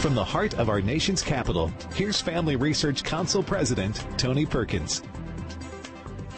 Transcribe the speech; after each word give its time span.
From 0.00 0.14
the 0.14 0.24
heart 0.24 0.54
of 0.58 0.68
our 0.68 0.82
nation's 0.82 1.22
capital, 1.22 1.72
here's 1.94 2.20
Family 2.20 2.56
Research 2.56 3.02
Council 3.04 3.42
President 3.42 4.04
Tony 4.18 4.44
Perkins. 4.44 5.02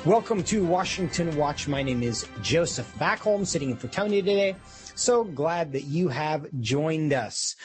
Welcome 0.04 0.44
to 0.44 0.64
Washington 0.64 1.36
Watch. 1.36 1.66
My 1.66 1.82
name 1.82 2.04
is 2.04 2.26
Joseph 2.42 2.94
Backholm, 2.96 3.44
sitting 3.44 3.70
in 3.70 3.76
for 3.76 3.88
Tony 3.88 4.22
today. 4.22 4.54
So 4.94 5.24
glad 5.24 5.72
that 5.72 5.82
you 5.82 6.08
have 6.08 6.46
joined 6.60 7.12
us. 7.12 7.56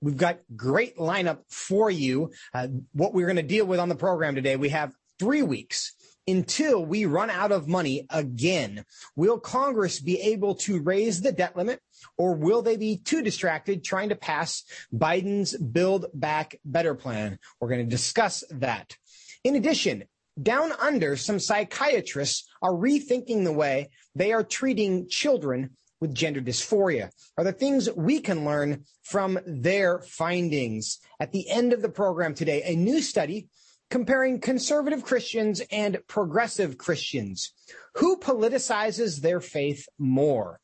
We've 0.00 0.16
got 0.16 0.40
great 0.56 0.96
lineup 0.96 1.40
for 1.48 1.90
you. 1.90 2.32
Uh, 2.54 2.68
what 2.92 3.12
we're 3.12 3.26
going 3.26 3.36
to 3.36 3.42
deal 3.42 3.66
with 3.66 3.78
on 3.78 3.90
the 3.90 3.94
program 3.94 4.34
today, 4.34 4.56
we 4.56 4.70
have 4.70 4.94
three 5.18 5.42
weeks 5.42 5.92
until 6.26 6.84
we 6.84 7.04
run 7.04 7.30
out 7.30 7.52
of 7.52 7.68
money 7.68 8.06
again. 8.10 8.84
Will 9.16 9.38
Congress 9.38 10.00
be 10.00 10.20
able 10.20 10.54
to 10.56 10.80
raise 10.80 11.20
the 11.20 11.32
debt 11.32 11.56
limit 11.56 11.80
or 12.16 12.34
will 12.34 12.62
they 12.62 12.76
be 12.76 12.96
too 12.96 13.22
distracted 13.22 13.84
trying 13.84 14.10
to 14.10 14.16
pass 14.16 14.64
Biden's 14.94 15.56
Build 15.56 16.06
Back 16.14 16.56
Better 16.64 16.94
plan? 16.94 17.38
We're 17.60 17.68
going 17.68 17.84
to 17.84 17.90
discuss 17.90 18.44
that. 18.50 18.96
In 19.44 19.56
addition, 19.56 20.04
down 20.40 20.72
under, 20.72 21.16
some 21.16 21.38
psychiatrists 21.38 22.48
are 22.62 22.72
rethinking 22.72 23.44
the 23.44 23.52
way 23.52 23.90
they 24.14 24.32
are 24.32 24.44
treating 24.44 25.08
children 25.08 25.70
with 26.00 26.14
gender 26.14 26.40
dysphoria. 26.40 27.10
Are 27.36 27.44
there 27.44 27.52
things 27.52 27.88
we 27.92 28.20
can 28.20 28.44
learn 28.44 28.84
from 29.04 29.38
their 29.46 30.00
findings? 30.00 30.98
At 31.20 31.32
the 31.32 31.48
end 31.48 31.72
of 31.72 31.82
the 31.82 31.88
program 31.88 32.34
today, 32.34 32.62
a 32.64 32.74
new 32.74 33.00
study 33.00 33.48
comparing 33.92 34.40
conservative 34.40 35.04
Christians 35.04 35.60
and 35.70 35.98
progressive 36.08 36.78
Christians. 36.78 37.52
Who 37.96 38.16
politicizes 38.16 39.20
their 39.20 39.38
faith 39.38 39.86
more? 39.98 40.60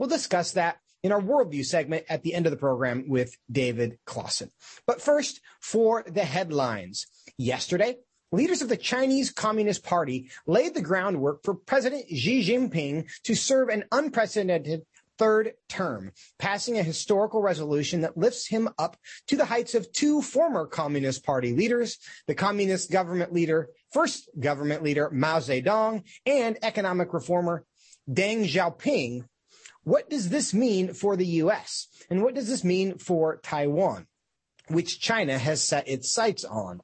We'll 0.00 0.08
discuss 0.08 0.50
that 0.54 0.78
in 1.04 1.12
our 1.12 1.20
worldview 1.20 1.64
segment 1.64 2.06
at 2.08 2.24
the 2.24 2.34
end 2.34 2.44
of 2.46 2.50
the 2.50 2.58
program 2.58 3.04
with 3.08 3.38
David 3.48 3.98
Closson. 4.04 4.50
But 4.84 5.00
first, 5.00 5.40
for 5.60 6.04
the 6.08 6.24
headlines. 6.24 7.06
Yesterday, 7.38 7.98
leaders 8.32 8.62
of 8.62 8.68
the 8.68 8.76
Chinese 8.76 9.30
Communist 9.30 9.84
Party 9.84 10.28
laid 10.48 10.74
the 10.74 10.82
groundwork 10.82 11.44
for 11.44 11.54
President 11.54 12.06
Xi 12.08 12.42
Jinping 12.44 13.08
to 13.22 13.36
serve 13.36 13.68
an 13.68 13.84
unprecedented 13.92 14.82
third 15.22 15.52
term, 15.68 16.10
passing 16.40 16.78
a 16.78 16.82
historical 16.82 17.40
resolution 17.40 18.00
that 18.00 18.16
lifts 18.16 18.48
him 18.48 18.68
up 18.76 18.96
to 19.28 19.36
the 19.36 19.44
heights 19.44 19.76
of 19.76 19.92
two 19.92 20.20
former 20.20 20.66
Communist 20.66 21.24
Party 21.24 21.52
leaders, 21.52 21.98
the 22.26 22.34
Communist 22.34 22.90
government 22.90 23.32
leader, 23.32 23.68
first 23.92 24.28
government 24.40 24.82
leader 24.82 25.10
Mao 25.12 25.38
Zedong, 25.38 26.02
and 26.26 26.58
economic 26.62 27.14
reformer 27.14 27.64
Deng 28.10 28.44
Xiaoping. 28.48 29.24
What 29.84 30.10
does 30.10 30.28
this 30.28 30.52
mean 30.52 30.92
for 30.92 31.14
the 31.14 31.26
U.S.? 31.26 31.86
And 32.10 32.24
what 32.24 32.34
does 32.34 32.48
this 32.48 32.64
mean 32.64 32.98
for 32.98 33.36
Taiwan? 33.44 34.08
Which 34.68 35.00
China 35.00 35.38
has 35.38 35.62
set 35.62 35.88
its 35.88 36.12
sights 36.12 36.44
on. 36.44 36.80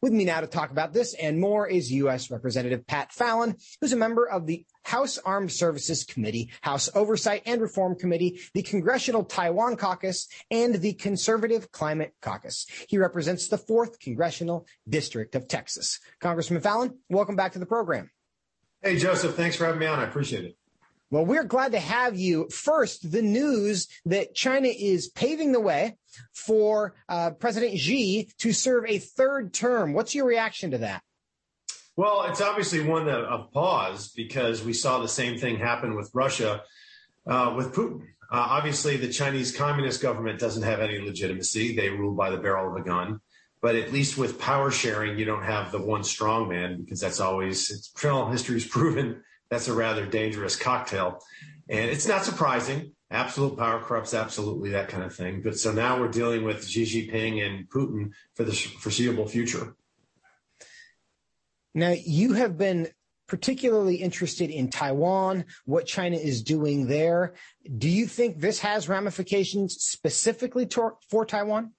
With 0.00 0.12
me 0.12 0.24
now 0.24 0.40
to 0.40 0.46
talk 0.46 0.70
about 0.70 0.92
this 0.92 1.14
and 1.14 1.40
more 1.40 1.66
is 1.66 1.92
U.S. 1.92 2.30
Representative 2.30 2.86
Pat 2.86 3.12
Fallon, 3.12 3.56
who's 3.80 3.92
a 3.92 3.96
member 3.96 4.28
of 4.28 4.46
the 4.46 4.64
House 4.84 5.18
Armed 5.18 5.52
Services 5.52 6.04
Committee, 6.04 6.50
House 6.60 6.88
Oversight 6.94 7.42
and 7.46 7.60
Reform 7.60 7.96
Committee, 7.96 8.40
the 8.54 8.62
Congressional 8.62 9.24
Taiwan 9.24 9.76
Caucus, 9.76 10.28
and 10.50 10.74
the 10.76 10.94
Conservative 10.94 11.70
Climate 11.70 12.14
Caucus. 12.20 12.66
He 12.88 12.98
represents 12.98 13.48
the 13.48 13.58
4th 13.58 14.00
Congressional 14.00 14.66
District 14.88 15.34
of 15.34 15.48
Texas. 15.48 16.00
Congressman 16.20 16.60
Fallon, 16.60 16.98
welcome 17.08 17.36
back 17.36 17.52
to 17.52 17.58
the 17.58 17.66
program. 17.66 18.10
Hey, 18.82 18.96
Joseph, 18.96 19.36
thanks 19.36 19.54
for 19.54 19.64
having 19.64 19.80
me 19.80 19.86
on. 19.86 20.00
I 20.00 20.04
appreciate 20.04 20.44
it. 20.44 20.56
Well, 21.12 21.26
we're 21.26 21.44
glad 21.44 21.72
to 21.72 21.78
have 21.78 22.16
you. 22.16 22.48
First, 22.48 23.12
the 23.12 23.20
news 23.20 23.86
that 24.06 24.34
China 24.34 24.68
is 24.68 25.10
paving 25.10 25.52
the 25.52 25.60
way 25.60 25.98
for 26.32 26.94
uh, 27.06 27.32
President 27.32 27.78
Xi 27.78 28.30
to 28.38 28.54
serve 28.54 28.86
a 28.88 28.96
third 28.96 29.52
term. 29.52 29.92
What's 29.92 30.14
your 30.14 30.24
reaction 30.24 30.70
to 30.70 30.78
that? 30.78 31.02
Well, 31.96 32.24
it's 32.30 32.40
obviously 32.40 32.82
one 32.82 33.10
of 33.10 33.52
pause 33.52 34.10
because 34.16 34.64
we 34.64 34.72
saw 34.72 35.00
the 35.00 35.08
same 35.08 35.38
thing 35.38 35.58
happen 35.58 35.96
with 35.96 36.10
Russia 36.14 36.62
uh, 37.26 37.52
with 37.58 37.74
Putin. 37.74 38.00
Uh, 38.30 38.46
obviously, 38.48 38.96
the 38.96 39.12
Chinese 39.12 39.54
Communist 39.54 40.00
government 40.00 40.40
doesn't 40.40 40.62
have 40.62 40.80
any 40.80 40.98
legitimacy. 40.98 41.76
They 41.76 41.90
rule 41.90 42.14
by 42.14 42.30
the 42.30 42.38
barrel 42.38 42.74
of 42.74 42.80
a 42.80 42.82
gun. 42.82 43.20
But 43.60 43.74
at 43.74 43.92
least 43.92 44.16
with 44.16 44.40
power 44.40 44.70
sharing, 44.70 45.18
you 45.18 45.26
don't 45.26 45.44
have 45.44 45.72
the 45.72 45.82
one 45.82 46.04
strong 46.04 46.48
man 46.48 46.80
because 46.80 47.00
that's 47.00 47.20
always, 47.20 47.70
it's, 47.70 47.90
criminal 47.90 48.30
history 48.30 48.54
has 48.54 48.66
proven 48.70 49.22
that's 49.52 49.68
a 49.68 49.74
rather 49.74 50.06
dangerous 50.06 50.56
cocktail. 50.56 51.22
And 51.68 51.90
it's 51.90 52.08
not 52.08 52.24
surprising. 52.24 52.92
Absolute 53.10 53.58
power 53.58 53.80
corrupts 53.80 54.14
absolutely 54.14 54.70
that 54.70 54.88
kind 54.88 55.04
of 55.04 55.14
thing. 55.14 55.42
But 55.42 55.58
so 55.58 55.72
now 55.72 56.00
we're 56.00 56.08
dealing 56.08 56.42
with 56.42 56.66
Xi 56.66 56.84
Jinping 56.84 57.46
and 57.46 57.68
Putin 57.68 58.12
for 58.34 58.44
the 58.44 58.52
foreseeable 58.52 59.28
future. 59.28 59.74
Now, 61.74 61.90
you 61.90 62.32
have 62.32 62.56
been 62.56 62.88
particularly 63.28 63.96
interested 63.96 64.48
in 64.48 64.70
Taiwan, 64.70 65.44
what 65.66 65.84
China 65.84 66.16
is 66.16 66.42
doing 66.42 66.86
there. 66.86 67.34
Do 67.76 67.90
you 67.90 68.06
think 68.06 68.40
this 68.40 68.60
has 68.60 68.88
ramifications 68.88 69.74
specifically 69.74 70.64
to, 70.68 70.92
for 71.10 71.26
Taiwan? 71.26 71.72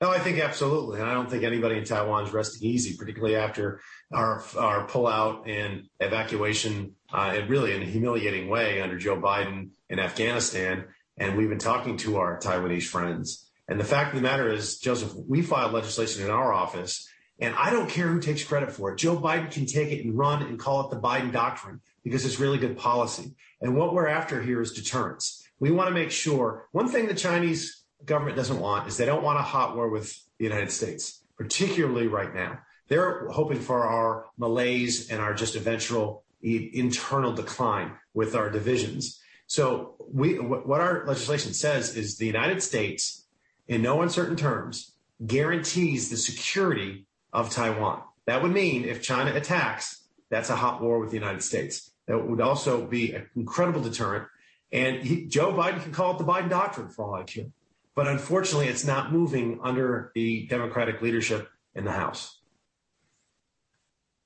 No, 0.00 0.10
I 0.10 0.18
think 0.20 0.38
absolutely. 0.38 1.00
And 1.00 1.10
I 1.10 1.12
don't 1.12 1.28
think 1.28 1.44
anybody 1.44 1.76
in 1.76 1.84
Taiwan 1.84 2.24
is 2.24 2.32
resting 2.32 2.66
easy, 2.66 2.96
particularly 2.96 3.36
after 3.36 3.82
our, 4.12 4.42
our 4.58 4.86
pullout 4.86 5.48
and 5.48 5.88
evacuation, 6.00 6.94
uh, 7.12 7.32
and 7.34 7.48
really 7.48 7.74
in 7.74 7.82
a 7.82 7.86
humiliating 7.86 8.48
way 8.48 8.80
under 8.80 8.98
Joe 8.98 9.16
Biden 9.16 9.70
in 9.88 9.98
Afghanistan. 9.98 10.84
And 11.16 11.36
we've 11.36 11.48
been 11.48 11.58
talking 11.58 11.96
to 11.98 12.16
our 12.16 12.38
Taiwanese 12.38 12.84
friends. 12.84 13.50
And 13.68 13.78
the 13.78 13.84
fact 13.84 14.14
of 14.14 14.16
the 14.16 14.28
matter 14.28 14.50
is, 14.50 14.78
Joseph, 14.78 15.12
we 15.28 15.42
filed 15.42 15.72
legislation 15.72 16.24
in 16.24 16.30
our 16.30 16.52
office, 16.52 17.08
and 17.38 17.54
I 17.54 17.70
don't 17.70 17.88
care 17.88 18.08
who 18.08 18.20
takes 18.20 18.42
credit 18.42 18.72
for 18.72 18.92
it. 18.92 18.98
Joe 18.98 19.16
Biden 19.16 19.50
can 19.50 19.64
take 19.64 19.92
it 19.92 20.04
and 20.04 20.18
run 20.18 20.42
and 20.42 20.58
call 20.58 20.86
it 20.86 20.94
the 20.94 21.00
Biden 21.00 21.32
doctrine 21.32 21.80
because 22.02 22.24
it's 22.24 22.40
really 22.40 22.58
good 22.58 22.76
policy. 22.76 23.34
And 23.60 23.76
what 23.76 23.94
we're 23.94 24.08
after 24.08 24.42
here 24.42 24.60
is 24.60 24.72
deterrence. 24.72 25.46
We 25.58 25.70
want 25.70 25.88
to 25.88 25.94
make 25.94 26.10
sure 26.10 26.66
one 26.72 26.88
thing 26.88 27.06
the 27.06 27.14
Chinese 27.14 27.84
government 28.04 28.36
doesn't 28.36 28.58
want 28.58 28.88
is 28.88 28.96
they 28.96 29.06
don't 29.06 29.22
want 29.22 29.38
a 29.38 29.42
hot 29.42 29.76
war 29.76 29.88
with 29.88 30.18
the 30.38 30.44
United 30.44 30.72
States, 30.72 31.22
particularly 31.36 32.08
right 32.08 32.34
now. 32.34 32.58
They're 32.90 33.28
hoping 33.28 33.60
for 33.60 33.86
our 33.86 34.26
malaise 34.36 35.10
and 35.10 35.20
our 35.20 35.32
just 35.32 35.54
eventual 35.54 36.24
internal 36.42 37.32
decline 37.32 37.92
with 38.14 38.34
our 38.34 38.50
divisions. 38.50 39.20
So 39.46 39.94
we, 40.12 40.40
what 40.40 40.80
our 40.80 41.06
legislation 41.06 41.54
says 41.54 41.96
is 41.96 42.18
the 42.18 42.26
United 42.26 42.62
States, 42.62 43.26
in 43.68 43.80
no 43.82 44.02
uncertain 44.02 44.36
terms, 44.36 44.92
guarantees 45.24 46.10
the 46.10 46.16
security 46.16 47.06
of 47.32 47.50
Taiwan. 47.50 48.02
That 48.26 48.42
would 48.42 48.52
mean 48.52 48.84
if 48.84 49.02
China 49.02 49.34
attacks, 49.34 50.02
that's 50.28 50.50
a 50.50 50.56
hot 50.56 50.82
war 50.82 50.98
with 50.98 51.10
the 51.10 51.16
United 51.16 51.44
States. 51.44 51.92
That 52.06 52.26
would 52.26 52.40
also 52.40 52.84
be 52.84 53.12
an 53.12 53.30
incredible 53.36 53.82
deterrent. 53.82 54.26
And 54.72 55.02
he, 55.02 55.26
Joe 55.26 55.52
Biden 55.52 55.80
can 55.80 55.92
call 55.92 56.12
it 56.14 56.18
the 56.18 56.24
Biden 56.24 56.50
doctrine 56.50 56.88
for 56.88 57.04
all 57.04 57.14
I 57.14 57.22
care. 57.22 57.46
But 57.94 58.08
unfortunately, 58.08 58.66
it's 58.66 58.84
not 58.84 59.12
moving 59.12 59.60
under 59.62 60.10
the 60.16 60.48
Democratic 60.48 61.02
leadership 61.02 61.48
in 61.76 61.84
the 61.84 61.92
House. 61.92 62.39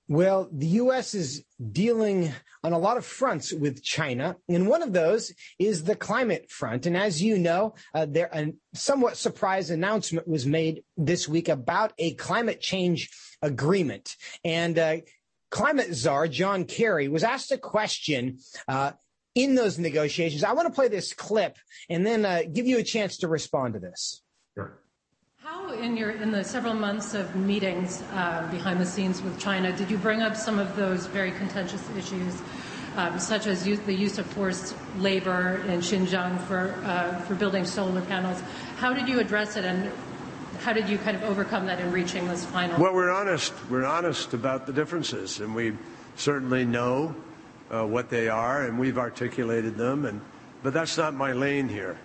Well, 0.08 0.48
the 0.52 0.66
U.S. 0.66 1.14
is 1.14 1.44
dealing 1.72 2.32
on 2.62 2.72
a 2.72 2.78
lot 2.78 2.98
of 2.98 3.06
fronts 3.06 3.52
with 3.52 3.82
China, 3.82 4.36
and 4.48 4.68
one 4.68 4.82
of 4.82 4.92
those 4.92 5.32
is 5.58 5.84
the 5.84 5.96
climate 5.96 6.50
front. 6.50 6.84
And 6.84 6.96
as 6.96 7.22
you 7.22 7.38
know, 7.38 7.74
uh, 7.94 8.06
there 8.06 8.28
a 8.32 8.52
somewhat 8.74 9.16
surprise 9.16 9.70
announcement 9.70 10.28
was 10.28 10.44
made 10.44 10.82
this 10.98 11.26
week 11.26 11.48
about 11.48 11.94
a 11.98 12.14
climate 12.14 12.60
change 12.60 13.10
agreement. 13.40 14.14
And 14.44 14.78
uh, 14.78 14.96
climate 15.50 15.94
czar 15.94 16.28
John 16.28 16.64
Kerry 16.64 17.08
was 17.08 17.24
asked 17.24 17.50
a 17.52 17.58
question 17.58 18.40
uh, 18.68 18.92
in 19.34 19.54
those 19.54 19.78
negotiations. 19.78 20.44
I 20.44 20.52
want 20.52 20.68
to 20.68 20.74
play 20.74 20.88
this 20.88 21.14
clip 21.14 21.56
and 21.88 22.06
then 22.06 22.26
uh, 22.26 22.42
give 22.52 22.66
you 22.66 22.78
a 22.78 22.82
chance 22.82 23.18
to 23.18 23.28
respond 23.28 23.74
to 23.74 23.80
this. 23.80 24.22
Sure. 24.54 24.78
How, 25.44 25.72
in 25.72 25.94
your 25.94 26.12
in 26.12 26.30
the 26.30 26.42
several 26.42 26.72
months 26.72 27.12
of 27.12 27.36
meetings 27.36 28.02
uh, 28.14 28.48
behind 28.50 28.80
the 28.80 28.86
scenes 28.86 29.20
with 29.20 29.38
China, 29.38 29.76
did 29.76 29.90
you 29.90 29.98
bring 29.98 30.22
up 30.22 30.36
some 30.36 30.58
of 30.58 30.74
those 30.74 31.04
very 31.04 31.32
contentious 31.32 31.86
issues, 31.98 32.40
um, 32.96 33.18
such 33.18 33.46
as 33.46 33.68
use, 33.68 33.78
the 33.80 33.92
use 33.92 34.16
of 34.16 34.24
forced 34.24 34.74
labor 34.96 35.62
in 35.66 35.80
Xinjiang 35.80 36.40
for 36.46 36.74
uh, 36.86 37.20
for 37.26 37.34
building 37.34 37.66
solar 37.66 38.00
panels? 38.00 38.42
How 38.78 38.94
did 38.94 39.06
you 39.06 39.20
address 39.20 39.56
it, 39.56 39.66
and 39.66 39.92
how 40.60 40.72
did 40.72 40.88
you 40.88 40.96
kind 40.96 41.14
of 41.14 41.22
overcome 41.24 41.66
that 41.66 41.78
in 41.78 41.92
reaching 41.92 42.26
this 42.26 42.46
final? 42.46 42.80
Well, 42.80 42.94
we're 42.94 43.12
honest. 43.12 43.52
We're 43.68 43.84
honest 43.84 44.32
about 44.32 44.64
the 44.64 44.72
differences, 44.72 45.40
and 45.40 45.54
we 45.54 45.76
certainly 46.16 46.64
know 46.64 47.14
uh, 47.70 47.84
what 47.84 48.08
they 48.08 48.30
are, 48.30 48.64
and 48.64 48.78
we've 48.78 48.96
articulated 48.96 49.76
them. 49.76 50.06
And 50.06 50.22
but 50.62 50.72
that's 50.72 50.96
not 50.96 51.12
my 51.12 51.32
lane 51.32 51.68
here. 51.68 51.98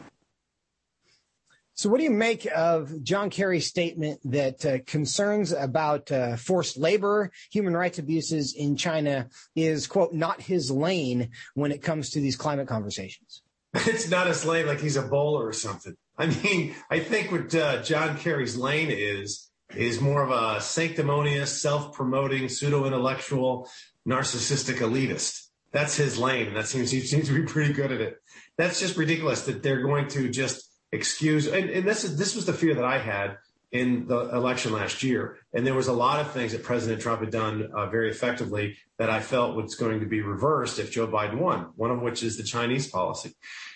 So, 1.79 1.87
what 1.87 1.99
do 1.99 2.03
you 2.03 2.11
make 2.11 2.45
of 2.53 3.03
John 3.03 3.29
Kerry's 3.29 3.65
statement 3.65 4.19
that 4.25 4.65
uh, 4.65 4.79
concerns 4.85 5.53
about 5.53 6.11
uh, 6.11 6.35
forced 6.35 6.75
labor, 6.75 7.31
human 7.53 7.73
rights 7.73 7.99
abuses 7.99 8.53
in 8.53 8.75
China 8.75 9.29
is, 9.55 9.87
quote, 9.87 10.11
not 10.11 10.41
his 10.41 10.69
lane 10.69 11.29
when 11.53 11.71
it 11.71 11.81
comes 11.81 12.09
to 12.09 12.19
these 12.19 12.35
climate 12.35 12.67
conversations? 12.67 13.43
It's 13.73 14.09
not 14.09 14.27
a 14.27 14.49
lane 14.49 14.65
like 14.65 14.81
he's 14.81 14.97
a 14.97 15.03
bowler 15.03 15.47
or 15.47 15.53
something. 15.53 15.95
I 16.17 16.25
mean, 16.25 16.75
I 16.91 16.99
think 16.99 17.31
what 17.31 17.55
uh, 17.55 17.81
John 17.81 18.17
Kerry's 18.17 18.57
lane 18.57 18.89
is 18.91 19.49
is 19.73 20.01
more 20.01 20.21
of 20.21 20.31
a 20.31 20.59
sanctimonious, 20.59 21.61
self-promoting, 21.61 22.49
pseudo-intellectual, 22.49 23.69
narcissistic 24.05 24.79
elitist. 24.79 25.45
That's 25.71 25.95
his 25.95 26.17
lane, 26.17 26.55
that 26.55 26.67
seems 26.67 26.91
he 26.91 26.99
seems 26.99 27.29
to 27.29 27.33
be 27.33 27.43
pretty 27.43 27.71
good 27.71 27.93
at 27.93 28.01
it. 28.01 28.17
That's 28.57 28.81
just 28.81 28.97
ridiculous 28.97 29.43
that 29.43 29.63
they're 29.63 29.83
going 29.83 30.09
to 30.09 30.27
just 30.27 30.69
excuse. 30.91 31.47
And, 31.47 31.69
and 31.69 31.88
this 31.88 32.03
is 32.03 32.18
this 32.18 32.36
was 32.36 32.45
the 32.45 32.53
fear 32.53 32.75
that 32.75 32.86
I 32.86 33.00
had 33.00 33.38
in 33.71 34.07
the 34.07 34.30
election 34.30 34.74
last 34.74 35.03
year. 35.03 35.38
And 35.53 35.65
there 35.65 35.75
was 35.75 35.88
a 35.88 35.94
lot 35.94 36.19
of 36.19 36.31
things 36.31 36.53
that 36.53 36.63
President 36.63 37.01
Trump 37.01 37.21
had 37.21 37.31
done 37.31 37.69
uh, 37.74 37.88
very 37.88 38.09
effectively 38.09 38.77
that 38.97 39.09
I 39.09 39.19
felt 39.19 39.56
was 39.56 39.75
going 39.75 40.00
to 40.00 40.07
be 40.07 40.21
reversed 40.21 40.80
if 40.80 40.91
Joe 40.91 41.07
Biden 41.07 41.38
won, 41.38 41.71
one 41.75 41.91
of 41.91 42.01
which 42.01 42.24
is 42.24 42.38
the 42.38 42.44
Chinese 42.44 42.88
policy. 42.88 43.33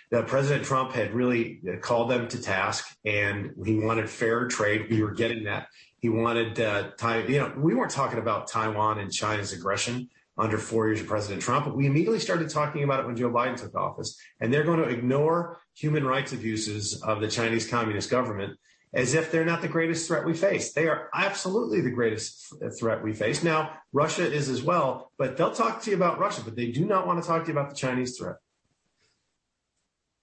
That 0.10 0.27
President 0.27 0.65
Trump 0.65 0.92
had 0.92 1.13
really 1.13 1.62
called 1.81 2.10
them 2.10 2.27
to 2.30 2.42
task 2.42 2.95
and 3.06 3.51
he 3.66 3.80
wanted 3.80 4.09
fair 4.09 4.48
trade. 4.48 4.88
We 4.89 5.04
were 5.04 5.12
getting 5.12 5.44
that. 5.45 5.68
He 6.00 6.09
wanted 6.09 6.59
uh, 6.59 6.92
time, 6.98 7.30
you 7.30 7.39
know, 7.39 7.54
we 7.56 7.74
weren't 7.74 7.92
talking 7.92 8.19
about 8.19 8.48
Taiwan 8.48 9.00
and 9.00 9.12
China's 9.12 9.54
aggression 9.54 10.09
under 10.38 10.57
four 10.57 10.88
years 10.88 11.01
of 11.01 11.07
President 11.07 11.42
Trump, 11.42 11.66
but 11.66 11.75
we 11.75 11.86
immediately 11.86 12.19
started 12.19 12.50
talking 12.50 12.83
about 12.83 13.00
it 13.00 13.06
when 13.06 13.16
Joe 13.16 13.30
Biden 13.30 13.56
took 13.56 13.75
office. 13.75 14.19
And 14.39 14.51
they're 14.51 14.63
going 14.63 14.80
to 14.80 14.89
ignore 14.89 15.59
human 15.73 16.05
rights 16.05 16.33
abuses 16.33 17.01
of 17.01 17.21
the 17.21 17.27
Chinese 17.27 17.67
Communist 17.67 18.09
government 18.09 18.57
as 18.93 19.15
if 19.15 19.31
they're 19.31 19.45
not 19.45 19.61
the 19.61 19.67
greatest 19.67 20.07
threat 20.07 20.23
we 20.23 20.33
face. 20.35 20.71
They 20.71 20.87
are 20.87 21.09
absolutely 21.15 21.81
the 21.81 21.89
greatest 21.89 22.53
threat 22.79 23.03
we 23.03 23.13
face. 23.13 23.43
Now, 23.43 23.71
Russia 23.91 24.31
is 24.31 24.49
as 24.49 24.61
well, 24.61 25.11
but 25.17 25.35
they'll 25.35 25.53
talk 25.53 25.81
to 25.83 25.89
you 25.89 25.95
about 25.95 26.19
Russia, 26.19 26.41
but 26.45 26.55
they 26.55 26.71
do 26.71 26.85
not 26.85 27.07
want 27.07 27.21
to 27.21 27.27
talk 27.27 27.43
to 27.45 27.51
you 27.51 27.57
about 27.57 27.71
the 27.71 27.75
Chinese 27.75 28.17
threat. 28.17 28.35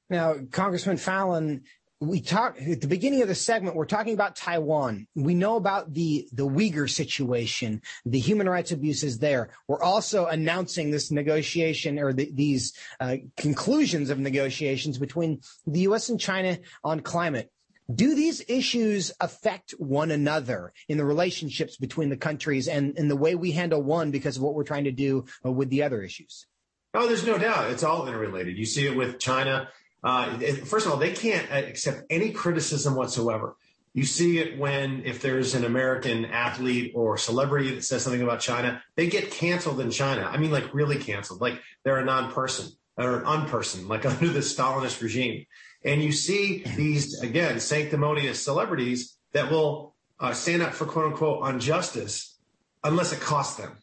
Now, 0.08 0.36
Congressman 0.52 0.98
Fallon, 0.98 1.62
we 2.00 2.22
talk 2.22 2.56
at 2.60 2.80
the 2.80 2.86
beginning 2.86 3.20
of 3.20 3.28
the 3.28 3.34
segment, 3.34 3.76
we're 3.76 3.84
talking 3.84 4.14
about 4.14 4.34
Taiwan. 4.34 5.06
We 5.14 5.34
know 5.34 5.56
about 5.56 5.92
the, 5.92 6.26
the 6.32 6.48
Uyghur 6.48 6.88
situation, 6.88 7.82
the 8.06 8.18
human 8.18 8.48
rights 8.48 8.72
abuses 8.72 9.18
there. 9.18 9.50
We're 9.68 9.82
also 9.82 10.24
announcing 10.24 10.90
this 10.90 11.10
negotiation 11.10 11.98
or 11.98 12.14
the, 12.14 12.30
these 12.32 12.72
uh, 13.00 13.16
conclusions 13.36 14.08
of 14.08 14.18
negotiations 14.18 14.96
between 14.96 15.42
the 15.66 15.80
U.S. 15.80 16.08
and 16.08 16.18
China 16.18 16.58
on 16.82 17.00
climate. 17.00 17.52
Do 17.94 18.14
these 18.14 18.42
issues 18.48 19.12
affect 19.20 19.72
one 19.72 20.10
another 20.10 20.72
in 20.88 20.96
the 20.96 21.04
relationships 21.04 21.76
between 21.76 22.08
the 22.08 22.16
countries 22.16 22.66
and 22.66 22.96
in 22.96 23.08
the 23.08 23.16
way 23.16 23.34
we 23.34 23.52
handle 23.52 23.82
one 23.82 24.10
because 24.10 24.38
of 24.38 24.42
what 24.42 24.54
we're 24.54 24.64
trying 24.64 24.84
to 24.84 24.92
do 24.92 25.26
with 25.44 25.68
the 25.68 25.82
other 25.82 26.00
issues? 26.00 26.46
Oh, 26.94 27.06
there's 27.06 27.26
no 27.26 27.36
doubt. 27.36 27.70
It's 27.70 27.82
all 27.82 28.06
interrelated. 28.06 28.56
You 28.56 28.64
see 28.64 28.86
it 28.86 28.96
with 28.96 29.18
China. 29.18 29.68
Uh, 30.02 30.38
first 30.64 30.86
of 30.86 30.92
all, 30.92 30.98
they 30.98 31.12
can't 31.12 31.50
accept 31.52 32.04
any 32.10 32.32
criticism 32.32 32.94
whatsoever. 32.94 33.56
You 33.92 34.04
see 34.04 34.38
it 34.38 34.58
when 34.58 35.02
if 35.04 35.20
there's 35.20 35.54
an 35.54 35.64
American 35.64 36.24
athlete 36.26 36.92
or 36.94 37.18
celebrity 37.18 37.74
that 37.74 37.82
says 37.82 38.02
something 38.02 38.22
about 38.22 38.40
China, 38.40 38.82
they 38.94 39.08
get 39.08 39.30
canceled 39.32 39.80
in 39.80 39.90
China. 39.90 40.22
I 40.22 40.38
mean, 40.38 40.52
like 40.52 40.72
really 40.72 40.98
canceled. 40.98 41.40
Like 41.40 41.60
they're 41.82 41.98
a 41.98 42.04
non-person 42.04 42.70
or 42.96 43.18
an 43.18 43.24
unperson, 43.24 43.88
like 43.88 44.06
under 44.06 44.28
the 44.28 44.40
Stalinist 44.40 45.02
regime. 45.02 45.44
And 45.84 46.02
you 46.02 46.12
see 46.12 46.62
these, 46.76 47.20
again, 47.20 47.58
sanctimonious 47.58 48.42
celebrities 48.42 49.16
that 49.32 49.50
will 49.50 49.94
uh, 50.20 50.34
stand 50.34 50.62
up 50.62 50.72
for 50.72 50.86
quote 50.86 51.06
unquote 51.06 51.48
injustice 51.48 52.38
unless 52.84 53.12
it 53.12 53.20
costs 53.20 53.56
them. 53.56 53.76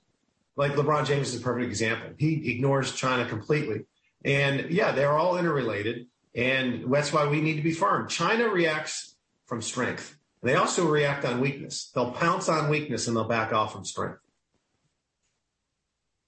Like 0.56 0.74
LeBron 0.74 1.06
James 1.06 1.34
is 1.34 1.42
a 1.42 1.44
perfect 1.44 1.68
example. 1.68 2.12
He 2.18 2.52
ignores 2.52 2.94
China 2.94 3.28
completely. 3.28 3.82
And 4.24 4.70
yeah, 4.70 4.92
they're 4.92 5.18
all 5.18 5.38
interrelated. 5.38 6.08
And 6.36 6.92
that's 6.94 7.12
why 7.12 7.28
we 7.28 7.42
need 7.42 7.56
to 7.56 7.62
be 7.62 7.72
firm. 7.72 8.08
China 8.08 8.50
reacts 8.50 9.16
from 9.46 9.62
strength. 9.62 10.18
They 10.44 10.56
also 10.56 10.88
react 10.88 11.26
on 11.26 11.42
weakness. 11.42 11.92
They'll 11.94 12.12
pounce 12.12 12.48
on 12.48 12.70
weakness 12.70 13.08
and 13.08 13.18
they'll 13.18 13.28
back 13.28 13.52
off 13.54 13.74
from 13.74 13.86
strength. 13.86 14.20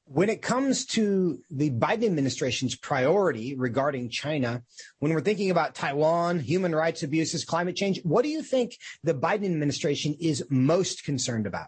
When 0.05 0.29
it 0.29 0.41
comes 0.41 0.85
to 0.87 1.39
the 1.51 1.69
Biden 1.69 2.05
administration's 2.05 2.75
priority 2.75 3.55
regarding 3.55 4.09
China, 4.09 4.63
when 4.97 5.13
we're 5.13 5.21
thinking 5.21 5.51
about 5.51 5.75
Taiwan, 5.75 6.39
human 6.39 6.73
rights 6.73 7.03
abuses, 7.03 7.45
climate 7.45 7.75
change, 7.75 8.01
what 8.03 8.23
do 8.23 8.29
you 8.29 8.41
think 8.41 8.75
the 9.03 9.13
Biden 9.13 9.45
administration 9.45 10.15
is 10.19 10.43
most 10.49 11.03
concerned 11.03 11.45
about? 11.45 11.67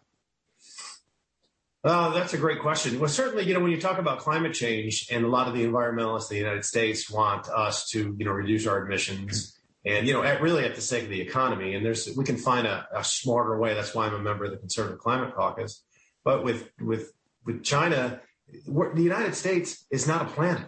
Uh, 1.84 2.14
that's 2.14 2.34
a 2.34 2.38
great 2.38 2.60
question. 2.60 3.00
Well, 3.00 3.10
certainly, 3.10 3.46
you 3.46 3.56
know, 3.56 3.60
when 3.60 3.72
you 3.72 3.82
talk 3.82 3.98
about 3.98 4.20
climate 4.20 4.54
change, 4.54 5.08
and 5.12 5.26
a 5.26 5.28
lot 5.28 5.48
of 5.48 5.56
the 5.56 5.66
environmentalists 5.66 6.30
in 6.30 6.36
the 6.36 6.44
United 6.44 6.64
States 6.64 7.10
want 7.10 7.50
us 7.50 7.90
to, 7.90 8.16
you 8.20 8.26
know, 8.26 8.32
reduce 8.32 8.68
our 8.68 8.86
emissions, 8.86 9.60
and 9.84 10.08
you 10.08 10.14
know, 10.14 10.22
at, 10.22 10.42
really 10.42 10.64
at 10.64 10.76
the 10.76 10.82
sake 10.82 11.04
of 11.04 11.10
the 11.10 11.22
economy. 11.22 11.74
And 11.74 11.84
there's 11.84 12.08
we 12.16 12.24
can 12.24 12.38
find 12.38 12.68
a, 12.68 12.88
a 12.96 13.04
smarter 13.04 13.58
way. 13.58 13.74
That's 13.74 13.96
why 13.96 14.06
I'm 14.06 14.14
a 14.14 14.20
member 14.20 14.46
of 14.46 14.52
the 14.52 14.58
Conservative 14.58 15.00
Climate 15.00 15.34
Caucus. 15.36 15.84
But 16.24 16.44
with 16.44 16.70
with 16.80 17.14
with 17.46 17.64
China, 17.64 18.22
the 18.48 19.02
United 19.02 19.34
States 19.34 19.86
is 19.90 20.08
not 20.08 20.22
a 20.22 20.26
planet. 20.26 20.68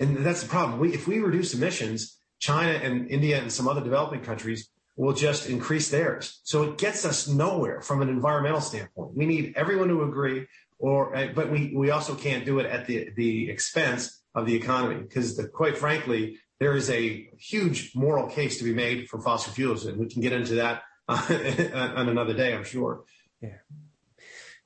And 0.00 0.18
that's 0.18 0.42
the 0.42 0.48
problem. 0.48 0.80
We, 0.80 0.92
if 0.92 1.06
we 1.06 1.20
reduce 1.20 1.54
emissions, 1.54 2.18
China 2.40 2.72
and 2.72 3.08
India 3.08 3.40
and 3.40 3.52
some 3.52 3.68
other 3.68 3.80
developing 3.80 4.22
countries 4.22 4.68
will 4.96 5.12
just 5.12 5.48
increase 5.48 5.90
theirs. 5.90 6.40
So 6.44 6.62
it 6.64 6.78
gets 6.78 7.04
us 7.04 7.28
nowhere 7.28 7.80
from 7.80 8.02
an 8.02 8.08
environmental 8.08 8.60
standpoint. 8.60 9.16
We 9.16 9.26
need 9.26 9.54
everyone 9.56 9.88
to 9.88 10.02
agree, 10.02 10.46
or 10.78 11.12
but 11.34 11.50
we 11.50 11.72
we 11.74 11.90
also 11.90 12.14
can't 12.14 12.44
do 12.44 12.58
it 12.58 12.66
at 12.66 12.86
the 12.86 13.10
the 13.16 13.50
expense 13.50 14.22
of 14.34 14.46
the 14.46 14.54
economy 14.54 15.00
because 15.00 15.36
the 15.36 15.48
quite 15.48 15.78
frankly, 15.78 16.38
there 16.60 16.76
is 16.76 16.90
a 16.90 17.28
huge 17.38 17.94
moral 17.94 18.28
case 18.28 18.58
to 18.58 18.64
be 18.64 18.74
made 18.74 19.08
for 19.08 19.20
fossil 19.20 19.52
fuels, 19.52 19.86
and 19.86 19.98
we 19.98 20.08
can 20.08 20.20
get 20.20 20.32
into 20.32 20.56
that 20.56 20.82
on 21.08 22.08
another 22.08 22.34
day, 22.34 22.54
I'm 22.54 22.64
sure. 22.64 23.04
Yeah. 23.40 23.58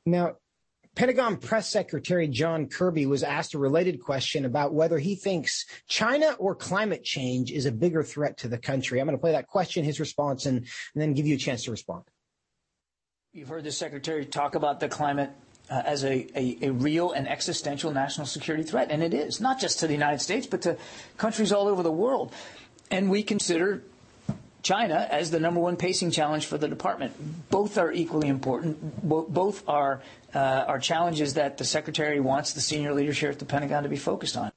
Now, 0.05 0.37
Pentagon 0.97 1.37
Press 1.37 1.69
Secretary 1.69 2.27
John 2.27 2.69
Kirby 2.69 3.05
was 3.05 3.23
asked 3.23 3.53
a 3.53 3.59
related 3.59 4.03
question 4.03 4.47
about 4.47 4.73
whether 4.73 4.99
he 4.99 5.15
thinks 5.15 5.67
China 5.87 6.35
or 6.39 6.55
climate 6.55 7.05
change 7.05 7.53
is 7.53 7.67
a 7.67 7.71
bigger 7.71 8.03
threat 8.03 8.39
to 8.39 8.49
the 8.49 8.57
country. 8.57 8.99
I'm 8.99 9.07
going 9.07 9.17
to 9.17 9.21
play 9.21 9.33
that 9.33 9.47
question, 9.47 9.85
his 9.85 10.01
response, 10.01 10.47
and, 10.47 10.57
and 10.57 10.67
then 10.95 11.13
give 11.13 11.27
you 11.27 11.35
a 11.35 11.39
chance 11.39 11.65
to 11.65 11.71
respond. 11.71 12.05
You've 13.35 13.49
heard 13.49 13.65
the 13.65 13.73
secretary 13.73 14.25
talk 14.25 14.55
about 14.55 14.81
the 14.81 14.89
climate 14.89 15.31
uh, 15.69 15.83
as 15.85 16.03
a, 16.03 16.27
a, 16.35 16.59
a, 16.63 16.73
real 16.73 17.13
and 17.13 17.29
existential 17.29 17.91
national 17.91 18.27
security 18.27 18.63
threat, 18.63 18.91
and 18.91 19.03
it 19.03 19.13
is, 19.13 19.39
not 19.39 19.61
just 19.61 19.81
to 19.81 19.87
the 19.87 19.93
United 19.93 20.23
States, 20.23 20.47
but 20.47 20.63
to 20.63 20.79
countries 21.19 21.53
all 21.53 21.69
over 21.69 21.83
the 21.83 21.93
world. 21.93 22.33
And 22.91 23.11
we 23.11 23.23
consider 23.23 23.83
China 24.67 25.07
as 25.11 25.31
the 25.31 25.39
number 25.39 25.61
one 25.61 25.77
pacing 25.77 26.11
challenge 26.11 26.47
for 26.47 26.59
the 26.59 26.67
department. 26.67 27.15
Both 27.51 27.79
are 27.79 27.93
equally 27.93 28.27
important. 28.27 29.09
Bo- 29.09 29.27
both 29.29 29.67
are 29.69 30.03
uh, 30.35 30.39
are 30.67 30.81
challenges 30.81 31.35
that 31.35 31.57
the 31.57 31.65
secretary 31.65 32.19
wants 32.19 32.53
the 32.53 32.61
senior 32.61 32.93
leadership 32.93 33.31
at 33.31 33.39
the 33.39 33.45
Pentagon 33.45 33.85
to 33.85 33.89
be 33.89 33.97
focused 33.97 34.37
on. 34.37 34.51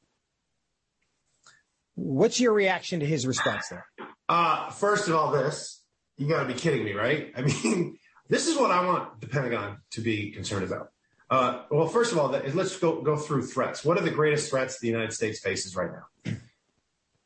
What's 1.94 2.40
your 2.40 2.54
reaction 2.54 3.02
to 3.02 3.06
his 3.06 3.28
response 3.28 3.70
there? 3.70 3.86
Uh, 4.28 4.72
first 4.72 5.08
of 5.08 5.16
all, 5.16 5.32
this 5.32 5.84
you 6.18 6.28
got 6.28 6.42
to 6.42 6.54
be 6.54 6.60
kidding 6.60 6.84
me, 6.84 6.94
right? 6.94 7.32
I 7.38 7.42
mean, 7.50 7.98
this 8.28 8.48
is 8.48 8.58
what 8.58 8.72
I 8.72 8.84
want 8.86 9.22
the 9.22 9.28
Pentagon 9.28 9.78
to 9.92 10.02
be 10.02 10.32
concerned 10.32 10.64
about. 10.64 10.92
Uh, 11.30 11.64
well, 11.70 11.88
first 11.88 12.12
of 12.12 12.18
all, 12.18 12.30
let's 12.30 12.78
go 12.78 13.02
go 13.02 13.16
through 13.16 13.44
threats. 13.44 13.86
What 13.86 13.96
are 14.00 14.04
the 14.04 14.10
greatest 14.10 14.50
threats 14.50 14.80
the 14.80 14.88
United 14.88 15.14
States 15.14 15.40
faces 15.40 15.76
right 15.76 15.92
now? 15.92 16.34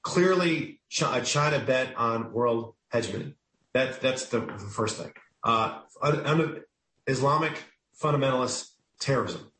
Clearly, 0.03 0.79
a 1.01 1.21
China 1.21 1.59
bet 1.59 1.95
on 1.95 2.31
world 2.33 2.75
hegemony. 2.91 3.35
That, 3.73 3.99
that's 4.01 4.27
the, 4.27 4.41
the 4.41 4.57
first 4.59 4.97
thing. 4.97 5.11
Uh, 5.43 5.79
Islamic 7.07 7.63
fundamentalist 8.01 8.69
terrorism. 8.99 9.51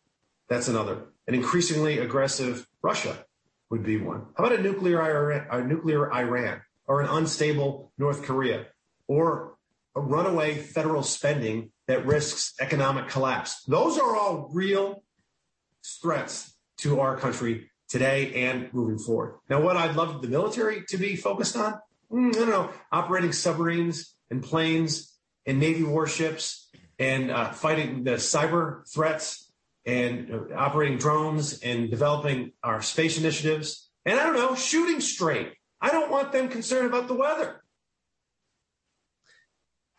That's 0.50 0.68
another. 0.68 1.06
An 1.28 1.34
increasingly 1.34 2.00
aggressive 2.00 2.68
Russia 2.82 3.26
would 3.70 3.84
be 3.84 3.98
one. 3.98 4.28
How 4.38 4.46
about 4.46 4.60
a 4.60 4.62
nuclear 4.62 5.02
Iran, 5.02 5.48
a 5.50 5.64
nuclear 5.64 6.14
Iran 6.14 6.62
or 6.86 7.02
an 7.02 7.10
unstable 7.10 7.92
North 7.98 8.24
Korea 8.24 8.68
or 9.08 9.56
a 9.96 10.02
runaway 10.02 10.56
federal 10.56 11.04
spending 11.04 11.72
that 11.88 12.06
risks 12.06 12.54
economic 12.60 13.08
collapse? 13.08 13.64
Those 13.64 13.98
are 13.98 14.16
all 14.16 14.50
real 14.54 15.04
threats 16.02 16.54
to 16.78 17.00
our 17.00 17.18
country 17.18 17.70
today 17.94 18.48
and 18.48 18.74
moving 18.74 18.98
forward. 18.98 19.36
Now, 19.52 19.62
what 19.62 19.78
I'd 19.78 19.96
love 19.96 20.20
the 20.24 20.28
military 20.28 20.84
to 20.90 20.98
be 20.98 21.16
focused 21.16 21.56
on, 21.56 21.80
mm, 22.12 22.36
I 22.36 22.40
don't 22.40 22.50
know, 22.50 22.72
operating 22.92 23.32
submarines 23.32 24.16
and 24.32 24.42
planes 24.42 25.16
and 25.46 25.60
Navy 25.60 25.84
warships 25.84 26.72
and 26.98 27.30
uh, 27.30 27.52
fighting 27.52 28.04
the 28.04 28.14
cyber 28.14 28.92
threats 28.92 29.52
and 29.86 30.32
uh, 30.32 30.56
operating 30.56 30.98
drones 30.98 31.60
and 31.60 31.92
developing 31.92 32.54
our 32.64 32.82
space 32.82 33.20
initiatives. 33.20 33.92
And 34.06 34.20
I 34.20 34.24
don't 34.24 34.38
know, 34.38 34.56
shooting 34.56 35.00
straight. 35.00 35.54
I 35.80 35.92
don't 35.92 36.10
want 36.10 36.32
them 36.32 36.50
concerned 36.50 36.88
about 36.88 37.08
the 37.08 37.14
weather. 37.14 37.64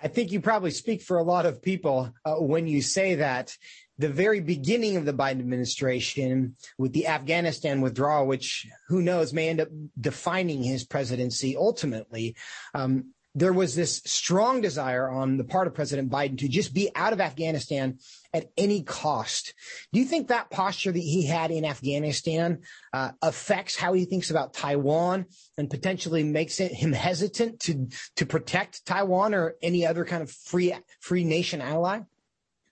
I 0.01 0.09
think 0.09 0.33
you 0.33 0.41
probably 0.41 0.73
speak 0.73 1.01
for 1.01 1.19
a 1.19 1.23
lot 1.23 1.47
of 1.47 1.63
people 1.63 2.13
uh, 2.25 2.35
when 2.35 2.67
you 2.67 2.83
say 2.83 3.15
that. 3.17 3.57
The 3.99 4.09
very 4.09 4.41
beginning 4.41 4.97
of 4.97 5.05
the 5.05 5.13
Biden 5.13 5.41
administration 5.41 6.57
with 6.79 6.93
the 6.93 7.07
Afghanistan 7.07 7.81
withdrawal, 7.81 8.27
which 8.27 8.67
who 8.89 9.03
knows 9.03 9.33
may 9.33 9.49
end 9.49 9.61
up 9.61 9.69
defining 10.01 10.63
his 10.63 10.85
presidency 10.85 11.57
ultimately. 11.57 12.35
Um, 12.75 13.15
there 13.37 13.53
was 13.53 13.75
this 13.75 14.01
strong 14.05 14.61
desire 14.61 15.09
on 15.11 15.37
the 15.37 15.45
part 15.45 15.67
of 15.67 15.75
President 15.75 16.09
Biden 16.09 16.39
to 16.39 16.49
just 16.49 16.73
be 16.73 16.91
out 16.95 17.13
of 17.13 17.21
Afghanistan 17.21 17.99
at 18.33 18.51
any 18.57 18.83
cost. 18.83 19.55
Do 19.93 19.99
you 19.99 20.07
think 20.07 20.29
that 20.29 20.51
posture 20.51 20.93
that 20.93 20.99
he 20.99 21.27
had 21.27 21.51
in 21.51 21.65
Afghanistan 21.65 22.61
uh, 22.93 23.11
affects 23.23 23.75
how 23.75 23.93
he 23.93 24.05
thinks 24.05 24.31
about 24.31 24.55
Taiwan 24.55 25.27
and 25.59 25.69
potentially 25.69 26.23
makes 26.23 26.61
it, 26.61 26.73
him 26.73 26.93
hesitant 26.93 27.61
to 27.61 27.89
to 28.17 28.27
protect 28.27 28.87
Taiwan 28.87 29.35
or 29.35 29.57
any 29.63 29.85
other 29.85 30.05
kind 30.05 30.23
of 30.23 30.31
free 30.31 30.73
free 31.01 31.25
nation 31.25 31.61
ally? 31.61 32.01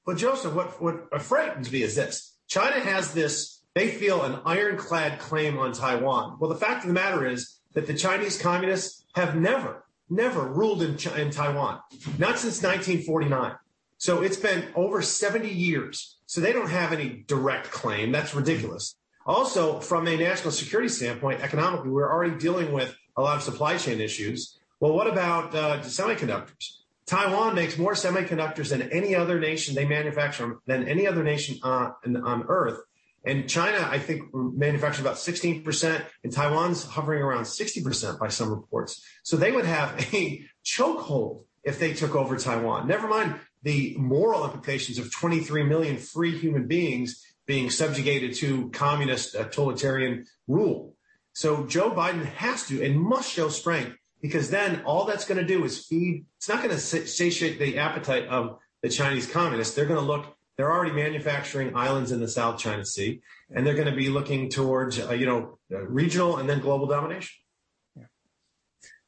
Well, 0.05 0.17
Joseph, 0.17 0.55
what 0.55 0.83
what 0.83 1.23
frightens 1.23 1.71
me 1.71 1.83
is 1.83 1.95
this: 1.95 2.37
China 2.49 2.81
has 2.81 3.13
this. 3.13 3.61
They 3.75 3.89
feel 3.89 4.23
an 4.23 4.41
ironclad 4.45 5.19
claim 5.19 5.59
on 5.59 5.73
Taiwan. 5.73 6.37
Well, 6.39 6.51
the 6.51 6.57
fact 6.57 6.83
of 6.83 6.89
the 6.89 6.95
matter 6.95 7.27
is 7.27 7.61
that 7.73 7.87
the 7.87 7.95
Chinese 7.95 8.41
communists 8.41 9.05
have 9.15 9.35
never 9.35 9.85
never 10.13 10.43
ruled 10.43 10.83
in, 10.83 10.99
in 11.17 11.31
Taiwan, 11.31 11.81
not 12.19 12.39
since 12.39 12.63
1949. 12.63 13.55
So 13.99 14.23
it's 14.23 14.37
been 14.37 14.69
over 14.75 15.01
70 15.01 15.49
years. 15.49 16.19
So 16.27 16.41
they 16.41 16.53
don't 16.53 16.71
have 16.71 16.93
any 16.93 17.25
direct 17.27 17.71
claim. 17.71 18.13
That's 18.13 18.35
ridiculous. 18.35 18.97
Also, 19.27 19.81
from 19.81 20.09
a 20.09 20.17
national 20.17 20.51
security 20.51 20.89
standpoint, 20.89 21.41
economically, 21.41 21.91
we're 21.91 22.11
already 22.11 22.37
dealing 22.37 22.73
with 22.73 22.97
a 23.17 23.23
lot 23.23 23.37
of 23.37 23.43
supply 23.43 23.77
chain 23.77 24.01
issues. 24.01 24.59
Well, 24.81 24.93
what 24.95 25.07
about 25.07 25.55
uh, 25.55 25.81
semiconductors? 25.81 26.79
Taiwan 27.07 27.55
makes 27.55 27.79
more 27.79 27.95
semiconductors 27.95 28.71
than 28.71 28.83
any 28.91 29.15
other 29.15 29.41
nation 29.41 29.75
they 29.75 29.85
manufacture 29.85 30.59
than 30.67 30.89
any 30.89 31.07
other 31.07 31.23
nation 31.23 31.59
uh, 31.63 31.91
on 32.05 32.45
Earth. 32.49 32.81
And 33.25 33.49
China, 33.49 33.87
I 33.89 33.99
think, 33.99 34.23
manufactures 34.35 35.01
about 35.01 35.15
16%, 35.15 36.05
and 36.25 36.33
Taiwan's 36.33 36.85
hovering 36.85 37.23
around 37.23 37.45
60% 37.45 38.19
by 38.19 38.29
some 38.29 38.51
reports. 38.51 39.05
So 39.23 39.37
they 39.37 39.53
would 39.53 39.65
have 39.65 39.95
a 40.13 40.45
chokehold 40.65 41.45
if 41.63 41.79
they 41.79 41.93
took 41.93 42.17
over 42.17 42.37
Taiwan. 42.37 42.89
Never 42.89 43.07
mind 43.07 43.37
the 43.63 43.95
moral 43.97 44.45
implications 44.45 44.99
of 44.99 45.13
23 45.13 45.63
million 45.65 45.97
free 45.97 46.37
human 46.37 46.67
beings 46.67 47.25
being 47.47 47.71
subjugated 47.71 48.35
to 48.35 48.71
communist 48.71 49.35
totalitarian 49.35 50.27
rule. 50.49 50.95
So 51.33 51.67
Joe 51.67 51.91
Biden 51.93 52.25
has 52.25 52.67
to 52.69 52.83
and 52.85 53.01
must 53.01 53.31
show 53.31 53.49
strength 53.49 53.97
because 54.23 54.49
then 54.49 54.83
all 54.85 55.05
that's 55.05 55.27
going 55.27 55.39
to 55.39 55.47
do 55.47 55.65
is 55.65 55.85
feed. 55.85 56.25
It's 56.39 56.49
not 56.49 56.63
going 56.63 56.75
to 56.75 56.81
satiate 56.81 57.59
the 57.59 57.79
appetite 57.79 58.29
of 58.29 58.59
the 58.83 58.89
Chinese 58.89 59.31
communists. 59.31 59.75
They're 59.75 59.87
going 59.87 60.01
to 60.01 60.07
look 60.07 60.37
they're 60.57 60.71
already 60.71 60.93
manufacturing 60.93 61.75
islands 61.75 62.13
in 62.13 62.21
the 62.21 62.29
South 62.29 62.59
China 62.59 62.85
Sea, 62.85 63.23
and 63.55 63.67
they're 63.67 63.75
going 63.75 63.89
to 63.89 63.97
be 63.97 64.11
looking 64.11 64.51
towards, 64.51 65.01
uh, 65.01 65.13
you 65.13 65.27
know, 65.27 65.59
regional 65.71 66.37
and 66.37 66.49
then 66.49 66.61
global 66.61 66.87
domination. 66.87 67.42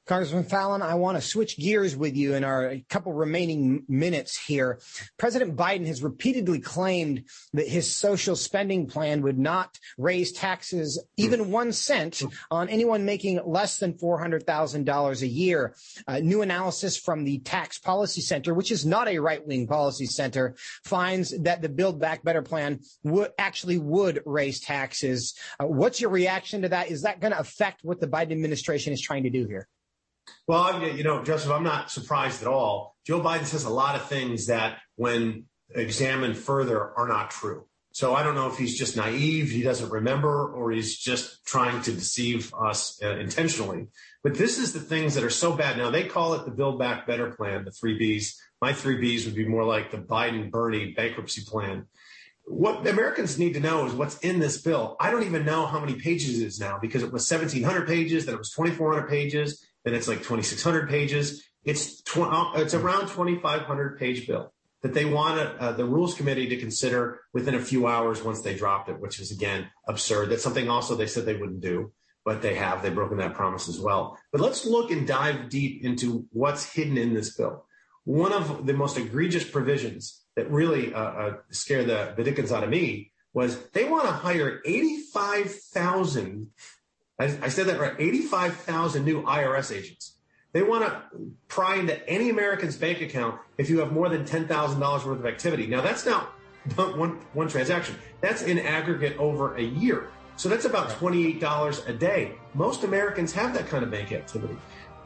Congressman 0.06 0.44
Fallon, 0.44 0.82
I 0.82 0.96
want 0.96 1.16
to 1.16 1.26
switch 1.26 1.58
gears 1.58 1.96
with 1.96 2.14
you 2.14 2.34
in 2.34 2.44
our 2.44 2.76
couple 2.90 3.14
remaining 3.14 3.84
minutes 3.88 4.38
here. 4.38 4.78
President 5.16 5.56
Biden 5.56 5.86
has 5.86 6.02
repeatedly 6.02 6.60
claimed 6.60 7.24
that 7.54 7.66
his 7.66 7.96
social 7.96 8.36
spending 8.36 8.86
plan 8.86 9.22
would 9.22 9.38
not 9.38 9.78
raise 9.96 10.32
taxes 10.32 11.02
even 11.16 11.50
one 11.50 11.72
cent 11.72 12.22
on 12.50 12.68
anyone 12.68 13.06
making 13.06 13.40
less 13.46 13.78
than 13.78 13.94
$400,000 13.94 15.22
a 15.22 15.26
year. 15.26 15.74
New 16.20 16.42
analysis 16.42 16.98
from 16.98 17.24
the 17.24 17.38
Tax 17.38 17.78
Policy 17.78 18.20
Center, 18.20 18.52
which 18.52 18.70
is 18.70 18.84
not 18.84 19.08
a 19.08 19.18
right-wing 19.18 19.66
policy 19.66 20.04
center, 20.04 20.54
finds 20.84 21.30
that 21.44 21.62
the 21.62 21.68
Build 21.70 21.98
Back 21.98 22.22
Better 22.22 22.42
plan 22.42 22.80
would 23.04 23.30
actually 23.38 23.78
would 23.78 24.20
raise 24.26 24.60
taxes. 24.60 25.34
Uh, 25.58 25.66
what's 25.66 25.98
your 25.98 26.10
reaction 26.10 26.60
to 26.60 26.68
that? 26.68 26.90
Is 26.90 27.02
that 27.02 27.20
going 27.20 27.32
to 27.32 27.38
affect 27.38 27.84
what 27.84 28.00
the 28.00 28.06
Biden 28.06 28.32
administration 28.32 28.92
is 28.92 29.00
trying 29.00 29.22
to 29.22 29.30
do 29.30 29.46
here? 29.46 29.66
Well, 30.46 30.82
you 30.82 31.04
know, 31.04 31.22
Joseph, 31.24 31.50
I'm 31.50 31.62
not 31.62 31.90
surprised 31.90 32.42
at 32.42 32.48
all. 32.48 32.96
Joe 33.06 33.20
Biden 33.20 33.44
says 33.44 33.64
a 33.64 33.70
lot 33.70 33.96
of 33.96 34.08
things 34.08 34.46
that, 34.46 34.78
when 34.96 35.44
examined 35.70 36.36
further, 36.36 36.96
are 36.96 37.08
not 37.08 37.30
true. 37.30 37.66
So 37.94 38.12
I 38.12 38.24
don't 38.24 38.34
know 38.34 38.48
if 38.48 38.58
he's 38.58 38.76
just 38.76 38.96
naive, 38.96 39.50
he 39.50 39.62
doesn't 39.62 39.88
remember, 39.90 40.52
or 40.52 40.72
he's 40.72 40.98
just 40.98 41.46
trying 41.46 41.80
to 41.82 41.92
deceive 41.92 42.52
us 42.52 43.00
uh, 43.00 43.18
intentionally. 43.18 43.86
But 44.24 44.34
this 44.34 44.58
is 44.58 44.72
the 44.72 44.80
things 44.80 45.14
that 45.14 45.22
are 45.22 45.30
so 45.30 45.54
bad. 45.54 45.78
Now 45.78 45.90
they 45.90 46.02
call 46.02 46.34
it 46.34 46.44
the 46.44 46.50
Build 46.50 46.78
Back 46.80 47.06
Better 47.06 47.30
plan, 47.30 47.64
the 47.64 47.70
three 47.70 47.96
Bs. 47.96 48.34
My 48.60 48.72
three 48.72 48.96
Bs 48.96 49.26
would 49.26 49.36
be 49.36 49.46
more 49.46 49.64
like 49.64 49.92
the 49.92 49.98
Biden 49.98 50.50
Bernie 50.50 50.92
bankruptcy 50.92 51.42
plan. 51.46 51.86
What 52.46 52.84
Americans 52.84 53.38
need 53.38 53.54
to 53.54 53.60
know 53.60 53.86
is 53.86 53.92
what's 53.94 54.18
in 54.18 54.40
this 54.40 54.60
bill. 54.60 54.96
I 54.98 55.12
don't 55.12 55.22
even 55.22 55.44
know 55.44 55.66
how 55.66 55.78
many 55.78 55.94
pages 55.94 56.40
it 56.40 56.46
is 56.46 56.58
now 56.58 56.78
because 56.82 57.04
it 57.04 57.12
was 57.12 57.30
1,700 57.30 57.86
pages, 57.86 58.26
then 58.26 58.34
it 58.34 58.38
was 58.38 58.50
2,400 58.50 59.08
pages, 59.08 59.64
then 59.84 59.94
it's 59.94 60.08
like 60.08 60.18
2,600 60.18 60.88
pages. 60.88 61.44
It's 61.64 62.02
tw- 62.02 62.18
uh, 62.18 62.52
it's 62.56 62.74
around 62.74 63.08
2,500 63.08 63.98
page 63.98 64.26
bill 64.26 64.52
that 64.82 64.92
they 64.92 65.06
want 65.06 65.40
uh, 65.40 65.72
the 65.72 65.84
rules 65.84 66.14
committee 66.14 66.46
to 66.48 66.58
consider 66.58 67.20
within 67.32 67.54
a 67.54 67.60
few 67.60 67.86
hours 67.86 68.22
once 68.22 68.42
they 68.42 68.54
dropped 68.54 68.90
it, 68.90 69.00
which 69.00 69.18
is 69.18 69.30
again 69.30 69.66
absurd. 69.88 70.28
That's 70.28 70.42
something 70.42 70.68
also 70.68 70.94
they 70.94 71.06
said 71.06 71.24
they 71.24 71.36
wouldn't 71.36 71.62
do, 71.62 71.92
but 72.24 72.42
they 72.42 72.54
have. 72.54 72.82
They've 72.82 72.94
broken 72.94 73.16
that 73.18 73.34
promise 73.34 73.66
as 73.68 73.80
well. 73.80 74.18
But 74.30 74.42
let's 74.42 74.66
look 74.66 74.90
and 74.90 75.06
dive 75.06 75.48
deep 75.48 75.82
into 75.84 76.26
what's 76.32 76.70
hidden 76.70 76.98
in 76.98 77.14
this 77.14 77.34
bill. 77.34 77.64
One 78.04 78.34
of 78.34 78.66
the 78.66 78.74
most 78.74 78.98
egregious 78.98 79.48
provisions 79.48 80.22
that 80.36 80.50
really 80.50 80.92
uh, 80.92 81.00
uh, 81.00 81.36
scared 81.50 81.86
the, 81.86 82.12
the 82.14 82.24
dickens 82.24 82.52
out 82.52 82.62
of 82.62 82.68
me 82.68 83.12
was 83.32 83.58
they 83.70 83.84
want 83.84 84.04
to 84.04 84.12
hire 84.12 84.60
85,000 84.66 86.50
I, 87.18 87.24
I 87.42 87.48
said 87.48 87.66
that 87.66 87.80
right. 87.80 87.94
85,000 87.98 89.04
new 89.04 89.22
IRS 89.22 89.74
agents. 89.74 90.14
They 90.52 90.62
want 90.62 90.84
to 90.84 91.02
pry 91.48 91.76
into 91.76 92.08
any 92.08 92.30
American's 92.30 92.76
bank 92.76 93.00
account 93.00 93.40
if 93.58 93.68
you 93.68 93.80
have 93.80 93.92
more 93.92 94.08
than 94.08 94.24
$10,000 94.24 95.04
worth 95.04 95.06
of 95.06 95.26
activity. 95.26 95.66
Now, 95.66 95.80
that's 95.80 96.06
not 96.06 96.32
one, 96.76 97.20
one 97.32 97.48
transaction. 97.48 97.96
That's 98.20 98.42
in 98.42 98.58
aggregate 98.58 99.18
over 99.18 99.56
a 99.56 99.62
year. 99.62 100.10
So 100.36 100.48
that's 100.48 100.64
about 100.64 100.90
$28 100.90 101.88
a 101.88 101.92
day. 101.92 102.32
Most 102.54 102.84
Americans 102.84 103.32
have 103.32 103.52
that 103.54 103.68
kind 103.68 103.84
of 103.84 103.90
bank 103.90 104.12
activity. 104.12 104.56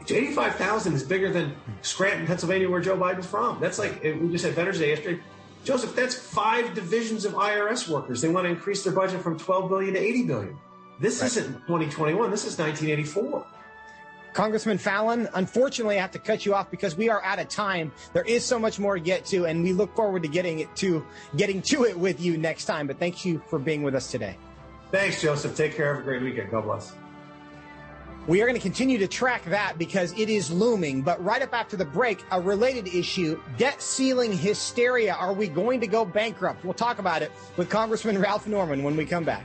85,000 0.06 0.94
is 0.94 1.02
bigger 1.02 1.30
than 1.30 1.54
Scranton, 1.82 2.26
Pennsylvania, 2.26 2.70
where 2.70 2.80
Joe 2.80 2.96
Biden's 2.96 3.26
from. 3.26 3.60
That's 3.60 3.78
like, 3.78 4.02
we 4.02 4.30
just 4.30 4.44
had 4.44 4.54
Veterans 4.54 4.78
Day 4.78 4.90
yesterday. 4.90 5.22
Joseph, 5.64 5.94
that's 5.94 6.14
five 6.14 6.74
divisions 6.74 7.24
of 7.24 7.34
IRS 7.34 7.88
workers. 7.88 8.22
They 8.22 8.28
want 8.28 8.46
to 8.46 8.50
increase 8.50 8.84
their 8.84 8.92
budget 8.92 9.20
from 9.20 9.38
12 9.38 9.68
billion 9.68 9.94
to 9.94 10.00
80 10.00 10.22
billion. 10.24 10.58
This 11.00 11.20
right. 11.20 11.26
isn't 11.26 11.52
2021. 11.66 12.30
This 12.30 12.44
is 12.44 12.58
1984. 12.58 13.46
Congressman 14.32 14.78
Fallon, 14.78 15.28
unfortunately, 15.34 15.98
I 15.98 16.00
have 16.00 16.10
to 16.12 16.18
cut 16.18 16.44
you 16.46 16.54
off 16.54 16.70
because 16.70 16.96
we 16.96 17.08
are 17.08 17.22
out 17.24 17.38
of 17.38 17.48
time. 17.48 17.90
There 18.12 18.24
is 18.24 18.44
so 18.44 18.58
much 18.58 18.78
more 18.78 18.94
to 18.94 19.00
get 19.00 19.24
to, 19.26 19.46
and 19.46 19.62
we 19.62 19.72
look 19.72 19.94
forward 19.96 20.22
to 20.22 20.28
getting 20.28 20.60
it 20.60 20.74
to 20.76 21.04
getting 21.36 21.62
to 21.62 21.84
it 21.84 21.98
with 21.98 22.20
you 22.20 22.36
next 22.36 22.66
time. 22.66 22.86
But 22.86 22.98
thank 22.98 23.24
you 23.24 23.42
for 23.48 23.58
being 23.58 23.82
with 23.82 23.94
us 23.94 24.10
today. 24.10 24.36
Thanks, 24.90 25.20
Joseph. 25.20 25.56
Take 25.56 25.74
care. 25.76 25.94
Have 25.94 26.02
a 26.02 26.04
great 26.04 26.22
weekend. 26.22 26.50
God 26.50 26.64
bless. 26.64 26.92
We 28.26 28.42
are 28.42 28.46
going 28.46 28.56
to 28.56 28.62
continue 28.62 28.98
to 28.98 29.08
track 29.08 29.44
that 29.46 29.78
because 29.78 30.12
it 30.18 30.28
is 30.28 30.50
looming. 30.50 31.00
But 31.00 31.22
right 31.24 31.40
up 31.40 31.54
after 31.54 31.78
the 31.78 31.86
break, 31.86 32.22
a 32.30 32.40
related 32.40 32.86
issue 32.88 33.40
debt 33.56 33.80
ceiling 33.80 34.36
hysteria. 34.36 35.14
Are 35.14 35.32
we 35.32 35.48
going 35.48 35.80
to 35.80 35.86
go 35.86 36.04
bankrupt? 36.04 36.62
We'll 36.62 36.74
talk 36.74 36.98
about 36.98 37.22
it 37.22 37.32
with 37.56 37.70
Congressman 37.70 38.18
Ralph 38.18 38.46
Norman 38.46 38.82
when 38.82 38.96
we 38.96 39.06
come 39.06 39.24
back. 39.24 39.44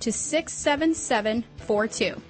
to 0.00 0.12
67742. 0.12 2.20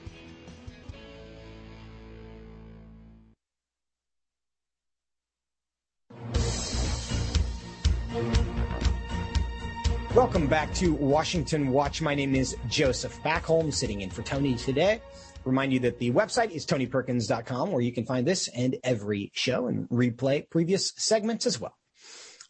Welcome 10.14 10.46
back 10.46 10.72
to 10.74 10.94
Washington 10.94 11.70
Watch. 11.70 12.00
My 12.00 12.14
name 12.14 12.36
is 12.36 12.56
Joseph 12.68 13.20
Backholm, 13.24 13.74
sitting 13.74 14.02
in 14.02 14.10
for 14.10 14.22
Tony 14.22 14.54
today. 14.54 15.02
Remind 15.44 15.72
you 15.72 15.80
that 15.80 15.98
the 15.98 16.12
website 16.12 16.52
is 16.52 16.64
tonyperkins.com, 16.64 17.72
where 17.72 17.82
you 17.82 17.92
can 17.92 18.06
find 18.06 18.24
this 18.24 18.46
and 18.48 18.76
every 18.84 19.32
show 19.34 19.66
and 19.66 19.88
replay 19.88 20.48
previous 20.48 20.92
segments 20.96 21.46
as 21.46 21.60
well. 21.60 21.76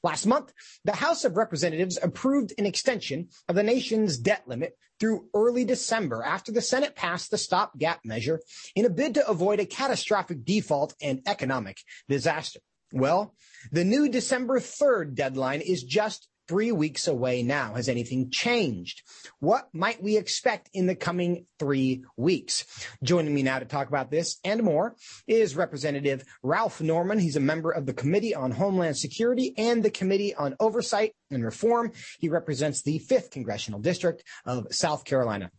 Last 0.04 0.26
month, 0.26 0.52
the 0.84 0.94
House 0.94 1.24
of 1.24 1.38
Representatives 1.38 1.98
approved 2.02 2.52
an 2.58 2.66
extension 2.66 3.30
of 3.48 3.56
the 3.56 3.62
nation's 3.62 4.18
debt 4.18 4.42
limit 4.46 4.76
through 5.00 5.30
early 5.32 5.64
December 5.64 6.22
after 6.22 6.52
the 6.52 6.60
Senate 6.60 6.94
passed 6.94 7.30
the 7.30 7.38
stopgap 7.38 8.00
measure 8.04 8.42
in 8.76 8.84
a 8.84 8.90
bid 8.90 9.14
to 9.14 9.26
avoid 9.26 9.60
a 9.60 9.64
catastrophic 9.66 10.44
default 10.44 10.94
and 11.00 11.22
economic 11.26 11.78
disaster. 12.06 12.60
Well, 12.92 13.34
the 13.72 13.82
new 13.82 14.10
December 14.10 14.60
3rd 14.60 15.14
deadline 15.14 15.62
is 15.62 15.82
just 15.82 16.28
three 16.48 16.72
weeks 16.72 17.08
away 17.08 17.42
now. 17.42 17.74
Has 17.74 17.88
anything 17.88 18.30
changed? 18.30 19.02
What 19.40 19.68
might 19.72 20.02
we 20.02 20.16
expect 20.16 20.70
in 20.72 20.86
the 20.86 20.94
coming 20.94 21.46
three 21.58 22.04
weeks? 22.16 22.64
Joining 23.02 23.34
me 23.34 23.42
now 23.42 23.58
to 23.58 23.64
talk 23.64 23.88
about 23.88 24.10
this 24.10 24.38
and 24.44 24.62
more 24.62 24.96
is 25.26 25.56
Representative 25.56 26.24
Ralph 26.42 26.80
Norman. 26.80 27.18
He's 27.18 27.36
a 27.36 27.40
member 27.40 27.70
of 27.70 27.86
the 27.86 27.94
Committee 27.94 28.34
on 28.34 28.50
Homeland 28.50 28.96
Security 28.96 29.54
and 29.56 29.82
the 29.82 29.90
Committee 29.90 30.34
on 30.34 30.56
Oversight 30.60 31.12
and 31.30 31.44
Reform. 31.44 31.92
He 32.18 32.28
represents 32.28 32.82
the 32.82 33.00
5th 33.00 33.30
Congressional 33.30 33.80
District 33.80 34.22
of 34.44 34.66
South 34.70 35.04
Carolina. 35.04 35.50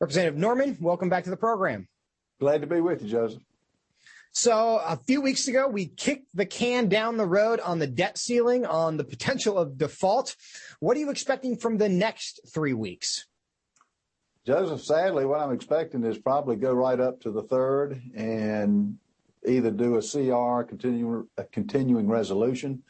Representative 0.00 0.38
Norman, 0.38 0.76
welcome 0.80 1.08
back 1.08 1.24
to 1.24 1.30
the 1.30 1.36
program. 1.36 1.88
Glad 2.40 2.60
to 2.60 2.66
be 2.66 2.80
with 2.80 3.02
you, 3.02 3.08
Joseph. 3.08 3.42
So 4.34 4.82
a 4.84 4.96
few 4.96 5.20
weeks 5.20 5.46
ago, 5.46 5.68
we 5.68 5.86
kicked 5.86 6.26
the 6.34 6.44
can 6.44 6.88
down 6.88 7.16
the 7.16 7.24
road 7.26 7.60
on 7.60 7.78
the 7.78 7.86
debt 7.86 8.18
ceiling, 8.18 8.66
on 8.66 8.96
the 8.96 9.04
potential 9.04 9.56
of 9.56 9.78
default. 9.78 10.34
What 10.80 10.96
are 10.96 11.00
you 11.00 11.10
expecting 11.10 11.56
from 11.56 11.78
the 11.78 11.88
next 11.88 12.40
three 12.52 12.72
weeks? 12.72 13.26
Joseph, 14.44 14.82
sadly, 14.82 15.24
what 15.24 15.38
I'm 15.38 15.52
expecting 15.52 16.02
is 16.02 16.18
probably 16.18 16.56
go 16.56 16.72
right 16.72 16.98
up 16.98 17.20
to 17.20 17.30
the 17.30 17.44
third 17.44 18.02
and 18.16 18.98
either 19.46 19.70
do 19.70 19.94
a 19.94 20.02
CR, 20.02 20.64
continuing 20.64 21.28
a 21.38 21.44
continuing 21.44 22.08
resolution, 22.08 22.82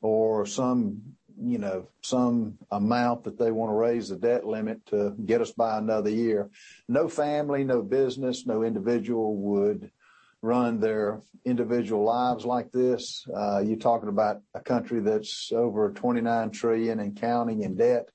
or 0.00 0.46
some 0.46 1.02
you 1.40 1.58
know 1.58 1.86
some 2.00 2.56
amount 2.70 3.24
that 3.24 3.38
they 3.38 3.52
want 3.52 3.70
to 3.70 3.74
raise 3.74 4.08
the 4.08 4.16
debt 4.16 4.46
limit 4.46 4.84
to 4.86 5.14
get 5.26 5.42
us 5.42 5.52
by 5.52 5.76
another 5.76 6.10
year. 6.10 6.48
No 6.88 7.08
family, 7.08 7.62
no 7.62 7.82
business, 7.82 8.46
no 8.46 8.62
individual 8.62 9.36
would 9.36 9.90
run 10.42 10.80
their 10.80 11.20
individual 11.44 12.04
lives 12.04 12.44
like 12.44 12.70
this. 12.72 13.26
Uh, 13.34 13.60
you're 13.60 13.76
talking 13.76 14.08
about 14.08 14.40
a 14.54 14.60
country 14.60 15.00
that's 15.00 15.50
over 15.52 15.90
29 15.90 16.50
trillion 16.50 17.00
and 17.00 17.20
counting 17.20 17.62
in 17.62 17.76
debt, 17.76 18.08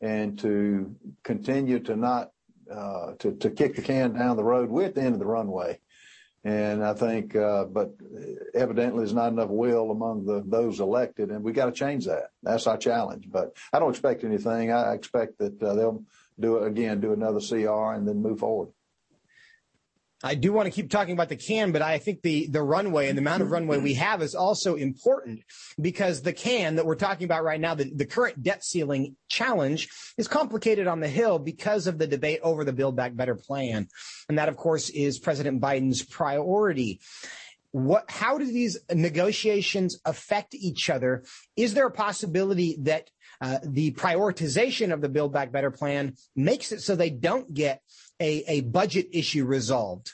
and 0.00 0.38
to 0.38 0.94
continue 1.22 1.80
to 1.80 1.96
not 1.96 2.30
uh, 2.70 3.14
to 3.18 3.32
to 3.32 3.50
kick 3.50 3.74
the 3.74 3.82
can 3.82 4.12
down 4.12 4.36
the 4.36 4.44
road, 4.44 4.70
we're 4.70 4.88
the 4.88 5.02
end 5.02 5.14
of 5.14 5.18
the 5.18 5.26
runway. 5.26 5.78
And 6.42 6.82
I 6.82 6.94
think, 6.94 7.36
uh, 7.36 7.64
but 7.64 7.90
evidently 8.54 9.00
there's 9.00 9.12
not 9.12 9.32
enough 9.32 9.50
will 9.50 9.90
among 9.90 10.24
the, 10.24 10.42
those 10.46 10.80
elected, 10.80 11.30
and 11.30 11.44
we 11.44 11.52
got 11.52 11.66
to 11.66 11.72
change 11.72 12.06
that. 12.06 12.30
That's 12.42 12.66
our 12.66 12.78
challenge. 12.78 13.26
But 13.30 13.56
I 13.74 13.78
don't 13.78 13.90
expect 13.90 14.24
anything. 14.24 14.72
I 14.72 14.94
expect 14.94 15.38
that 15.38 15.62
uh, 15.62 15.74
they'll 15.74 16.02
do 16.38 16.56
it 16.56 16.66
again, 16.66 17.00
do 17.00 17.12
another 17.12 17.40
CR, 17.40 17.92
and 17.92 18.08
then 18.08 18.22
move 18.22 18.38
forward. 18.38 18.70
I 20.22 20.34
do 20.34 20.52
want 20.52 20.66
to 20.66 20.70
keep 20.70 20.90
talking 20.90 21.14
about 21.14 21.30
the 21.30 21.36
can, 21.36 21.72
but 21.72 21.80
I 21.80 21.98
think 21.98 22.20
the, 22.20 22.46
the 22.48 22.62
runway 22.62 23.08
and 23.08 23.16
the 23.16 23.22
amount 23.22 23.42
of 23.42 23.50
runway 23.50 23.78
we 23.78 23.94
have 23.94 24.20
is 24.20 24.34
also 24.34 24.74
important 24.74 25.40
because 25.80 26.20
the 26.20 26.34
can 26.34 26.76
that 26.76 26.84
we're 26.84 26.94
talking 26.94 27.24
about 27.24 27.42
right 27.42 27.60
now, 27.60 27.74
the, 27.74 27.90
the 27.94 28.04
current 28.04 28.42
debt 28.42 28.62
ceiling 28.62 29.16
challenge 29.28 29.88
is 30.18 30.28
complicated 30.28 30.86
on 30.86 31.00
the 31.00 31.08
Hill 31.08 31.38
because 31.38 31.86
of 31.86 31.96
the 31.96 32.06
debate 32.06 32.40
over 32.42 32.64
the 32.64 32.72
Build 32.72 32.96
Back 32.96 33.16
Better 33.16 33.34
plan. 33.34 33.88
And 34.28 34.38
that, 34.38 34.50
of 34.50 34.58
course, 34.58 34.90
is 34.90 35.18
President 35.18 35.60
Biden's 35.60 36.02
priority. 36.02 37.00
What, 37.72 38.10
how 38.10 38.36
do 38.36 38.44
these 38.44 38.76
negotiations 38.92 40.00
affect 40.04 40.54
each 40.54 40.90
other? 40.90 41.24
Is 41.56 41.72
there 41.72 41.86
a 41.86 41.92
possibility 41.92 42.76
that 42.80 43.08
uh, 43.40 43.58
the 43.62 43.92
prioritization 43.92 44.92
of 44.92 45.00
the 45.00 45.08
Build 45.08 45.32
Back 45.32 45.50
Better 45.50 45.70
plan 45.70 46.16
makes 46.36 46.72
it 46.72 46.82
so 46.82 46.94
they 46.94 47.08
don't 47.08 47.54
get 47.54 47.80
a, 48.20 48.44
a 48.46 48.60
budget 48.60 49.08
issue 49.12 49.44
resolved? 49.44 50.12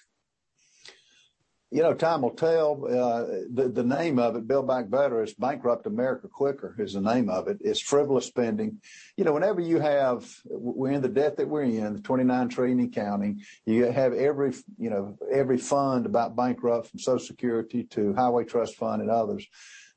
You 1.72 1.82
know, 1.82 1.94
time 1.94 2.22
will 2.22 2.30
tell. 2.30 2.86
Uh, 2.86 3.26
the, 3.52 3.68
the 3.68 3.82
name 3.82 4.20
of 4.20 4.36
it, 4.36 4.46
Build 4.46 4.68
Back 4.68 4.88
Better, 4.88 5.22
is 5.24 5.34
Bankrupt 5.34 5.86
America 5.86 6.28
Quicker, 6.28 6.76
is 6.78 6.92
the 6.92 7.00
name 7.00 7.28
of 7.28 7.48
it. 7.48 7.58
It's 7.60 7.80
frivolous 7.80 8.24
spending. 8.24 8.80
You 9.16 9.24
know, 9.24 9.32
whenever 9.32 9.60
you 9.60 9.80
have, 9.80 10.32
we're 10.44 10.92
in 10.92 11.02
the 11.02 11.08
debt 11.08 11.36
that 11.38 11.48
we're 11.48 11.64
in, 11.64 11.94
the 11.94 12.00
29 12.00 12.48
trillion 12.50 12.78
in 12.78 12.90
counting, 12.92 13.42
you 13.66 13.84
have 13.86 14.14
every, 14.14 14.54
you 14.78 14.90
know, 14.90 15.18
every 15.30 15.58
fund 15.58 16.06
about 16.06 16.36
bankrupt 16.36 16.88
from 16.88 17.00
Social 17.00 17.26
Security 17.26 17.82
to 17.90 18.14
Highway 18.14 18.44
Trust 18.44 18.76
Fund 18.76 19.02
and 19.02 19.10
others. 19.10 19.44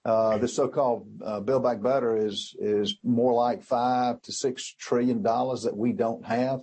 Uh, 0.04 0.40
the 0.40 0.48
so-called 0.48 1.08
uh, 1.24 1.40
Build 1.40 1.62
Back 1.62 1.82
Better 1.84 2.18
is 2.18 2.56
is 2.58 2.98
more 3.04 3.34
like 3.34 3.62
five 3.64 4.22
to 4.24 4.32
six 4.32 4.74
trillion 4.74 5.22
dollars 5.22 5.64
that 5.64 5.78
we 5.78 5.92
don't 5.92 6.26
have. 6.26 6.62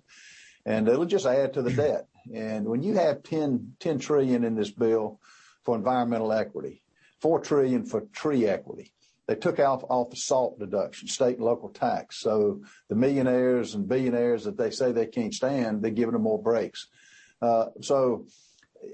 And 0.66 0.88
it'll 0.88 1.06
just 1.06 1.26
add 1.26 1.54
to 1.54 1.62
the 1.62 1.72
debt. 1.72 2.08
And 2.34 2.66
when 2.66 2.82
you 2.82 2.94
have 2.94 3.22
10, 3.22 3.76
10 3.78 3.98
trillion 4.00 4.44
in 4.44 4.56
this 4.56 4.70
bill 4.70 5.20
for 5.64 5.76
environmental 5.76 6.32
equity, 6.32 6.82
four 7.20 7.40
trillion 7.40 7.86
for 7.86 8.02
tree 8.12 8.46
equity, 8.46 8.92
they 9.28 9.36
took 9.36 9.58
off 9.58 9.84
off 9.88 10.10
the 10.10 10.16
SALT 10.16 10.58
deduction, 10.58 11.08
state 11.08 11.36
and 11.36 11.44
local 11.44 11.68
tax. 11.68 12.20
So 12.20 12.62
the 12.88 12.94
millionaires 12.94 13.74
and 13.74 13.88
billionaires 13.88 14.44
that 14.44 14.56
they 14.56 14.70
say 14.70 14.92
they 14.92 15.06
can't 15.06 15.34
stand, 15.34 15.82
they're 15.82 15.90
giving 15.90 16.12
them 16.12 16.22
more 16.22 16.42
breaks. 16.42 16.88
Uh, 17.40 17.66
so 17.80 18.26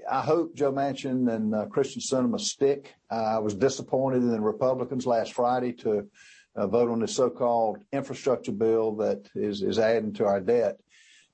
I 0.09 0.21
hope 0.21 0.55
Joe 0.55 0.71
Manchin 0.71 1.31
and 1.31 1.53
uh, 1.53 1.65
Kyrsten 1.65 2.01
Sinema 2.01 2.39
stick. 2.39 2.93
I 3.09 3.39
was 3.39 3.53
disappointed 3.53 4.23
in 4.23 4.31
the 4.31 4.41
Republicans 4.41 5.05
last 5.05 5.33
Friday 5.33 5.73
to 5.73 6.07
uh, 6.55 6.67
vote 6.67 6.89
on 6.89 6.99
this 6.99 7.15
so-called 7.15 7.83
infrastructure 7.91 8.51
bill 8.51 8.95
that 8.97 9.27
is 9.35 9.61
is 9.61 9.79
adding 9.79 10.13
to 10.13 10.25
our 10.25 10.39
debt. 10.39 10.79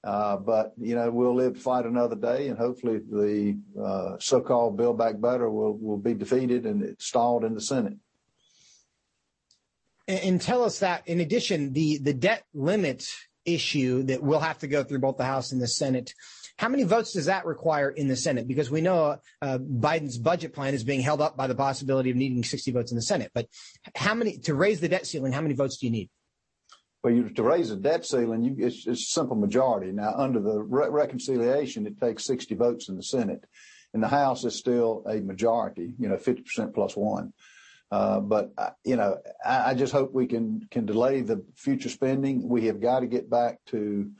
Uh, 0.03 0.37
but 0.37 0.73
you 0.77 0.95
know 0.95 1.11
we'll 1.11 1.35
live 1.35 1.55
to 1.55 1.59
fight 1.59 1.85
another 1.85 2.15
day, 2.15 2.47
and 2.47 2.57
hopefully 2.57 2.99
the 2.99 3.57
uh, 3.81 4.17
so-called 4.19 4.77
Build 4.77 4.97
Back 4.97 5.19
Better 5.19 5.49
will 5.49 5.97
be 5.97 6.13
defeated 6.13 6.65
and 6.65 6.95
stalled 6.99 7.43
in 7.43 7.53
the 7.53 7.61
Senate. 7.61 7.97
And, 10.07 10.41
tell 10.41 10.63
us 10.63 10.79
that, 10.79 11.07
in 11.07 11.19
addition, 11.19 11.73
the 11.73 11.99
the 11.99 12.13
debt 12.13 12.43
limit 12.53 13.03
issue 13.45 14.03
that 14.03 14.23
will 14.23 14.39
have 14.39 14.57
to 14.59 14.67
go 14.67 14.83
through 14.83 14.99
both 14.99 15.17
the 15.17 15.25
House 15.25 15.51
and 15.51 15.61
the 15.61 15.67
Senate. 15.67 16.13
How 16.57 16.67
many 16.67 16.83
votes 16.83 17.13
does 17.13 17.25
that 17.25 17.45
require 17.45 17.89
in 17.89 18.07
the 18.07 18.15
Senate? 18.15 18.47
Because 18.47 18.71
we 18.71 18.81
know 18.81 19.17
uh, 19.41 19.57
Biden's 19.57 20.17
budget 20.17 20.53
plan 20.53 20.73
is 20.73 20.83
being 20.83 21.01
held 21.01 21.21
up 21.21 21.37
by 21.37 21.47
the 21.47 21.55
possibility 21.55 22.09
of 22.09 22.17
needing 22.17 22.43
60 22.43 22.71
votes 22.71 22.91
in 22.91 22.95
the 22.95 23.01
Senate. 23.01 23.31
But 23.33 23.47
how 23.95 24.13
many 24.13 24.37
to 24.39 24.53
raise 24.53 24.79
the 24.79 24.89
debt 24.89 25.05
ceiling? 25.05 25.31
How 25.31 25.41
many 25.41 25.53
votes 25.53 25.77
do 25.77 25.85
you 25.85 25.91
need? 25.91 26.09
Well, 27.03 27.13
you, 27.13 27.29
to 27.29 27.43
raise 27.43 27.69
the 27.69 27.77
debt 27.77 28.05
ceiling, 28.05 28.43
you, 28.43 28.55
it's, 28.59 28.85
it's, 28.85 29.01
a 29.01 29.11
simple 29.11 29.37
majority. 29.37 29.91
Now, 29.91 30.13
under 30.17 30.39
the 30.39 30.59
re- 30.59 30.89
reconciliation, 30.89 31.87
it 31.87 31.99
takes 31.99 32.25
60 32.25 32.55
votes 32.55 32.89
in 32.89 32.97
the 32.97 33.03
Senate. 33.03 33.45
In 33.93 34.01
the 34.01 34.07
House, 34.07 34.43
it's 34.43 34.57
still 34.57 35.03
a 35.09 35.21
majority, 35.21 35.93
you 35.97 36.09
know, 36.09 36.17
50% 36.17 36.73
plus 36.73 36.95
one. 36.97 37.33
Uh, 37.91 38.19
but 38.19 38.51
uh, 38.57 38.69
you 38.83 38.95
know, 38.95 39.17
I, 39.43 39.71
I, 39.71 39.73
just 39.73 39.91
hope 39.91 40.13
we 40.13 40.27
can 40.27 40.67
can 40.69 40.85
delay 40.85 41.21
the 41.21 41.43
future 41.55 41.89
spending. 41.89 42.47
We 42.47 42.67
have 42.67 42.79
got 42.79 42.99
to 42.99 43.07
get 43.07 43.31
back 43.31 43.65
to 43.67 44.11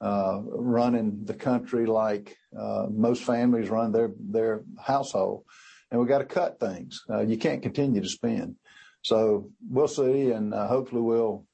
uh, 0.00 0.40
running 0.44 1.24
the 1.24 1.34
country 1.34 1.84
like 1.84 2.38
uh, 2.58 2.86
most 2.90 3.24
families 3.24 3.68
run 3.68 3.92
their 3.92 4.12
their 4.18 4.62
household, 4.80 5.44
and 5.90 6.00
we 6.00 6.06
got 6.06 6.18
to 6.18 6.24
cut 6.24 6.58
things. 6.58 7.04
Uh, 7.10 7.20
you 7.20 7.36
can't 7.36 7.62
continue 7.62 8.00
to 8.00 8.08
spend. 8.08 8.56
So 9.02 9.50
we'll 9.68 9.88
see, 9.88 10.30
and 10.30 10.54
uh, 10.54 10.66
hopefully 10.66 11.02
we'll 11.02 11.44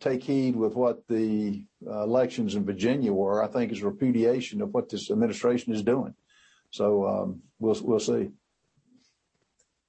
take 0.00 0.22
heed 0.22 0.56
with 0.56 0.74
what 0.74 1.06
the 1.08 1.64
uh, 1.86 2.02
elections 2.02 2.54
in 2.54 2.64
Virginia 2.64 3.12
were. 3.12 3.42
I 3.42 3.46
think 3.46 3.72
is 3.72 3.82
repudiation 3.82 4.60
of 4.60 4.72
what 4.74 4.88
this 4.88 5.10
administration 5.10 5.72
is 5.72 5.82
doing. 5.82 6.14
So 6.70 7.06
um, 7.06 7.42
we'll 7.58 7.78
we'll 7.82 8.00
see. 8.00 8.30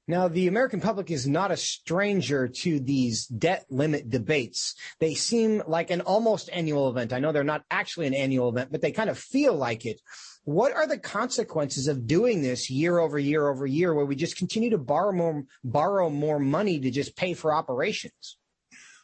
Now, 0.09 0.29
the 0.29 0.47
American 0.47 0.79
public 0.79 1.11
is 1.11 1.27
not 1.27 1.51
a 1.51 1.57
stranger 1.57 2.47
to 2.47 2.79
these 2.79 3.27
debt 3.27 3.65
limit 3.69 4.09
debates. 4.09 4.73
They 4.99 5.15
seem 5.15 5.61
like 5.67 5.91
an 5.91 5.99
almost 5.99 6.49
annual 6.53 6.89
event. 6.89 7.11
I 7.11 7.19
know 7.19 7.33
they're 7.33 7.43
not 7.43 7.65
actually 7.69 8.07
an 8.07 8.13
annual 8.13 8.47
event, 8.47 8.71
but 8.71 8.81
they 8.81 8.93
kind 8.93 9.09
of 9.09 9.19
feel 9.19 9.53
like 9.53 9.85
it. 9.85 9.99
What 10.45 10.71
are 10.71 10.87
the 10.87 10.97
consequences 10.97 11.89
of 11.89 12.07
doing 12.07 12.41
this 12.41 12.69
year 12.69 12.99
over 12.99 13.19
year 13.19 13.49
over 13.49 13.65
year 13.65 13.93
where 13.93 14.05
we 14.05 14.15
just 14.15 14.37
continue 14.37 14.69
to 14.69 14.77
borrow 14.77 15.11
more, 15.11 15.43
borrow 15.61 16.09
more 16.09 16.39
money 16.39 16.79
to 16.79 16.89
just 16.89 17.17
pay 17.17 17.33
for 17.33 17.53
operations? 17.53 18.37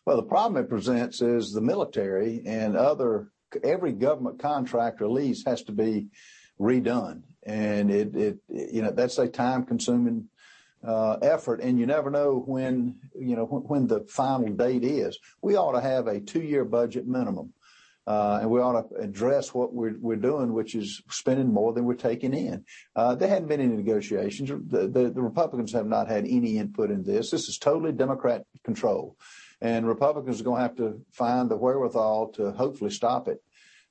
Well, 0.05 0.17
the 0.17 0.23
problem 0.23 0.63
it 0.63 0.69
presents 0.69 1.21
is 1.21 1.51
the 1.51 1.61
military 1.61 2.41
and 2.45 2.75
other, 2.75 3.29
every 3.63 3.93
government 3.93 4.39
contract 4.39 5.01
or 5.01 5.09
lease 5.09 5.45
has 5.45 5.63
to 5.63 5.71
be 5.71 6.07
redone. 6.59 7.23
And 7.43 7.89
it, 7.89 8.15
it, 8.15 8.37
you 8.49 8.81
know, 8.81 8.91
that's 8.91 9.17
a 9.17 9.27
time 9.27 9.65
consuming 9.65 10.29
uh, 10.85 11.17
effort, 11.21 11.61
and 11.61 11.79
you 11.79 11.85
never 11.85 12.09
know 12.09 12.43
when 12.45 12.95
you 13.17 13.35
know 13.35 13.45
when, 13.45 13.61
when, 13.63 13.87
the 13.87 14.01
final 14.09 14.49
date 14.49 14.83
is. 14.83 15.17
We 15.41 15.55
ought 15.55 15.73
to 15.73 15.81
have 15.81 16.07
a 16.07 16.19
two-year 16.19 16.65
budget 16.65 17.07
minimum, 17.07 17.53
uh, 18.05 18.39
and 18.41 18.49
we 18.49 18.59
ought 18.59 18.89
to 18.89 18.95
address 18.97 19.53
what 19.53 19.73
we're 19.73 19.95
we're 19.99 20.17
doing, 20.17 20.51
which 20.51 20.75
is 20.75 21.01
spending 21.09 21.53
more 21.53 21.71
than 21.71 21.85
we're 21.85 21.93
taking 21.93 22.33
in. 22.33 22.65
Uh, 22.95 23.15
there 23.15 23.29
hadn't 23.29 23.47
been 23.47 23.61
any 23.61 23.75
negotiations. 23.75 24.49
The, 24.49 24.87
the, 24.87 25.09
the 25.09 25.21
Republicans 25.21 25.71
have 25.71 25.87
not 25.87 26.09
had 26.09 26.25
any 26.25 26.57
input 26.57 26.91
in 26.91 27.03
this. 27.03 27.31
This 27.31 27.47
is 27.47 27.57
totally 27.57 27.93
Democrat 27.93 28.45
control, 28.65 29.15
and 29.63 29.87
Republicans 29.87 30.41
are 30.41 30.43
going 30.43 30.57
to 30.57 30.61
have 30.61 30.75
to 30.75 31.01
find 31.11 31.49
the 31.49 31.55
wherewithal 31.55 32.27
to 32.33 32.51
hopefully 32.51 32.91
stop 32.91 33.29
it 33.29 33.41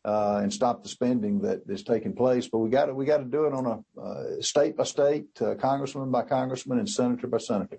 uh, 0.05 0.41
and 0.43 0.53
stop 0.53 0.83
the 0.83 0.89
spending 0.89 1.41
that 1.41 1.63
is 1.67 1.83
taking 1.83 2.13
place. 2.13 2.47
But 2.47 2.59
we 2.59 2.69
got 2.69 2.87
to 2.87 2.95
we 2.95 3.07
got 3.07 3.19
to 3.19 3.25
do 3.25 3.47
it 3.47 3.55
on 3.55 3.67
a 3.67 4.01
uh, 4.01 4.41
state 4.41 4.77
by 4.77 4.85
state, 4.85 5.29
uh, 5.41 5.55
congressman 5.55 6.11
by 6.11 6.23
congressman, 6.23 6.79
and 6.79 6.89
senator 6.89 7.27
by 7.27 7.39
senator 7.39 7.79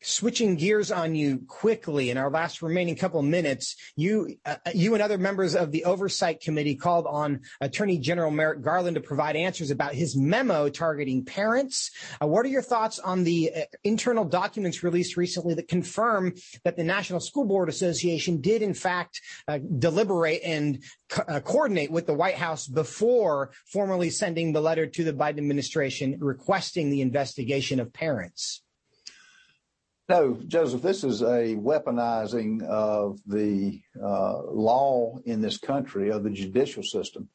switching 0.00 0.56
gears 0.56 0.90
on 0.92 1.14
you 1.14 1.42
quickly 1.48 2.10
in 2.10 2.16
our 2.16 2.30
last 2.30 2.62
remaining 2.62 2.94
couple 2.94 3.20
minutes, 3.22 3.76
you 3.96 4.36
uh, 4.46 4.56
you 4.74 4.94
and 4.94 5.02
other 5.02 5.18
members 5.18 5.54
of 5.54 5.72
the 5.72 5.84
oversight 5.84 6.40
committee 6.40 6.76
called 6.76 7.06
on 7.06 7.40
Attorney 7.60 7.98
General 7.98 8.30
Merrick 8.30 8.62
Garland 8.62 8.94
to 8.94 9.00
provide 9.00 9.36
answers 9.36 9.70
about 9.70 9.94
his 9.94 10.16
memo 10.16 10.68
targeting 10.68 11.24
parents. 11.24 11.90
Uh, 12.22 12.26
what 12.26 12.44
are 12.46 12.50
your 12.50 12.62
thoughts 12.62 12.98
on 12.98 13.24
the 13.24 13.50
uh, 13.54 13.60
internal 13.84 14.24
documents 14.24 14.82
released 14.82 15.16
recently 15.16 15.54
that 15.54 15.68
confirm 15.68 16.34
that 16.64 16.76
the 16.76 16.84
National 16.84 17.20
School 17.20 17.44
Board 17.44 17.68
Association 17.68 18.40
did 18.40 18.62
in 18.62 18.74
fact 18.74 19.20
uh, 19.48 19.58
deliberate 19.78 20.40
and 20.44 20.82
co- 21.08 21.24
uh, 21.28 21.40
coordinate 21.40 21.90
with 21.90 22.06
the 22.06 22.14
White 22.14 22.36
House 22.36 22.66
before 22.66 23.50
formally 23.66 24.10
sending 24.10 24.52
the 24.52 24.60
letter 24.60 24.86
to 24.86 25.04
the 25.04 25.12
Biden 25.12 25.38
administration 25.38 26.16
requesting 26.20 26.90
the 26.90 27.00
investigation 27.00 27.80
of 27.80 27.92
parents? 27.92 28.62
No, 30.08 30.38
Joseph, 30.46 30.80
this 30.80 31.04
is 31.04 31.20
a 31.20 31.54
weaponizing 31.56 32.62
of 32.62 33.20
the 33.26 33.82
uh, 34.02 34.40
law 34.44 35.18
in 35.26 35.42
this 35.42 35.58
country, 35.58 36.08
of 36.10 36.24
the 36.24 36.30
judicial 36.30 36.82
system. 36.82 37.28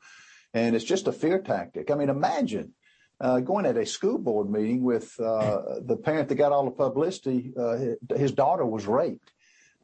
And 0.55 0.75
it's 0.75 0.83
just 0.83 1.07
a 1.07 1.11
fear 1.11 1.37
tactic. 1.37 1.91
I 1.91 1.95
mean, 1.95 2.09
imagine 2.09 2.73
uh, 3.21 3.41
going 3.41 3.67
at 3.67 3.77
a 3.77 3.85
school 3.85 4.17
board 4.17 4.49
meeting 4.49 4.81
with 4.81 5.13
uh, 5.19 5.81
the 5.81 5.97
parent 5.97 6.29
that 6.29 6.35
got 6.35 6.51
all 6.51 6.65
the 6.65 6.71
publicity. 6.71 7.53
Uh, 7.55 7.77
his 8.15 8.31
daughter 8.31 8.65
was 8.65 8.87
raped 8.87 9.31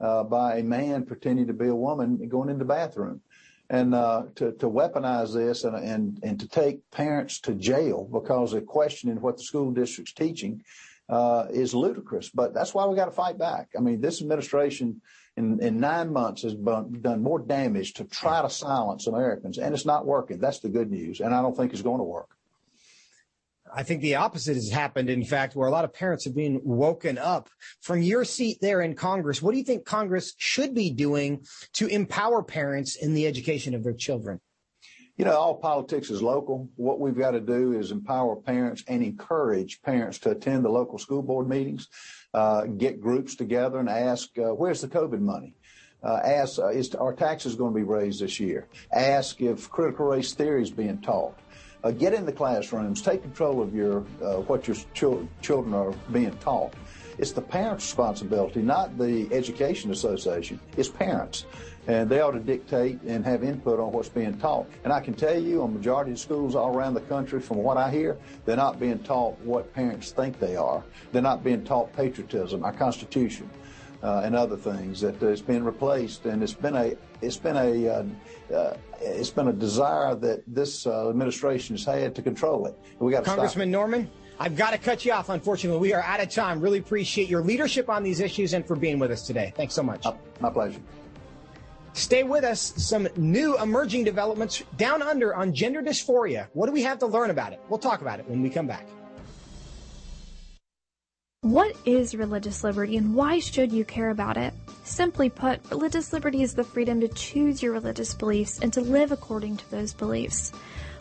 uh, 0.01 0.23
by 0.23 0.57
a 0.57 0.63
man 0.63 1.05
pretending 1.05 1.45
to 1.45 1.53
be 1.53 1.67
a 1.67 1.75
woman 1.75 2.27
going 2.27 2.49
in 2.49 2.57
the 2.57 2.65
bathroom. 2.65 3.21
And 3.69 3.93
uh, 3.93 4.23
to, 4.33 4.53
to 4.53 4.67
weaponize 4.67 5.31
this 5.35 5.63
and, 5.63 5.75
and, 5.75 6.19
and 6.23 6.39
to 6.39 6.47
take 6.47 6.89
parents 6.89 7.39
to 7.41 7.53
jail 7.53 8.09
because 8.11 8.51
they're 8.51 8.61
questioning 8.61 9.21
what 9.21 9.37
the 9.37 9.43
school 9.43 9.69
district's 9.69 10.13
teaching 10.13 10.63
uh, 11.09 11.47
is 11.49 11.73
ludicrous. 11.73 12.29
But 12.29 12.53
that's 12.53 12.73
why 12.73 12.85
we 12.85 12.95
got 12.95 13.05
to 13.05 13.11
fight 13.11 13.37
back. 13.37 13.69
I 13.77 13.81
mean, 13.81 13.99
this 13.99 14.21
administration 14.21 15.01
in, 15.35 15.61
in 15.61 15.79
nine 15.79 16.13
months 16.13 16.43
has 16.43 16.53
done 16.53 17.23
more 17.23 17.39
damage 17.39 17.93
to 17.95 18.03
try 18.03 18.41
to 18.41 18.49
silence 18.49 19.07
Americans, 19.07 19.57
and 19.57 19.73
it's 19.73 19.85
not 19.85 20.05
working. 20.05 20.39
That's 20.39 20.59
the 20.59 20.69
good 20.69 20.91
news, 20.91 21.19
and 21.19 21.33
I 21.33 21.41
don't 21.41 21.55
think 21.55 21.73
it's 21.73 21.81
going 21.81 21.99
to 21.99 22.03
work. 22.03 22.29
I 23.71 23.83
think 23.83 24.01
the 24.01 24.15
opposite 24.15 24.55
has 24.55 24.69
happened, 24.69 25.09
in 25.09 25.23
fact, 25.23 25.55
where 25.55 25.67
a 25.67 25.71
lot 25.71 25.85
of 25.85 25.93
parents 25.93 26.25
have 26.25 26.35
been 26.35 26.59
woken 26.63 27.17
up. 27.17 27.49
From 27.81 28.01
your 28.01 28.25
seat 28.25 28.57
there 28.61 28.81
in 28.81 28.95
Congress, 28.95 29.41
what 29.41 29.51
do 29.51 29.59
you 29.59 29.63
think 29.63 29.85
Congress 29.85 30.33
should 30.37 30.73
be 30.73 30.91
doing 30.91 31.45
to 31.73 31.87
empower 31.87 32.43
parents 32.43 32.95
in 32.95 33.13
the 33.13 33.27
education 33.27 33.75
of 33.75 33.83
their 33.83 33.93
children? 33.93 34.41
You 35.19 35.25
know, 35.25 35.37
all 35.37 35.53
politics 35.53 36.09
is 36.09 36.21
local. 36.21 36.69
What 36.77 37.01
we've 37.01 37.17
got 37.17 37.31
to 37.31 37.41
do 37.41 37.73
is 37.73 37.91
empower 37.91 38.37
parents 38.37 38.85
and 38.87 39.03
encourage 39.03 39.81
parents 39.81 40.17
to 40.19 40.31
attend 40.31 40.63
the 40.63 40.69
local 40.69 40.97
school 40.97 41.21
board 41.21 41.49
meetings, 41.49 41.89
uh, 42.33 42.63
get 42.63 43.01
groups 43.01 43.35
together 43.35 43.79
and 43.79 43.89
ask, 43.89 44.29
uh, 44.37 44.53
where's 44.53 44.79
the 44.79 44.87
COVID 44.87 45.19
money? 45.19 45.55
Uh, 46.01 46.21
ask, 46.23 46.57
uh, 46.57 46.69
is 46.69 46.95
our 46.95 47.13
taxes 47.13 47.55
going 47.55 47.73
to 47.73 47.77
be 47.77 47.83
raised 47.83 48.21
this 48.21 48.39
year? 48.39 48.69
Ask 48.93 49.41
if 49.41 49.69
critical 49.69 50.05
race 50.05 50.31
theory 50.31 50.63
is 50.63 50.71
being 50.71 51.01
taught. 51.01 51.37
Uh, 51.83 51.91
get 51.91 52.13
in 52.13 52.25
the 52.25 52.31
classrooms, 52.31 53.01
take 53.01 53.21
control 53.21 53.61
of 53.61 53.75
your 53.75 54.05
uh, 54.23 54.35
what 54.47 54.69
your 54.69 54.77
ch- 54.93 55.27
children 55.41 55.73
are 55.73 55.91
being 56.13 56.35
taught. 56.37 56.73
It's 57.17 57.33
the 57.33 57.41
parents' 57.41 57.83
responsibility, 57.83 58.61
not 58.61 58.97
the 58.97 59.27
education 59.33 59.91
association. 59.91 60.61
It's 60.77 60.87
parents 60.87 61.45
and 61.87 62.09
they 62.09 62.21
ought 62.21 62.31
to 62.31 62.39
dictate 62.39 63.01
and 63.03 63.25
have 63.25 63.43
input 63.43 63.79
on 63.79 63.91
what's 63.91 64.09
being 64.09 64.37
taught. 64.37 64.67
And 64.83 64.93
I 64.93 64.99
can 64.99 65.13
tell 65.13 65.37
you, 65.37 65.63
on 65.63 65.73
majority 65.73 66.11
of 66.11 66.19
schools 66.19 66.55
all 66.55 66.75
around 66.75 66.93
the 66.93 67.01
country, 67.01 67.39
from 67.39 67.57
what 67.57 67.77
I 67.77 67.89
hear, 67.89 68.17
they're 68.45 68.55
not 68.55 68.79
being 68.79 68.99
taught 68.99 69.39
what 69.39 69.73
parents 69.73 70.11
think 70.11 70.39
they 70.39 70.55
are. 70.55 70.83
They're 71.11 71.21
not 71.21 71.43
being 71.43 71.63
taught 71.63 71.93
patriotism, 71.93 72.63
our 72.63 72.73
Constitution, 72.73 73.49
uh, 74.03 74.21
and 74.23 74.35
other 74.35 74.57
things. 74.57 75.01
That 75.01 75.21
it's 75.23 75.41
been 75.41 75.63
replaced, 75.63 76.25
and 76.25 76.43
it's 76.43 76.53
been 76.53 76.75
a 76.75 76.95
it's 77.21 77.37
been 77.37 77.57
a 77.57 77.87
uh, 77.87 78.03
uh 78.53 78.77
it's 79.01 79.29
been 79.29 79.47
a 79.47 79.53
desire 79.53 80.15
that 80.15 80.43
this 80.47 80.85
uh, 80.85 81.09
administration 81.09 81.75
has 81.75 81.85
had 81.85 82.15
to 82.15 82.21
control 82.21 82.67
it. 82.67 82.77
We 82.99 83.11
got 83.11 83.23
Congressman 83.23 83.71
Norman. 83.71 84.09
I've 84.41 84.55
got 84.55 84.71
to 84.71 84.77
cut 84.77 85.03
you 85.03 85.11
off. 85.11 85.27
Unfortunately, 85.27 85.81
we 85.81 85.93
are 85.93 86.01
out 86.01 86.21
of 86.21 86.29
time. 86.29 86.61
Really 86.61 86.79
appreciate 86.79 87.27
your 87.27 87.41
leadership 87.41 87.89
on 87.89 88.03
these 88.03 88.21
issues 88.21 88.53
and 88.53 88.65
for 88.65 88.77
being 88.77 88.97
with 88.97 89.11
us 89.11 89.27
today. 89.27 89.51
Thanks 89.57 89.73
so 89.73 89.83
much. 89.83 90.05
My 90.39 90.49
pleasure. 90.49 90.79
Stay 91.99 92.23
with 92.23 92.45
us. 92.45 92.73
Some 92.77 93.09
new 93.17 93.57
emerging 93.57 94.05
developments 94.05 94.63
down 94.77 95.01
under 95.01 95.35
on 95.35 95.53
gender 95.53 95.81
dysphoria. 95.81 96.47
What 96.53 96.67
do 96.67 96.71
we 96.71 96.81
have 96.83 96.97
to 96.99 97.05
learn 97.05 97.29
about 97.29 97.51
it? 97.51 97.59
We'll 97.67 97.77
talk 97.79 98.01
about 98.01 98.19
it 98.19 98.29
when 98.29 98.41
we 98.41 98.49
come 98.49 98.67
back. 98.67 98.87
What 101.41 101.75
is 101.85 102.15
religious 102.15 102.63
liberty 102.63 102.97
and 102.97 103.15
why 103.15 103.39
should 103.39 103.71
you 103.71 103.85
care 103.85 104.09
about 104.09 104.37
it? 104.37 104.53
Simply 104.83 105.29
put, 105.29 105.59
religious 105.69 106.11
liberty 106.11 106.41
is 106.41 106.53
the 106.53 106.63
freedom 106.63 106.99
to 107.01 107.07
choose 107.09 107.61
your 107.61 107.73
religious 107.73 108.13
beliefs 108.13 108.59
and 108.59 108.71
to 108.73 108.81
live 108.81 109.11
according 109.11 109.57
to 109.57 109.71
those 109.71 109.93
beliefs. 109.93 110.51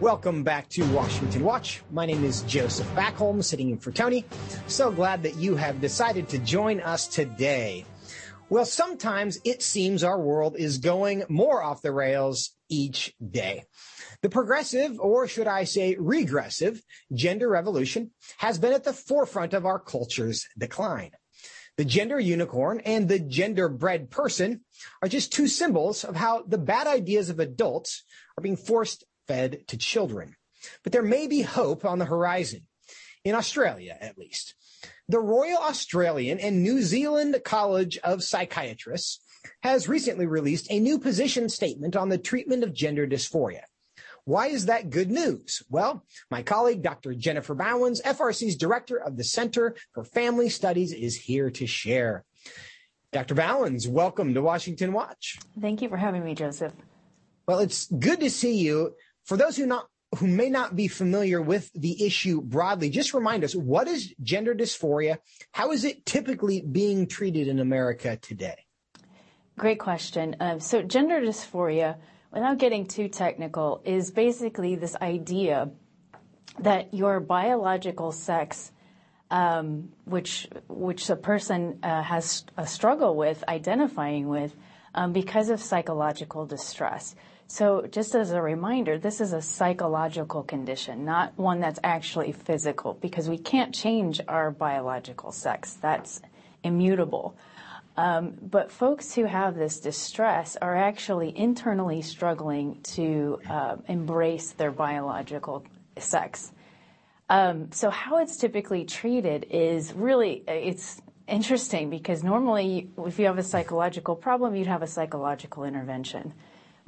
Welcome 0.00 0.42
back 0.42 0.68
to 0.70 0.84
Washington 0.92 1.42
Watch. 1.42 1.80
My 1.90 2.04
name 2.04 2.22
is 2.22 2.42
Joseph 2.42 2.86
Backholm, 2.94 3.42
sitting 3.42 3.70
in 3.70 3.78
for 3.78 3.92
Tony. 3.92 4.26
So 4.66 4.90
glad 4.90 5.22
that 5.22 5.36
you 5.36 5.56
have 5.56 5.80
decided 5.80 6.28
to 6.28 6.38
join 6.38 6.80
us 6.80 7.06
today. 7.06 7.86
Well, 8.50 8.66
sometimes 8.66 9.38
it 9.42 9.62
seems 9.62 10.04
our 10.04 10.20
world 10.20 10.56
is 10.58 10.76
going 10.76 11.24
more 11.30 11.62
off 11.62 11.80
the 11.80 11.92
rails 11.92 12.54
each 12.68 13.14
day. 13.26 13.64
The 14.20 14.28
progressive, 14.28 15.00
or 15.00 15.28
should 15.28 15.46
I 15.46 15.64
say 15.64 15.96
regressive, 15.98 16.82
gender 17.14 17.48
revolution 17.48 18.10
has 18.36 18.58
been 18.58 18.74
at 18.74 18.84
the 18.84 18.92
forefront 18.92 19.54
of 19.54 19.64
our 19.64 19.78
culture's 19.78 20.46
decline. 20.58 21.12
The 21.78 21.86
gender 21.86 22.20
unicorn 22.20 22.80
and 22.80 23.08
the 23.08 23.18
genderbread 23.18 24.10
person 24.10 24.60
are 25.00 25.08
just 25.08 25.32
two 25.32 25.48
symbols 25.48 26.04
of 26.04 26.16
how 26.16 26.42
the 26.42 26.58
bad 26.58 26.86
ideas 26.86 27.30
of 27.30 27.40
adults 27.40 28.04
are 28.36 28.42
being 28.42 28.56
forced 28.56 29.02
fed 29.26 29.66
to 29.68 29.76
children. 29.76 30.36
But 30.82 30.92
there 30.92 31.02
may 31.02 31.26
be 31.26 31.42
hope 31.42 31.84
on 31.84 31.98
the 31.98 32.04
horizon, 32.04 32.66
in 33.24 33.34
Australia 33.34 33.96
at 34.00 34.18
least. 34.18 34.54
The 35.08 35.20
Royal 35.20 35.58
Australian 35.58 36.40
and 36.40 36.62
New 36.62 36.82
Zealand 36.82 37.36
College 37.44 37.98
of 37.98 38.22
Psychiatrists 38.22 39.20
has 39.62 39.88
recently 39.88 40.26
released 40.26 40.66
a 40.70 40.80
new 40.80 40.98
position 40.98 41.48
statement 41.48 41.96
on 41.96 42.08
the 42.08 42.18
treatment 42.18 42.64
of 42.64 42.74
gender 42.74 43.06
dysphoria. 43.06 43.62
Why 44.24 44.48
is 44.48 44.66
that 44.66 44.90
good 44.90 45.08
news? 45.08 45.62
Well, 45.70 46.04
my 46.32 46.42
colleague, 46.42 46.82
Dr. 46.82 47.14
Jennifer 47.14 47.54
Bauwens, 47.54 48.02
FRC's 48.02 48.56
director 48.56 48.96
of 48.96 49.16
the 49.16 49.22
Center 49.22 49.76
for 49.92 50.02
Family 50.02 50.48
Studies, 50.48 50.92
is 50.92 51.14
here 51.14 51.48
to 51.50 51.66
share. 51.66 52.24
Dr. 53.12 53.36
Bauwens, 53.36 53.86
welcome 53.86 54.34
to 54.34 54.42
Washington 54.42 54.92
Watch. 54.92 55.38
Thank 55.60 55.80
you 55.80 55.88
for 55.88 55.96
having 55.96 56.24
me, 56.24 56.34
Joseph. 56.34 56.72
Well, 57.46 57.60
it's 57.60 57.86
good 57.86 58.18
to 58.18 58.28
see 58.28 58.56
you. 58.56 58.96
For 59.26 59.36
those 59.36 59.56
who 59.56 59.66
not 59.66 59.88
who 60.18 60.28
may 60.28 60.48
not 60.48 60.76
be 60.76 60.86
familiar 60.86 61.42
with 61.42 61.70
the 61.74 62.06
issue 62.06 62.40
broadly, 62.40 62.88
just 62.88 63.12
remind 63.12 63.42
us 63.42 63.54
what 63.54 63.88
is 63.88 64.14
gender 64.22 64.54
dysphoria? 64.54 65.18
How 65.50 65.72
is 65.72 65.84
it 65.84 66.06
typically 66.06 66.60
being 66.60 67.08
treated 67.08 67.48
in 67.48 67.58
America 67.58 68.16
today? 68.16 68.64
Great 69.58 69.80
question. 69.80 70.36
Um, 70.38 70.60
so, 70.60 70.80
gender 70.80 71.20
dysphoria, 71.20 71.96
without 72.32 72.58
getting 72.58 72.86
too 72.86 73.08
technical, 73.08 73.82
is 73.84 74.12
basically 74.12 74.76
this 74.76 74.94
idea 74.96 75.70
that 76.60 76.94
your 76.94 77.18
biological 77.18 78.12
sex, 78.12 78.70
um, 79.30 79.90
which 80.04 80.46
which 80.68 81.10
a 81.10 81.16
person 81.16 81.80
uh, 81.82 82.02
has 82.02 82.44
a 82.56 82.66
struggle 82.66 83.16
with 83.16 83.42
identifying 83.48 84.28
with, 84.28 84.54
um, 84.94 85.12
because 85.12 85.48
of 85.50 85.60
psychological 85.60 86.46
distress. 86.46 87.16
So, 87.48 87.86
just 87.86 88.16
as 88.16 88.32
a 88.32 88.42
reminder, 88.42 88.98
this 88.98 89.20
is 89.20 89.32
a 89.32 89.40
psychological 89.40 90.42
condition, 90.42 91.04
not 91.04 91.38
one 91.38 91.60
that's 91.60 91.78
actually 91.84 92.32
physical, 92.32 92.94
because 92.94 93.28
we 93.28 93.38
can't 93.38 93.72
change 93.72 94.20
our 94.26 94.50
biological 94.50 95.30
sex. 95.30 95.74
That's 95.74 96.20
immutable. 96.64 97.36
Um, 97.96 98.34
but 98.42 98.72
folks 98.72 99.14
who 99.14 99.24
have 99.24 99.54
this 99.54 99.78
distress 99.78 100.56
are 100.60 100.76
actually 100.76 101.36
internally 101.38 102.02
struggling 102.02 102.80
to 102.94 103.40
uh, 103.48 103.76
embrace 103.88 104.50
their 104.52 104.72
biological 104.72 105.64
sex. 105.98 106.50
Um, 107.30 107.70
so, 107.70 107.90
how 107.90 108.18
it's 108.18 108.36
typically 108.36 108.84
treated 108.84 109.46
is 109.50 109.92
really 109.92 110.42
it's 110.48 111.00
interesting 111.28 111.90
because 111.90 112.24
normally, 112.24 112.90
if 112.98 113.20
you 113.20 113.26
have 113.26 113.38
a 113.38 113.44
psychological 113.44 114.16
problem, 114.16 114.56
you'd 114.56 114.66
have 114.66 114.82
a 114.82 114.86
psychological 114.88 115.62
intervention. 115.62 116.34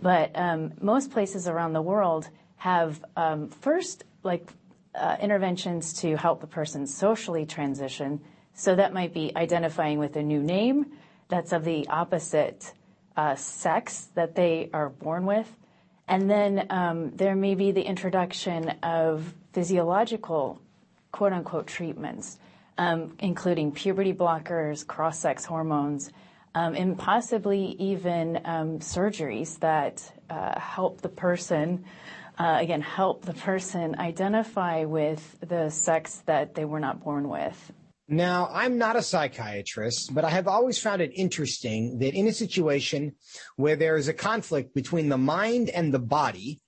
But 0.00 0.30
um, 0.34 0.72
most 0.80 1.10
places 1.10 1.48
around 1.48 1.72
the 1.72 1.82
world 1.82 2.28
have 2.56 3.02
um, 3.16 3.48
first 3.48 4.04
like 4.22 4.48
uh, 4.94 5.16
interventions 5.20 5.92
to 6.00 6.16
help 6.16 6.40
the 6.40 6.46
person 6.46 6.86
socially 6.86 7.46
transition. 7.46 8.20
So 8.54 8.74
that 8.74 8.92
might 8.92 9.14
be 9.14 9.32
identifying 9.36 9.98
with 9.98 10.16
a 10.16 10.22
new 10.22 10.42
name 10.42 10.86
that's 11.28 11.52
of 11.52 11.64
the 11.64 11.88
opposite 11.88 12.72
uh, 13.16 13.34
sex 13.34 14.08
that 14.14 14.34
they 14.34 14.70
are 14.72 14.88
born 14.88 15.26
with. 15.26 15.48
And 16.06 16.30
then 16.30 16.66
um, 16.70 17.10
there 17.16 17.36
may 17.36 17.54
be 17.54 17.70
the 17.72 17.82
introduction 17.82 18.70
of 18.82 19.34
physiological 19.52 20.60
quote 21.12 21.32
unquote 21.32 21.66
treatments, 21.66 22.38
including 23.18 23.72
puberty 23.72 24.12
blockers, 24.12 24.86
cross 24.86 25.18
sex 25.18 25.44
hormones 25.44 26.10
and 26.54 26.98
possibly 26.98 27.76
even 27.78 28.40
um, 28.44 28.78
surgeries 28.78 29.58
that 29.60 30.02
uh, 30.30 30.58
help 30.58 31.00
the 31.00 31.08
person, 31.08 31.84
uh, 32.38 32.58
again, 32.60 32.80
help 32.80 33.24
the 33.24 33.34
person 33.34 33.96
identify 33.98 34.84
with 34.84 35.36
the 35.40 35.70
sex 35.70 36.22
that 36.26 36.54
they 36.54 36.64
were 36.64 36.80
not 36.80 37.02
born 37.02 37.28
with. 37.28 37.72
Now, 38.10 38.48
I'm 38.50 38.78
not 38.78 38.96
a 38.96 39.02
psychiatrist, 39.02 40.14
but 40.14 40.24
I 40.24 40.30
have 40.30 40.48
always 40.48 40.78
found 40.78 41.02
it 41.02 41.12
interesting 41.14 41.98
that 41.98 42.14
in 42.14 42.26
a 42.26 42.32
situation 42.32 43.12
where 43.56 43.76
there 43.76 43.96
is 43.96 44.08
a 44.08 44.14
conflict 44.14 44.74
between 44.74 45.10
the 45.10 45.18
mind 45.18 45.68
and 45.68 45.92
the 45.92 45.98
body, 45.98 46.62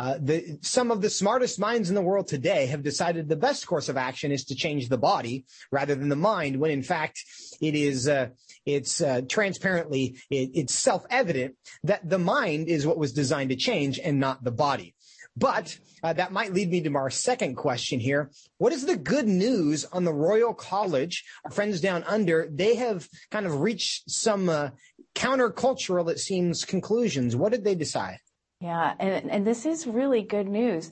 uh, 0.00 0.18
the, 0.20 0.58
some 0.62 0.90
of 0.90 1.00
the 1.00 1.10
smartest 1.10 1.60
minds 1.60 1.90
in 1.90 1.94
the 1.94 2.02
world 2.02 2.26
today 2.26 2.66
have 2.66 2.82
decided 2.82 3.28
the 3.28 3.36
best 3.36 3.66
course 3.68 3.88
of 3.88 3.96
action 3.96 4.32
is 4.32 4.44
to 4.46 4.56
change 4.56 4.88
the 4.88 4.98
body 4.98 5.44
rather 5.70 5.94
than 5.94 6.08
the 6.08 6.16
mind, 6.16 6.58
when 6.58 6.72
in 6.72 6.82
fact 6.82 7.22
it 7.60 7.76
is 7.76 8.08
uh, 8.08 8.28
it's 8.66 9.00
uh, 9.00 9.22
transparently 9.28 10.16
it, 10.30 10.50
it's 10.54 10.74
self-evident 10.74 11.56
that 11.84 12.08
the 12.08 12.18
mind 12.18 12.68
is 12.68 12.86
what 12.86 12.98
was 12.98 13.12
designed 13.12 13.50
to 13.50 13.56
change 13.56 13.98
and 13.98 14.20
not 14.20 14.44
the 14.44 14.50
body. 14.50 14.94
But 15.36 15.78
uh, 16.02 16.12
that 16.14 16.32
might 16.32 16.52
lead 16.52 16.70
me 16.70 16.80
to 16.82 16.94
our 16.96 17.10
second 17.10 17.54
question 17.54 18.00
here. 18.00 18.30
What 18.58 18.72
is 18.72 18.84
the 18.84 18.96
good 18.96 19.28
news 19.28 19.84
on 19.86 20.04
the 20.04 20.12
Royal 20.12 20.52
College? 20.54 21.24
Our 21.44 21.50
friends 21.50 21.80
down 21.80 22.04
under, 22.04 22.48
they 22.50 22.74
have 22.76 23.08
kind 23.30 23.46
of 23.46 23.60
reached 23.60 24.10
some 24.10 24.48
uh, 24.48 24.70
countercultural, 25.14 26.10
it 26.10 26.18
seems, 26.18 26.64
conclusions. 26.64 27.36
What 27.36 27.52
did 27.52 27.64
they 27.64 27.74
decide? 27.74 28.18
Yeah, 28.60 28.94
and, 28.98 29.30
and 29.30 29.46
this 29.46 29.64
is 29.64 29.86
really 29.86 30.22
good 30.22 30.46
news. 30.46 30.90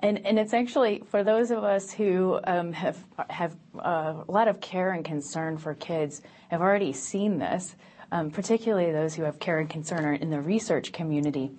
And, 0.00 0.24
and 0.24 0.38
it's 0.38 0.54
actually 0.54 1.02
for 1.06 1.24
those 1.24 1.50
of 1.50 1.64
us 1.64 1.90
who 1.90 2.38
um, 2.44 2.72
have 2.72 2.96
have 3.28 3.56
uh, 3.76 4.14
a 4.28 4.30
lot 4.30 4.46
of 4.46 4.60
care 4.60 4.92
and 4.92 5.04
concern 5.04 5.58
for 5.58 5.74
kids 5.74 6.22
have 6.50 6.60
already 6.60 6.92
seen 6.92 7.38
this, 7.38 7.74
um, 8.12 8.30
particularly 8.30 8.92
those 8.92 9.14
who 9.14 9.24
have 9.24 9.40
care 9.40 9.58
and 9.58 9.68
concern 9.68 10.04
are 10.04 10.14
in 10.14 10.30
the 10.30 10.40
research 10.40 10.92
community. 10.92 11.50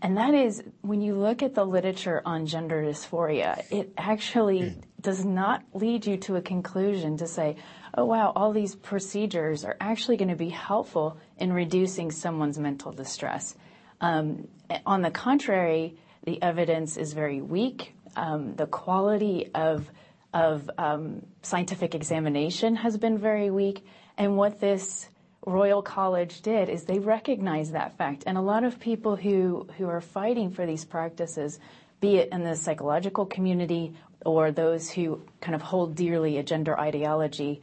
And 0.00 0.16
that 0.16 0.34
is 0.34 0.62
when 0.80 1.00
you 1.00 1.14
look 1.14 1.42
at 1.42 1.54
the 1.54 1.64
literature 1.64 2.22
on 2.24 2.46
gender 2.46 2.82
dysphoria, 2.82 3.64
it 3.70 3.92
actually 3.96 4.76
does 5.00 5.24
not 5.24 5.62
lead 5.74 6.06
you 6.06 6.16
to 6.18 6.36
a 6.36 6.42
conclusion 6.42 7.16
to 7.18 7.26
say, 7.26 7.56
oh 7.94 8.04
wow, 8.04 8.32
all 8.34 8.52
these 8.52 8.74
procedures 8.74 9.64
are 9.64 9.76
actually 9.80 10.16
going 10.16 10.28
to 10.28 10.36
be 10.36 10.48
helpful 10.48 11.18
in 11.38 11.52
reducing 11.52 12.10
someone's 12.10 12.58
mental 12.58 12.92
distress. 12.92 13.54
Um, 14.00 14.48
on 14.86 15.02
the 15.02 15.10
contrary, 15.10 15.96
the 16.24 16.40
evidence 16.42 16.96
is 16.96 17.12
very 17.12 17.40
weak. 17.40 17.94
Um, 18.16 18.54
the 18.54 18.66
quality 18.66 19.50
of 19.54 19.90
of 20.34 20.70
um, 20.78 21.26
scientific 21.42 21.94
examination 21.94 22.76
has 22.76 22.96
been 22.96 23.18
very 23.18 23.50
weak, 23.50 23.84
and 24.16 24.36
what 24.36 24.60
this 24.60 25.08
Royal 25.44 25.82
College 25.82 26.40
did 26.42 26.68
is 26.68 26.84
they 26.84 27.00
recognized 27.00 27.72
that 27.72 27.96
fact. 27.98 28.24
And 28.26 28.38
a 28.38 28.40
lot 28.40 28.62
of 28.62 28.78
people 28.78 29.16
who, 29.16 29.66
who 29.76 29.88
are 29.88 30.00
fighting 30.00 30.52
for 30.52 30.64
these 30.66 30.84
practices, 30.84 31.58
be 32.00 32.16
it 32.16 32.28
in 32.30 32.44
the 32.44 32.54
psychological 32.54 33.26
community 33.26 33.94
or 34.24 34.52
those 34.52 34.88
who 34.88 35.20
kind 35.40 35.56
of 35.56 35.62
hold 35.62 35.96
dearly 35.96 36.38
a 36.38 36.44
gender 36.44 36.78
ideology, 36.78 37.60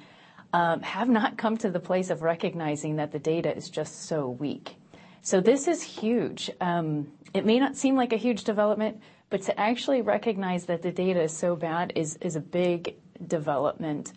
um, 0.52 0.82
have 0.82 1.08
not 1.08 1.38
come 1.38 1.58
to 1.58 1.69
the 1.69 1.80
place 1.80 2.10
of 2.10 2.22
recognizing 2.22 2.98
that 2.98 3.13
the 3.13 3.19
data 3.19 3.56
is 3.56 3.69
just 3.69 4.08
so 4.08 4.28
weak. 4.28 4.76
So 5.21 5.41
this 5.41 5.67
is 5.67 5.82
huge. 5.84 6.49
Um, 6.62 7.12
it 7.34 7.45
may 7.45 7.60
not 7.60 7.75
seem 7.75 7.95
like 7.95 8.13
a 8.13 8.17
huge 8.17 8.43
development, 8.43 9.01
but 9.29 9.41
to 9.43 9.60
actually 9.60 10.01
recognize 10.01 10.65
that 10.65 10.82
the 10.82 10.91
data 10.91 11.21
is 11.21 11.36
so 11.36 11.55
bad 11.55 11.93
is, 11.95 12.17
is 12.21 12.36
a 12.36 12.39
big 12.39 12.95
development 13.25 14.13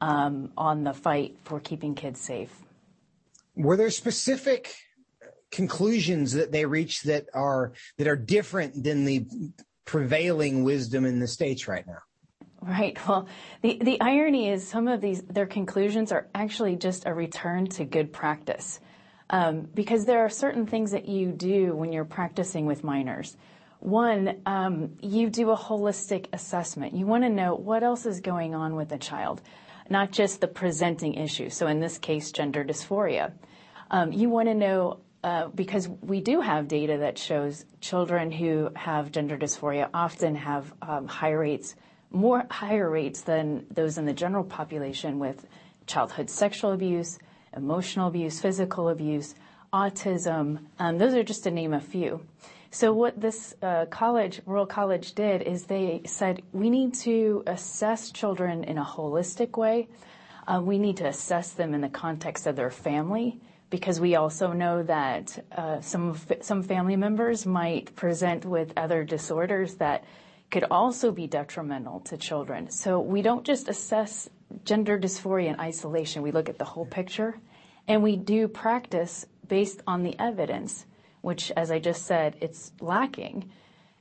um, 0.00 0.52
on 0.56 0.84
the 0.84 0.92
fight 0.92 1.36
for 1.44 1.60
keeping 1.60 1.94
kids 1.94 2.20
safe. 2.20 2.52
Were 3.56 3.76
there 3.76 3.90
specific 3.90 4.74
conclusions 5.50 6.32
that 6.32 6.50
they 6.50 6.64
reached 6.64 7.04
that 7.04 7.26
are 7.32 7.72
that 7.98 8.08
are 8.08 8.16
different 8.16 8.82
than 8.82 9.04
the 9.04 9.26
prevailing 9.84 10.64
wisdom 10.64 11.04
in 11.04 11.20
the 11.20 11.28
states 11.28 11.68
right 11.68 11.86
now? 11.86 11.98
Right. 12.60 12.98
Well, 13.06 13.28
the, 13.62 13.78
the 13.80 14.00
irony 14.00 14.48
is 14.48 14.66
some 14.66 14.88
of 14.88 15.00
these 15.00 15.22
their 15.22 15.46
conclusions 15.46 16.10
are 16.10 16.28
actually 16.34 16.76
just 16.76 17.06
a 17.06 17.14
return 17.14 17.66
to 17.68 17.84
good 17.84 18.12
practice. 18.12 18.80
Um, 19.30 19.68
because 19.74 20.04
there 20.04 20.24
are 20.24 20.28
certain 20.28 20.66
things 20.66 20.90
that 20.90 21.08
you 21.08 21.32
do 21.32 21.74
when 21.74 21.92
you're 21.92 22.04
practicing 22.04 22.66
with 22.66 22.84
minors. 22.84 23.36
One, 23.80 24.40
um, 24.46 24.96
you 25.00 25.30
do 25.30 25.50
a 25.50 25.56
holistic 25.56 26.26
assessment. 26.32 26.94
You 26.94 27.06
want 27.06 27.24
to 27.24 27.30
know 27.30 27.54
what 27.54 27.82
else 27.82 28.06
is 28.06 28.20
going 28.20 28.54
on 28.54 28.76
with 28.76 28.90
the 28.90 28.98
child 28.98 29.42
not 29.88 30.12
just 30.12 30.40
the 30.40 30.48
presenting 30.48 31.14
issue. 31.14 31.50
So 31.50 31.66
in 31.66 31.80
this 31.80 31.98
case, 31.98 32.32
gender 32.32 32.64
dysphoria. 32.64 33.32
Um, 33.90 34.12
you 34.12 34.28
want 34.30 34.48
to 34.48 34.54
know 34.54 35.00
uh, 35.22 35.48
because 35.48 35.88
we 35.88 36.20
do 36.20 36.40
have 36.40 36.68
data 36.68 36.98
that 36.98 37.18
shows 37.18 37.64
children 37.80 38.30
who 38.30 38.70
have 38.74 39.10
gender 39.12 39.36
dysphoria 39.36 39.88
often 39.94 40.34
have 40.34 40.72
um, 40.82 41.06
high 41.06 41.32
rates, 41.32 41.76
more 42.10 42.44
higher 42.50 42.90
rates 42.90 43.22
than 43.22 43.66
those 43.70 43.98
in 43.98 44.04
the 44.04 44.12
general 44.12 44.44
population 44.44 45.18
with 45.18 45.46
childhood 45.86 46.30
sexual 46.30 46.72
abuse, 46.72 47.18
emotional 47.56 48.08
abuse, 48.08 48.40
physical 48.40 48.88
abuse, 48.88 49.34
autism. 49.72 50.60
Um, 50.78 50.98
those 50.98 51.14
are 51.14 51.22
just 51.22 51.44
to 51.44 51.50
name 51.50 51.72
a 51.72 51.80
few. 51.80 52.20
So 52.70 52.92
what 52.92 53.20
this 53.20 53.54
uh, 53.62 53.86
college, 53.86 54.40
Royal 54.46 54.66
College, 54.66 55.14
did 55.14 55.42
is 55.42 55.66
they 55.66 56.02
said 56.06 56.42
we 56.52 56.70
need 56.70 56.94
to 57.02 57.44
assess 57.46 58.10
children 58.10 58.64
in 58.64 58.78
a 58.78 58.84
holistic 58.84 59.56
way. 59.56 59.88
Uh, 60.46 60.60
we 60.60 60.78
need 60.78 60.96
to 60.96 61.06
assess 61.06 61.52
them 61.52 61.72
in 61.72 61.80
the 61.80 61.88
context 61.88 62.46
of 62.46 62.56
their 62.56 62.70
family 62.70 63.40
because 63.70 64.00
we 64.00 64.16
also 64.16 64.52
know 64.52 64.82
that 64.82 65.44
uh, 65.56 65.80
some 65.80 66.16
some 66.40 66.62
family 66.62 66.96
members 66.96 67.46
might 67.46 67.94
present 67.96 68.44
with 68.44 68.72
other 68.76 69.04
disorders 69.04 69.76
that 69.76 70.04
could 70.50 70.64
also 70.70 71.10
be 71.10 71.26
detrimental 71.26 72.00
to 72.00 72.16
children. 72.16 72.70
So 72.70 73.00
we 73.00 73.22
don't 73.22 73.44
just 73.44 73.68
assess 73.68 74.28
gender 74.64 74.98
dysphoria 74.98 75.48
in 75.48 75.60
isolation. 75.60 76.22
We 76.22 76.30
look 76.30 76.48
at 76.48 76.58
the 76.58 76.64
whole 76.64 76.86
picture, 76.86 77.38
and 77.88 78.02
we 78.02 78.16
do 78.16 78.48
practice 78.48 79.26
based 79.46 79.82
on 79.86 80.02
the 80.02 80.18
evidence 80.18 80.86
which, 81.24 81.50
as 81.56 81.70
I 81.70 81.78
just 81.78 82.04
said, 82.04 82.36
it's 82.42 82.72
lacking. 82.80 83.50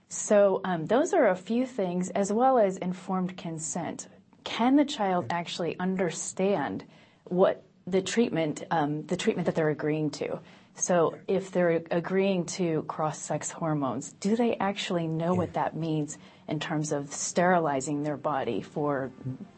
So 0.10 0.60
um, 0.66 0.86
those 0.88 1.14
are 1.14 1.30
a 1.30 1.36
few 1.36 1.66
things, 1.66 2.10
as 2.10 2.34
well 2.34 2.60
as 2.60 2.76
informed 2.78 3.38
consent. 3.38 4.10
Can 4.44 4.76
the 4.76 4.84
child 4.84 5.28
actually 5.30 5.80
understand 5.80 6.84
what 7.24 7.64
the 7.88 8.02
treatment, 8.02 8.64
um, 8.72 9.04
the 9.04 9.16
treatment 9.16 9.46
that 9.46 9.56
they're 9.56 9.70
agreeing 9.70 10.10
to? 10.12 10.40
So 10.76 11.16
if 11.30 11.52
they're 11.52 11.82
agreeing 11.92 12.46
to 12.58 12.84
cross-sex 12.84 13.52
hormones, 13.52 14.12
do 14.20 14.36
they 14.36 14.58
actually 14.58 15.08
know 15.08 15.32
yeah. 15.32 15.38
what 15.38 15.54
that 15.54 15.78
means 15.78 16.18
in 16.48 16.60
terms 16.60 16.92
of 16.92 17.12
sterilizing 17.12 18.04
their 18.04 18.18
body 18.18 18.62
for 18.62 19.12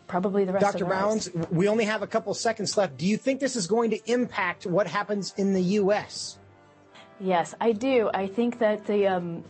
probably 0.08 0.46
the 0.46 0.54
rest 0.54 0.66
Dr. 0.66 0.84
of 0.84 0.90
their. 0.90 1.00
Bauwens, 1.00 1.36
lives? 1.36 1.52
we 1.52 1.68
only 1.68 1.86
have 1.86 2.02
a 2.02 2.08
couple 2.08 2.34
seconds 2.34 2.78
left. 2.78 2.98
Do 2.98 3.06
you 3.06 3.18
think 3.18 3.40
this 3.40 3.56
is 3.56 3.68
going 3.68 3.92
to 3.92 4.12
impact 4.12 4.66
what 4.66 4.88
happens 4.88 5.34
in 5.38 5.54
the 5.54 5.62
U.S.? 5.62 6.38
Yes, 7.20 7.56
I 7.62 7.72
do. 7.72 8.10
I 8.14 8.28
think 8.28 8.60
that 8.60 8.86
the 8.86 9.08
um, 9.08 9.44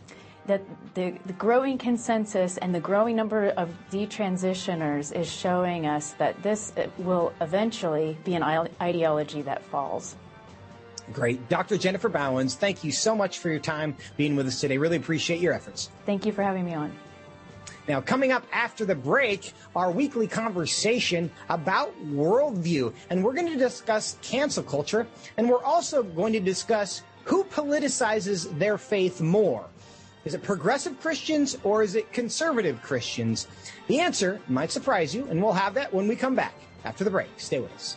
that 0.46 0.62
the, 0.94 1.14
the 1.26 1.32
growing 1.32 1.78
consensus 1.78 2.56
and 2.58 2.74
the 2.74 2.80
growing 2.80 3.16
number 3.16 3.48
of 3.48 3.70
detransitioners 3.90 5.14
is 5.14 5.30
showing 5.30 5.86
us 5.86 6.12
that 6.12 6.40
this 6.42 6.72
uh, 6.76 6.86
will 6.98 7.32
eventually 7.40 8.16
be 8.24 8.34
an 8.34 8.68
ideology 8.80 9.42
that 9.42 9.64
falls. 9.64 10.16
Great. 11.12 11.48
Dr. 11.48 11.76
Jennifer 11.78 12.08
Bauwens, 12.08 12.56
thank 12.56 12.82
you 12.82 12.90
so 12.90 13.14
much 13.14 13.38
for 13.38 13.48
your 13.48 13.60
time 13.60 13.96
being 14.16 14.34
with 14.34 14.46
us 14.46 14.60
today. 14.60 14.78
Really 14.78 14.96
appreciate 14.96 15.40
your 15.40 15.52
efforts. 15.52 15.90
Thank 16.04 16.26
you 16.26 16.32
for 16.32 16.42
having 16.42 16.64
me 16.64 16.74
on. 16.74 16.92
Now, 17.88 18.00
coming 18.00 18.32
up 18.32 18.44
after 18.52 18.84
the 18.84 18.94
break, 18.94 19.52
our 19.74 19.90
weekly 19.90 20.26
conversation 20.26 21.30
about 21.48 21.94
worldview. 22.06 22.92
And 23.10 23.24
we're 23.24 23.34
going 23.34 23.52
to 23.52 23.58
discuss 23.58 24.16
cancel 24.22 24.62
culture. 24.62 25.06
And 25.36 25.48
we're 25.48 25.62
also 25.62 26.02
going 26.02 26.32
to 26.32 26.40
discuss 26.40 27.02
who 27.24 27.44
politicizes 27.44 28.56
their 28.58 28.78
faith 28.78 29.20
more? 29.20 29.66
Is 30.24 30.34
it 30.34 30.42
progressive 30.42 31.00
Christians 31.00 31.56
or 31.62 31.82
is 31.82 31.94
it 31.94 32.12
conservative 32.12 32.82
Christians? 32.82 33.46
The 33.86 34.00
answer 34.00 34.40
might 34.48 34.70
surprise 34.70 35.14
you, 35.14 35.26
and 35.26 35.42
we'll 35.42 35.52
have 35.52 35.74
that 35.74 35.92
when 35.92 36.08
we 36.08 36.16
come 36.16 36.34
back 36.34 36.54
after 36.84 37.04
the 37.04 37.10
break. 37.10 37.28
Stay 37.36 37.60
with 37.60 37.72
us. 37.72 37.96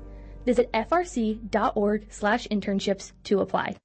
Visit 0.45 0.71
frc.org 0.73 2.07
slash 2.09 2.47
internships 2.47 3.11
to 3.25 3.39
apply. 3.39 3.75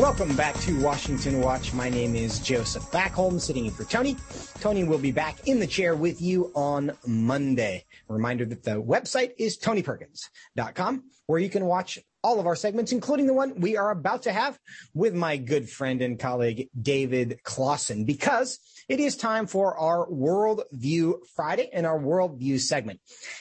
Welcome 0.00 0.34
back 0.34 0.58
to 0.60 0.80
Washington 0.80 1.42
Watch. 1.42 1.74
My 1.74 1.90
name 1.90 2.16
is 2.16 2.38
Joseph 2.38 2.84
Backholm, 2.84 3.38
sitting 3.38 3.66
in 3.66 3.70
for 3.70 3.84
Tony. 3.84 4.16
Tony 4.58 4.82
will 4.82 4.96
be 4.96 5.12
back 5.12 5.46
in 5.46 5.60
the 5.60 5.66
chair 5.66 5.94
with 5.94 6.22
you 6.22 6.50
on 6.54 6.92
Monday. 7.06 7.84
Reminder 8.08 8.46
that 8.46 8.62
the 8.62 8.82
website 8.82 9.32
is 9.36 9.58
tonyperkins.com, 9.58 11.04
where 11.26 11.38
you 11.38 11.50
can 11.50 11.66
watch 11.66 11.98
all 12.22 12.40
of 12.40 12.46
our 12.46 12.56
segments, 12.56 12.92
including 12.92 13.26
the 13.26 13.34
one 13.34 13.60
we 13.60 13.76
are 13.76 13.90
about 13.90 14.22
to 14.22 14.32
have 14.32 14.58
with 14.94 15.14
my 15.14 15.36
good 15.36 15.68
friend 15.68 16.02
and 16.02 16.18
colleague, 16.18 16.68
David 16.80 17.40
Closson, 17.44 18.06
because 18.06 18.58
it 18.88 19.00
is 19.00 19.16
time 19.16 19.46
for 19.46 19.76
our 19.76 20.10
World 20.10 20.62
View 20.72 21.22
Friday 21.34 21.70
and 21.72 21.86
our 21.86 21.98
World 21.98 22.38
View 22.38 22.58
segment. 22.58 23.00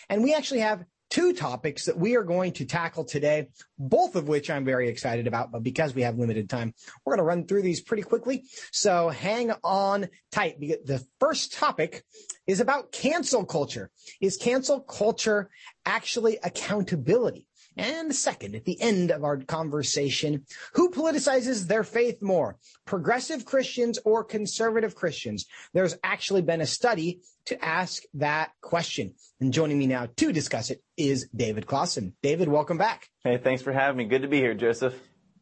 And 0.10 0.24
we 0.24 0.34
actually 0.34 0.62
have 0.62 0.84
two 1.10 1.34
topics 1.34 1.86
that 1.86 1.98
we 1.98 2.16
are 2.16 2.24
going 2.24 2.54
to 2.54 2.66
tackle 2.66 3.04
today, 3.04 3.50
both 3.78 4.16
of 4.16 4.28
which 4.28 4.50
I'm 4.50 4.64
very 4.64 4.88
excited 4.90 5.28
about. 5.28 5.52
But 5.52 5.64
because 5.64 5.96
we 5.96 6.04
have 6.04 6.18
limited 6.18 6.50
time, 6.50 6.74
we're 7.04 7.16
going 7.16 7.24
to 7.24 7.28
run 7.28 7.48
through 7.48 7.64
these 7.64 7.82
pretty 7.82 8.04
quickly. 8.04 8.44
So 8.72 9.10
hang 9.10 9.52
on 9.64 10.08
tight. 10.32 10.60
The 10.60 11.04
first 11.20 11.54
topic 11.54 12.04
is 12.46 12.60
about 12.60 12.92
cancel 12.92 13.46
culture. 13.46 13.90
Is 14.22 14.38
cancel 14.38 14.82
culture 14.82 15.50
actually 15.86 16.38
accountability? 16.44 17.48
And 17.80 18.14
second, 18.14 18.56
at 18.56 18.66
the 18.66 18.80
end 18.82 19.10
of 19.10 19.24
our 19.24 19.38
conversation, 19.38 20.44
who 20.74 20.92
politicizes 20.92 21.68
their 21.68 21.86
faith 21.86 22.22
more, 22.22 22.58
progressive 22.86 23.46
Christians 23.46 23.98
or 24.04 24.26
conservative 24.26 24.96
Christians? 24.96 25.46
There's 25.74 25.96
actually 26.04 26.42
been 26.42 26.60
a 26.60 26.66
study 26.66 27.22
to 27.46 27.64
ask 27.64 28.04
that 28.16 28.52
question. 28.60 29.14
And 29.40 29.54
joining 29.54 29.80
me 29.80 29.88
now 29.88 30.10
to 30.18 30.34
discuss 30.34 30.72
it 30.72 30.84
is 30.98 31.30
David 31.34 31.68
Closson. 31.68 32.12
David, 32.22 32.50
welcome 32.50 32.78
back. 32.78 33.08
Hey, 33.24 33.38
thanks 33.38 33.62
for 33.62 33.72
having 33.72 33.98
me. 33.98 34.06
Good 34.06 34.24
to 34.24 34.28
be 34.28 34.40
here, 34.40 34.54
Joseph. 34.54 34.96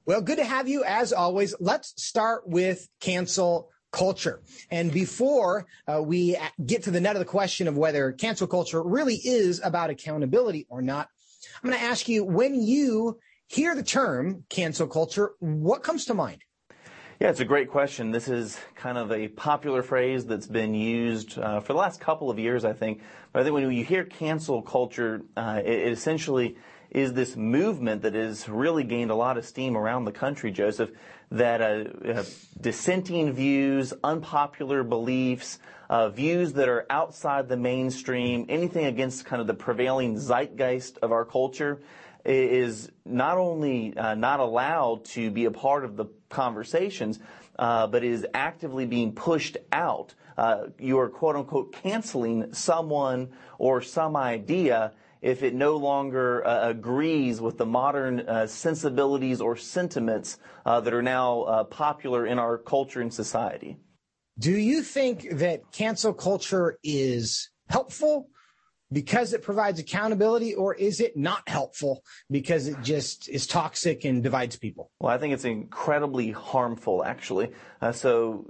Well, 0.06 0.22
good 0.22 0.38
to 0.38 0.46
have 0.46 0.68
you 0.68 0.84
as 0.84 1.12
always. 1.14 1.56
Let's 1.60 2.00
start 2.02 2.48
with 2.48 2.88
cancel 3.00 3.72
culture. 3.92 4.44
And 4.70 4.92
before 4.92 5.66
uh, 5.88 6.04
we 6.04 6.38
get 6.64 6.84
to 6.84 6.92
the 6.92 7.02
nut 7.02 7.16
of 7.16 7.20
the 7.20 7.26
question 7.26 7.68
of 7.68 7.76
whether 7.76 8.12
cancel 8.12 8.46
culture 8.46 8.84
really 8.84 9.16
is 9.16 9.60
about 9.64 9.90
accountability 9.90 10.68
or 10.70 10.84
not, 10.84 11.10
I'm 11.64 11.70
going 11.70 11.80
to 11.80 11.86
ask 11.86 12.08
you 12.08 12.24
when 12.24 12.56
you 12.56 13.20
hear 13.48 13.76
the 13.76 13.84
term 13.84 14.44
cancel 14.50 14.88
culture, 14.88 15.32
what 15.40 15.84
comes 15.84 16.06
to 16.06 16.14
mind? 16.14 16.44
Yeah, 17.20 17.30
it's 17.30 17.40
a 17.40 17.46
great 17.46 17.72
question. 17.72 18.12
This 18.12 18.28
is 18.28 18.60
kind 18.76 18.96
of 18.96 19.12
a 19.12 19.28
popular 19.30 19.82
phrase 19.82 20.28
that's 20.28 20.46
been 20.46 20.76
used 20.76 21.40
uh, 21.40 21.62
for 21.62 21.74
the 21.74 21.80
last 21.80 22.00
couple 22.00 22.30
of 22.30 22.38
years, 22.38 22.64
I 22.64 22.74
think. 22.74 23.02
But 23.34 23.40
I 23.40 23.44
think 23.44 23.56
when 23.56 23.72
you 23.72 23.84
hear 23.84 24.04
cancel 24.06 24.62
culture, 24.62 25.24
uh, 25.36 25.62
it, 25.66 25.72
it, 25.72 25.92
essentially 25.94 26.58
is 26.92 27.14
this 27.14 27.36
movement 27.36 28.04
that 28.04 28.14
has 28.14 28.48
really 28.48 28.84
gained 28.84 29.10
a 29.10 29.16
lot 29.16 29.36
of 29.36 29.46
steam 29.46 29.76
around 29.76 30.06
the 30.06 30.12
country, 30.12 30.52
Joseph, 30.52 30.92
that 31.32 31.62
uh, 31.62 32.10
uh 32.10 32.24
dissenting 32.60 33.34
views, 33.34 33.94
unpopular 34.04 34.84
beliefs, 34.84 35.60
uh, 35.90 36.10
views 36.10 36.54
that 36.54 36.70
are 36.70 36.86
outside 36.90 37.48
the 37.48 37.58
mainstream, 37.58 38.46
anything 38.50 38.86
against 38.86 39.26
kind 39.26 39.42
of 39.42 39.48
the 39.48 39.54
prevailing 39.54 40.18
zeitgeist 40.18 40.98
of 41.02 41.12
our 41.12 41.26
culture 41.26 41.82
is 42.26 42.92
not 43.06 43.38
only 43.38 43.96
uh, 43.96 44.14
not 44.16 44.40
allowed 44.40 45.06
to 45.06 45.32
be 45.32 45.46
a 45.46 45.52
part 45.52 45.86
of 45.86 45.96
the 45.96 46.06
conversations, 46.30 47.20
uh, 47.58 47.88
but 47.88 48.04
is 48.04 48.26
actively 48.34 48.86
being 48.86 49.14
pushed 49.14 49.58
out. 49.72 50.14
Uh, 50.38 50.68
you 50.78 51.00
are 51.00 51.10
quote 51.10 51.36
unquote 51.36 51.74
canceling 51.74 52.54
someone 52.54 53.30
or 53.58 53.82
some 53.82 54.16
idea 54.16 54.92
if 55.22 55.44
it 55.44 55.54
no 55.54 55.78
longer 55.78 56.46
uh, 56.46 56.70
agrees 56.70 57.42
with 57.42 57.58
the 57.58 57.66
modern 57.66 58.22
uh, 58.22 58.48
sensibilities 58.48 59.42
or 59.42 59.56
sentiments 59.56 60.38
uh, 60.66 60.80
that 60.82 60.94
are 60.94 61.02
now 61.02 61.42
uh, 61.42 61.64
popular 61.64 62.26
in 62.26 62.40
our 62.40 62.58
culture 62.58 63.02
and 63.02 63.14
society. 63.14 63.78
Do 64.40 64.52
you 64.52 64.84
think 64.84 65.30
that 65.32 65.72
cancel 65.72 66.14
culture 66.14 66.78
is 66.84 67.50
helpful 67.70 68.30
because 68.92 69.34
it 69.34 69.42
provides 69.42 69.80
accountability, 69.80 70.54
or 70.54 70.74
is 70.74 71.02
it 71.02 71.18
not 71.18 71.48
helpful 71.48 72.04
because 72.32 72.68
it 72.68 72.78
just 72.82 73.28
is 73.28 73.46
toxic 73.46 74.06
and 74.06 74.24
divides 74.24 74.56
people? 74.56 74.92
Well, 75.00 75.14
I 75.14 75.18
think 75.18 75.34
it's 75.34 75.44
incredibly 75.44 76.32
harmful, 76.32 77.04
actually. 77.04 77.52
Uh, 77.82 77.92
so, 77.92 78.46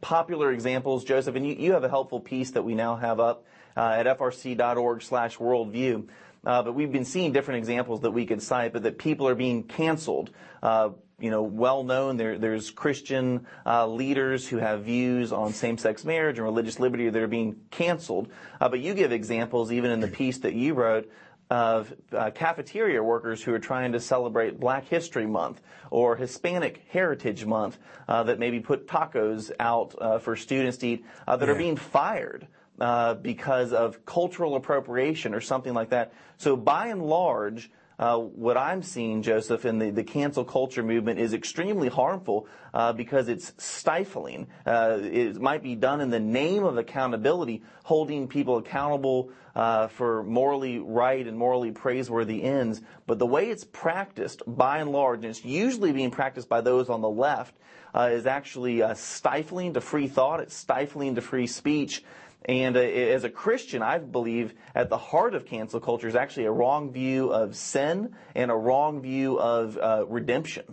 popular 0.00 0.52
examples, 0.52 1.04
Joseph, 1.04 1.36
and 1.36 1.46
you, 1.46 1.54
you, 1.54 1.72
have 1.72 1.84
a 1.84 1.88
helpful 1.88 2.20
piece 2.20 2.50
that 2.52 2.62
we 2.62 2.74
now 2.74 2.96
have 2.96 3.20
up 3.20 3.44
at 3.76 4.06
frc.org/slash 4.18 5.38
worldview. 5.38 6.08
Uh, 6.44 6.62
but 6.62 6.74
we've 6.74 6.90
been 6.90 7.04
seeing 7.04 7.32
different 7.32 7.58
examples 7.58 8.00
that 8.00 8.10
we 8.10 8.26
could 8.26 8.42
cite, 8.42 8.72
but 8.72 8.82
that 8.82 8.98
people 8.98 9.28
are 9.28 9.34
being 9.36 9.62
canceled 9.62 10.30
uh, 10.62 10.90
you 11.22 11.30
know, 11.30 11.42
well 11.42 11.84
known. 11.84 12.16
There, 12.16 12.36
there's 12.36 12.70
Christian 12.72 13.46
uh, 13.64 13.86
leaders 13.86 14.48
who 14.48 14.56
have 14.56 14.82
views 14.82 15.32
on 15.32 15.52
same-sex 15.52 16.04
marriage 16.04 16.36
and 16.36 16.44
religious 16.44 16.80
liberty 16.80 17.08
that 17.08 17.22
are 17.22 17.28
being 17.28 17.60
canceled. 17.70 18.28
Uh, 18.60 18.68
but 18.68 18.80
you 18.80 18.92
give 18.92 19.12
examples, 19.12 19.70
even 19.70 19.92
in 19.92 20.00
the 20.00 20.08
piece 20.08 20.38
that 20.38 20.54
you 20.54 20.74
wrote, 20.74 21.08
of 21.48 21.94
uh, 22.12 22.30
cafeteria 22.30 23.02
workers 23.02 23.42
who 23.42 23.54
are 23.54 23.58
trying 23.60 23.92
to 23.92 24.00
celebrate 24.00 24.58
Black 24.58 24.88
History 24.88 25.26
Month 25.26 25.60
or 25.90 26.16
Hispanic 26.16 26.82
Heritage 26.88 27.44
Month 27.44 27.78
uh, 28.08 28.24
that 28.24 28.40
maybe 28.40 28.58
put 28.58 28.88
tacos 28.88 29.52
out 29.60 29.94
uh, 30.00 30.18
for 30.18 30.34
students 30.34 30.78
to 30.78 30.88
eat 30.88 31.04
uh, 31.28 31.36
that 31.36 31.46
yeah. 31.46 31.54
are 31.54 31.58
being 31.58 31.76
fired. 31.76 32.48
Uh, 32.80 33.14
because 33.14 33.72
of 33.72 34.04
cultural 34.06 34.56
appropriation 34.56 35.34
or 35.34 35.40
something 35.40 35.74
like 35.74 35.90
that. 35.90 36.12
So 36.38 36.56
by 36.56 36.86
and 36.88 37.02
large, 37.02 37.70
uh, 37.98 38.18
what 38.18 38.56
I'm 38.56 38.82
seeing, 38.82 39.22
Joseph, 39.22 39.64
in 39.64 39.78
the, 39.78 39.90
the 39.90 40.02
cancel 40.02 40.44
culture 40.44 40.82
movement 40.82 41.20
is 41.20 41.34
extremely 41.34 41.88
harmful 41.88 42.48
uh, 42.74 42.92
because 42.92 43.28
it's 43.28 43.52
stifling. 43.58 44.48
Uh, 44.66 44.98
it 45.00 45.40
might 45.40 45.62
be 45.62 45.76
done 45.76 46.00
in 46.00 46.10
the 46.10 46.18
name 46.18 46.64
of 46.64 46.78
accountability, 46.78 47.62
holding 47.84 48.26
people 48.26 48.56
accountable 48.56 49.30
uh, 49.54 49.86
for 49.86 50.24
morally 50.24 50.80
right 50.80 51.24
and 51.26 51.38
morally 51.38 51.70
praiseworthy 51.70 52.42
ends. 52.42 52.80
But 53.06 53.20
the 53.20 53.26
way 53.26 53.50
it's 53.50 53.64
practiced, 53.64 54.42
by 54.46 54.78
and 54.78 54.90
large, 54.90 55.20
and 55.20 55.26
it's 55.26 55.44
usually 55.44 55.92
being 55.92 56.10
practiced 56.10 56.48
by 56.48 56.62
those 56.62 56.88
on 56.88 57.02
the 57.02 57.10
left, 57.10 57.54
uh, 57.94 58.08
is 58.10 58.26
actually 58.26 58.82
stifling 58.94 59.74
to 59.74 59.80
free 59.80 60.08
thought. 60.08 60.40
It's 60.40 60.56
stifling 60.56 61.14
to 61.16 61.20
free 61.20 61.46
speech. 61.46 62.02
And 62.46 62.76
uh, 62.76 62.80
as 62.80 63.24
a 63.24 63.30
Christian, 63.30 63.82
I 63.82 63.98
believe 63.98 64.54
at 64.74 64.88
the 64.88 64.98
heart 64.98 65.34
of 65.34 65.46
cancel 65.46 65.80
culture 65.80 66.08
is 66.08 66.16
actually 66.16 66.46
a 66.46 66.52
wrong 66.52 66.92
view 66.92 67.32
of 67.32 67.56
sin 67.56 68.14
and 68.34 68.50
a 68.50 68.56
wrong 68.56 69.00
view 69.02 69.38
of 69.38 69.78
uh, 69.78 70.06
redemption. 70.08 70.64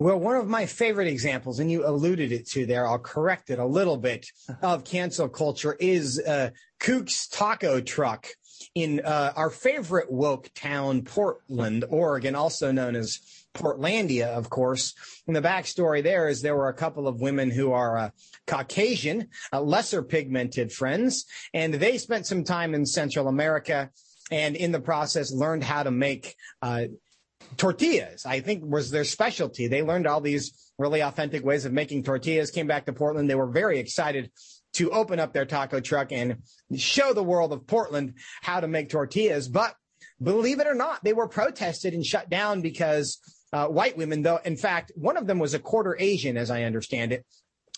Well, 0.00 0.18
one 0.20 0.36
of 0.36 0.46
my 0.46 0.66
favorite 0.66 1.08
examples, 1.08 1.58
and 1.58 1.72
you 1.72 1.84
alluded 1.84 2.30
it 2.30 2.46
to 2.50 2.66
there, 2.66 2.86
I'll 2.86 3.00
correct 3.00 3.50
it 3.50 3.58
a 3.58 3.66
little 3.66 3.96
bit, 3.96 4.26
of 4.62 4.84
cancel 4.84 5.28
culture 5.28 5.76
is 5.80 6.20
uh, 6.20 6.50
Kook's 6.78 7.26
Taco 7.26 7.80
Truck 7.80 8.28
in 8.74 9.00
uh, 9.04 9.32
our 9.34 9.50
favorite 9.50 10.10
woke 10.10 10.50
town, 10.54 11.02
Portland, 11.02 11.84
Oregon, 11.88 12.36
also 12.36 12.70
known 12.70 12.94
as 12.94 13.20
Portlandia, 13.58 14.28
of 14.28 14.48
course. 14.50 14.94
And 15.26 15.34
the 15.34 15.42
backstory 15.42 16.02
there 16.02 16.28
is 16.28 16.40
there 16.40 16.56
were 16.56 16.68
a 16.68 16.74
couple 16.74 17.08
of 17.08 17.20
women 17.20 17.50
who 17.50 17.72
are 17.72 17.98
uh, 17.98 18.10
Caucasian, 18.46 19.28
uh, 19.52 19.60
lesser 19.60 20.02
pigmented 20.02 20.72
friends, 20.72 21.26
and 21.52 21.74
they 21.74 21.98
spent 21.98 22.26
some 22.26 22.44
time 22.44 22.74
in 22.74 22.86
Central 22.86 23.28
America 23.28 23.90
and 24.30 24.56
in 24.56 24.72
the 24.72 24.80
process 24.80 25.32
learned 25.32 25.64
how 25.64 25.82
to 25.82 25.90
make 25.90 26.36
uh, 26.62 26.84
tortillas. 27.56 28.26
I 28.26 28.40
think 28.40 28.62
was 28.64 28.90
their 28.90 29.04
specialty. 29.04 29.66
They 29.66 29.82
learned 29.82 30.06
all 30.06 30.20
these 30.20 30.72
really 30.78 31.00
authentic 31.00 31.44
ways 31.44 31.64
of 31.64 31.72
making 31.72 32.04
tortillas, 32.04 32.50
came 32.50 32.66
back 32.66 32.86
to 32.86 32.92
Portland. 32.92 33.28
They 33.28 33.34
were 33.34 33.50
very 33.50 33.78
excited 33.78 34.30
to 34.74 34.90
open 34.90 35.18
up 35.18 35.32
their 35.32 35.46
taco 35.46 35.80
truck 35.80 36.12
and 36.12 36.42
show 36.76 37.12
the 37.12 37.22
world 37.22 37.52
of 37.52 37.66
Portland 37.66 38.14
how 38.42 38.60
to 38.60 38.68
make 38.68 38.90
tortillas. 38.90 39.48
But 39.48 39.74
believe 40.22 40.60
it 40.60 40.66
or 40.66 40.74
not, 40.74 41.02
they 41.02 41.12
were 41.12 41.28
protested 41.28 41.94
and 41.94 42.04
shut 42.04 42.28
down 42.28 42.60
because 42.60 43.18
uh, 43.52 43.66
white 43.66 43.96
women, 43.96 44.22
though, 44.22 44.40
in 44.44 44.56
fact, 44.56 44.92
one 44.94 45.16
of 45.16 45.26
them 45.26 45.38
was 45.38 45.54
a 45.54 45.58
quarter 45.58 45.96
Asian, 45.98 46.36
as 46.36 46.50
I 46.50 46.64
understand 46.64 47.12
it. 47.12 47.24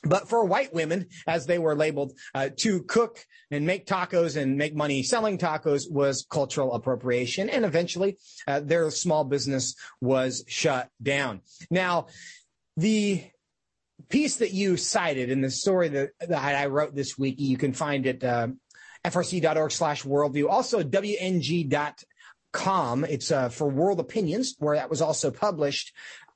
But 0.02 0.28
for 0.28 0.44
white 0.44 0.72
women, 0.72 1.08
as 1.26 1.46
they 1.46 1.58
were 1.58 1.76
labeled, 1.76 2.12
uh, 2.34 2.48
to 2.58 2.82
cook 2.84 3.24
and 3.50 3.66
make 3.66 3.86
tacos 3.86 4.36
and 4.40 4.56
make 4.56 4.74
money 4.74 5.02
selling 5.02 5.36
tacos 5.36 5.90
was 5.90 6.26
cultural 6.30 6.72
appropriation. 6.72 7.50
And 7.50 7.64
eventually, 7.66 8.16
uh, 8.46 8.60
their 8.60 8.90
small 8.90 9.24
business 9.24 9.74
was 10.00 10.42
shut 10.48 10.88
down. 11.02 11.42
Now, 11.70 12.06
the 12.78 13.24
piece 14.08 14.36
that 14.36 14.52
you 14.52 14.78
cited 14.78 15.30
in 15.30 15.42
the 15.42 15.50
story 15.50 15.88
that, 15.88 16.10
that 16.20 16.56
I 16.56 16.66
wrote 16.66 16.94
this 16.94 17.18
week, 17.18 17.36
you 17.38 17.58
can 17.58 17.74
find 17.74 18.06
it, 18.06 18.24
uh, 18.24 18.48
frc.org 19.04 19.70
slash 19.70 20.02
worldview. 20.04 20.48
Also, 20.48 20.82
wng.com 20.82 21.94
com. 22.52 23.04
It's 23.04 23.30
uh, 23.30 23.48
for 23.48 23.68
World 23.68 24.00
Opinions, 24.00 24.56
where 24.58 24.76
that 24.76 24.90
was 24.90 25.02
also 25.02 25.30
published. 25.30 25.92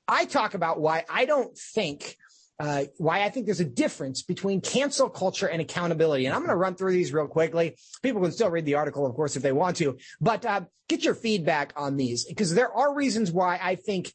I 0.07 0.25
talk 0.27 0.55
about 0.55 0.81
why 0.81 1.05
I 1.09 1.25
don't 1.25 1.57
think 1.57 2.17
uh, 2.61 2.85
why 2.99 3.23
I 3.23 3.31
think 3.31 3.47
there's 3.47 3.61
a 3.61 3.65
difference 3.65 4.23
between 4.23 4.61
cancel 4.61 5.09
culture 5.09 5.47
and 5.47 5.61
accountability. 5.61 6.27
And 6.27 6.35
I'm 6.35 6.41
going 6.43 6.51
to 6.51 6.57
run 6.57 6.77
through 6.77 6.93
these 6.93 7.13
real 7.13 7.27
quickly. 7.27 7.77
People 8.03 8.23
can 8.23 8.33
still 8.33 8.51
read 8.51 8.65
the 8.65 8.77
article, 8.77 9.07
of 9.07 9.15
course, 9.15 9.35
if 9.35 9.43
they 9.43 9.53
want 9.53 9.77
to, 9.79 9.99
but 10.21 10.47
uh, 10.47 10.63
get 10.89 11.05
your 11.05 11.15
feedback 11.15 11.73
on 11.77 11.97
these 11.97 12.25
because 12.25 12.55
there 12.55 12.73
are 12.73 12.95
reasons 12.95 13.33
why 13.33 13.59
I 13.61 13.75
think 13.75 14.13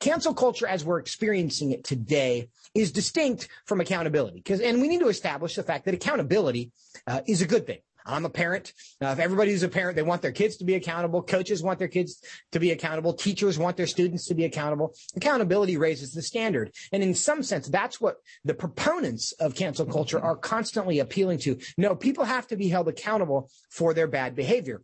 cancel 0.00 0.34
culture 0.34 0.66
as 0.66 0.84
we're 0.84 0.98
experiencing 0.98 1.70
it 1.70 1.84
today 1.84 2.48
is 2.74 2.92
distinct 2.92 3.48
from 3.66 3.80
accountability. 3.80 4.38
Because, 4.38 4.60
and 4.60 4.80
we 4.80 4.88
need 4.88 5.00
to 5.00 5.08
establish 5.08 5.54
the 5.54 5.62
fact 5.62 5.84
that 5.84 5.94
accountability 5.94 6.72
uh, 7.06 7.20
is 7.26 7.42
a 7.42 7.46
good 7.46 7.66
thing. 7.66 7.80
I'm 8.06 8.24
a 8.24 8.30
parent. 8.30 8.72
Uh, 9.00 9.08
if 9.08 9.18
everybody 9.18 9.50
who's 9.50 9.62
a 9.62 9.68
parent, 9.68 9.96
they 9.96 10.02
want 10.02 10.22
their 10.22 10.32
kids 10.32 10.56
to 10.56 10.64
be 10.64 10.74
accountable. 10.74 11.22
Coaches 11.22 11.62
want 11.62 11.78
their 11.78 11.88
kids 11.88 12.22
to 12.52 12.58
be 12.58 12.70
accountable. 12.70 13.12
Teachers 13.12 13.58
want 13.58 13.76
their 13.76 13.86
students 13.86 14.26
to 14.26 14.34
be 14.34 14.44
accountable. 14.44 14.94
Accountability 15.16 15.76
raises 15.76 16.12
the 16.12 16.22
standard. 16.22 16.72
And 16.92 17.02
in 17.02 17.14
some 17.14 17.42
sense, 17.42 17.68
that's 17.68 18.00
what 18.00 18.16
the 18.44 18.54
proponents 18.54 19.32
of 19.32 19.54
cancel 19.54 19.86
culture 19.86 20.20
are 20.20 20.36
constantly 20.36 20.98
appealing 20.98 21.38
to. 21.40 21.58
No, 21.76 21.94
people 21.94 22.24
have 22.24 22.46
to 22.48 22.56
be 22.56 22.68
held 22.68 22.88
accountable 22.88 23.50
for 23.70 23.94
their 23.94 24.06
bad 24.06 24.34
behavior 24.34 24.82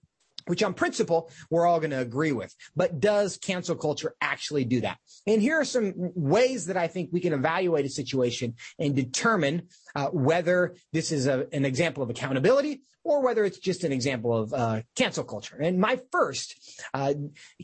which 0.49 0.63
on 0.63 0.75
principle 0.75 1.31
we're 1.51 1.67
all 1.67 1.79
going 1.79 1.91
to 1.91 2.01
agree 2.01 2.33
with. 2.33 2.55
But 2.75 3.01
does 3.01 3.37
cancel 3.37 3.77
culture 3.77 4.15
actually 4.21 4.65
do 4.65 4.81
that? 4.81 4.99
And 5.27 5.41
here 5.41 5.61
are 5.61 5.65
some 5.65 5.93
ways 5.97 6.67
that 6.67 6.77
I 6.77 6.89
think 6.89 7.11
we 7.13 7.21
can 7.21 7.33
evaluate 7.33 7.85
a 7.85 7.91
situation 7.91 8.55
and 8.79 8.95
determine 8.95 9.69
uh, 9.95 10.09
whether 10.09 10.75
this 10.93 11.13
is 11.13 11.27
a, 11.27 11.47
an 11.53 11.65
example 11.65 12.03
of 12.03 12.11
accountability 12.11 12.83
or 13.05 13.23
whether 13.23 13.45
it's 13.45 13.59
just 13.59 13.85
an 13.85 13.93
example 13.93 14.37
of 14.37 14.53
uh, 14.53 14.83
cancel 14.97 15.25
culture. 15.25 15.57
And 15.57 15.79
my 15.79 16.01
first 16.13 16.83
uh, 16.93 17.15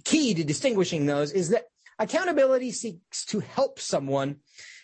key 0.04 0.34
to 0.34 0.44
distinguishing 0.44 1.06
those 1.06 1.32
is 1.32 1.50
that 1.50 1.64
accountability 1.98 2.70
seeks 2.70 3.24
to 3.26 3.40
help 3.40 3.78
someone. 3.78 4.36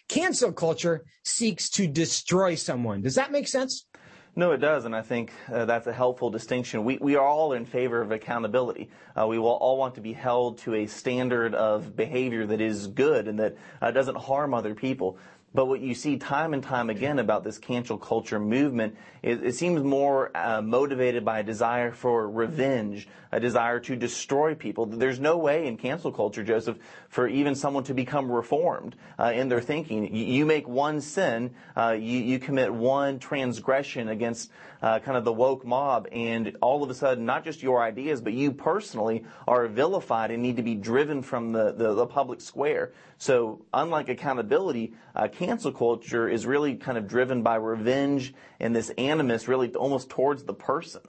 Cancel 0.09 0.53
culture 0.53 1.05
seeks 1.24 1.70
to 1.70 1.86
destroy 1.86 2.57
someone. 2.57 3.01
Does 3.01 3.14
that 3.14 3.30
make 3.30 3.46
sense? 3.46 3.86
No, 4.37 4.53
it 4.53 4.59
does, 4.59 4.85
and 4.85 4.95
I 4.95 5.03
think 5.03 5.33
uh, 5.53 5.64
that's 5.64 5.89
a 5.89 5.93
helpful 5.93 6.31
distinction. 6.31 6.85
We, 6.85 6.99
we 6.99 7.16
are 7.16 7.26
all 7.26 7.53
in 7.53 7.64
favor 7.66 8.01
of 8.01 8.12
accountability. 8.12 8.89
Uh, 9.18 9.26
we 9.26 9.39
will 9.41 9.49
all 9.49 9.76
want 9.76 9.97
to 9.97 10.01
be 10.01 10.12
held 10.12 10.59
to 10.59 10.74
a 10.74 10.87
standard 10.87 11.53
of 11.53 11.97
behavior 11.97 12.47
that 12.47 12.61
is 12.61 12.87
good 12.87 13.26
and 13.26 13.41
that 13.41 13.57
uh, 13.83 13.91
doesn't 13.91 14.16
harm 14.16 14.55
other 14.55 14.74
people. 14.74 15.18
But 15.53 15.66
what 15.66 15.80
you 15.80 15.94
see 15.94 16.16
time 16.16 16.55
and 16.55 16.62
time 16.62 16.90
again 16.90 17.18
about 17.18 17.42
this 17.42 17.59
cancel 17.59 17.98
culture 17.98 18.38
movement, 18.38 18.96
it, 19.20 19.44
it 19.44 19.55
seems 19.57 19.82
more 19.82 20.30
uh, 20.36 20.62
motivated 20.62 21.24
by 21.24 21.40
a 21.40 21.42
desire 21.42 21.90
for 21.90 22.30
revenge, 22.30 23.09
a 23.32 23.40
desire 23.40 23.80
to 23.80 23.96
destroy 23.96 24.55
people. 24.55 24.86
There's 24.86 25.18
no 25.18 25.36
way 25.38 25.66
in 25.66 25.76
cancel 25.76 26.12
culture, 26.12 26.44
Joseph, 26.44 26.78
for 27.09 27.26
even 27.26 27.57
someone 27.57 27.82
to 27.84 27.94
become 27.94 28.30
reformed 28.30 28.94
uh, 29.18 29.32
in 29.34 29.48
their 29.48 29.61
thinking. 29.61 30.14
You, 30.14 30.24
you 30.24 30.46
make 30.46 30.68
one 30.68 31.01
sin, 31.01 31.53
uh, 31.76 31.96
you, 31.98 32.18
you, 32.18 32.38
commit 32.38 32.72
one 32.72 33.18
transgression 33.18 34.09
against 34.09 34.53
uh, 34.83 34.99
kind 35.01 35.16
of 35.16 35.24
the 35.24 35.33
woke 35.33 35.64
mob, 35.64 36.09
and 36.12 36.57
all 36.61 36.83
of 36.83 36.91
a 36.91 36.95
sudden, 36.95 37.24
not 37.24 37.45
just 37.45 37.62
your 37.62 37.83
ideas, 37.83 38.20
but 38.20 38.33
you 38.33 38.53
personally 38.53 39.24
are 39.47 39.66
vilified 39.68 40.31
and 40.31 40.43
need 40.43 40.57
to 40.57 40.62
be 40.62 40.74
driven 40.74 41.22
from 41.22 41.53
the, 41.53 41.72
the, 41.72 41.95
the 41.95 42.07
public 42.07 42.41
square. 42.41 42.93
So, 43.18 43.64
unlike 43.72 44.09
accountability, 44.09 44.95
uh, 45.14 45.28
cancel 45.28 45.72
culture 45.72 46.28
is 46.28 46.47
really 46.47 46.76
kind 46.76 46.97
of 46.97 47.07
driven 47.07 47.43
by 47.43 47.57
revenge 47.57 48.35
and 48.59 48.74
this 48.74 48.91
animus 48.91 49.49
really 49.49 49.74
almost 49.74 50.09
towards 50.09 50.45
the 50.45 50.55
person. 50.55 51.03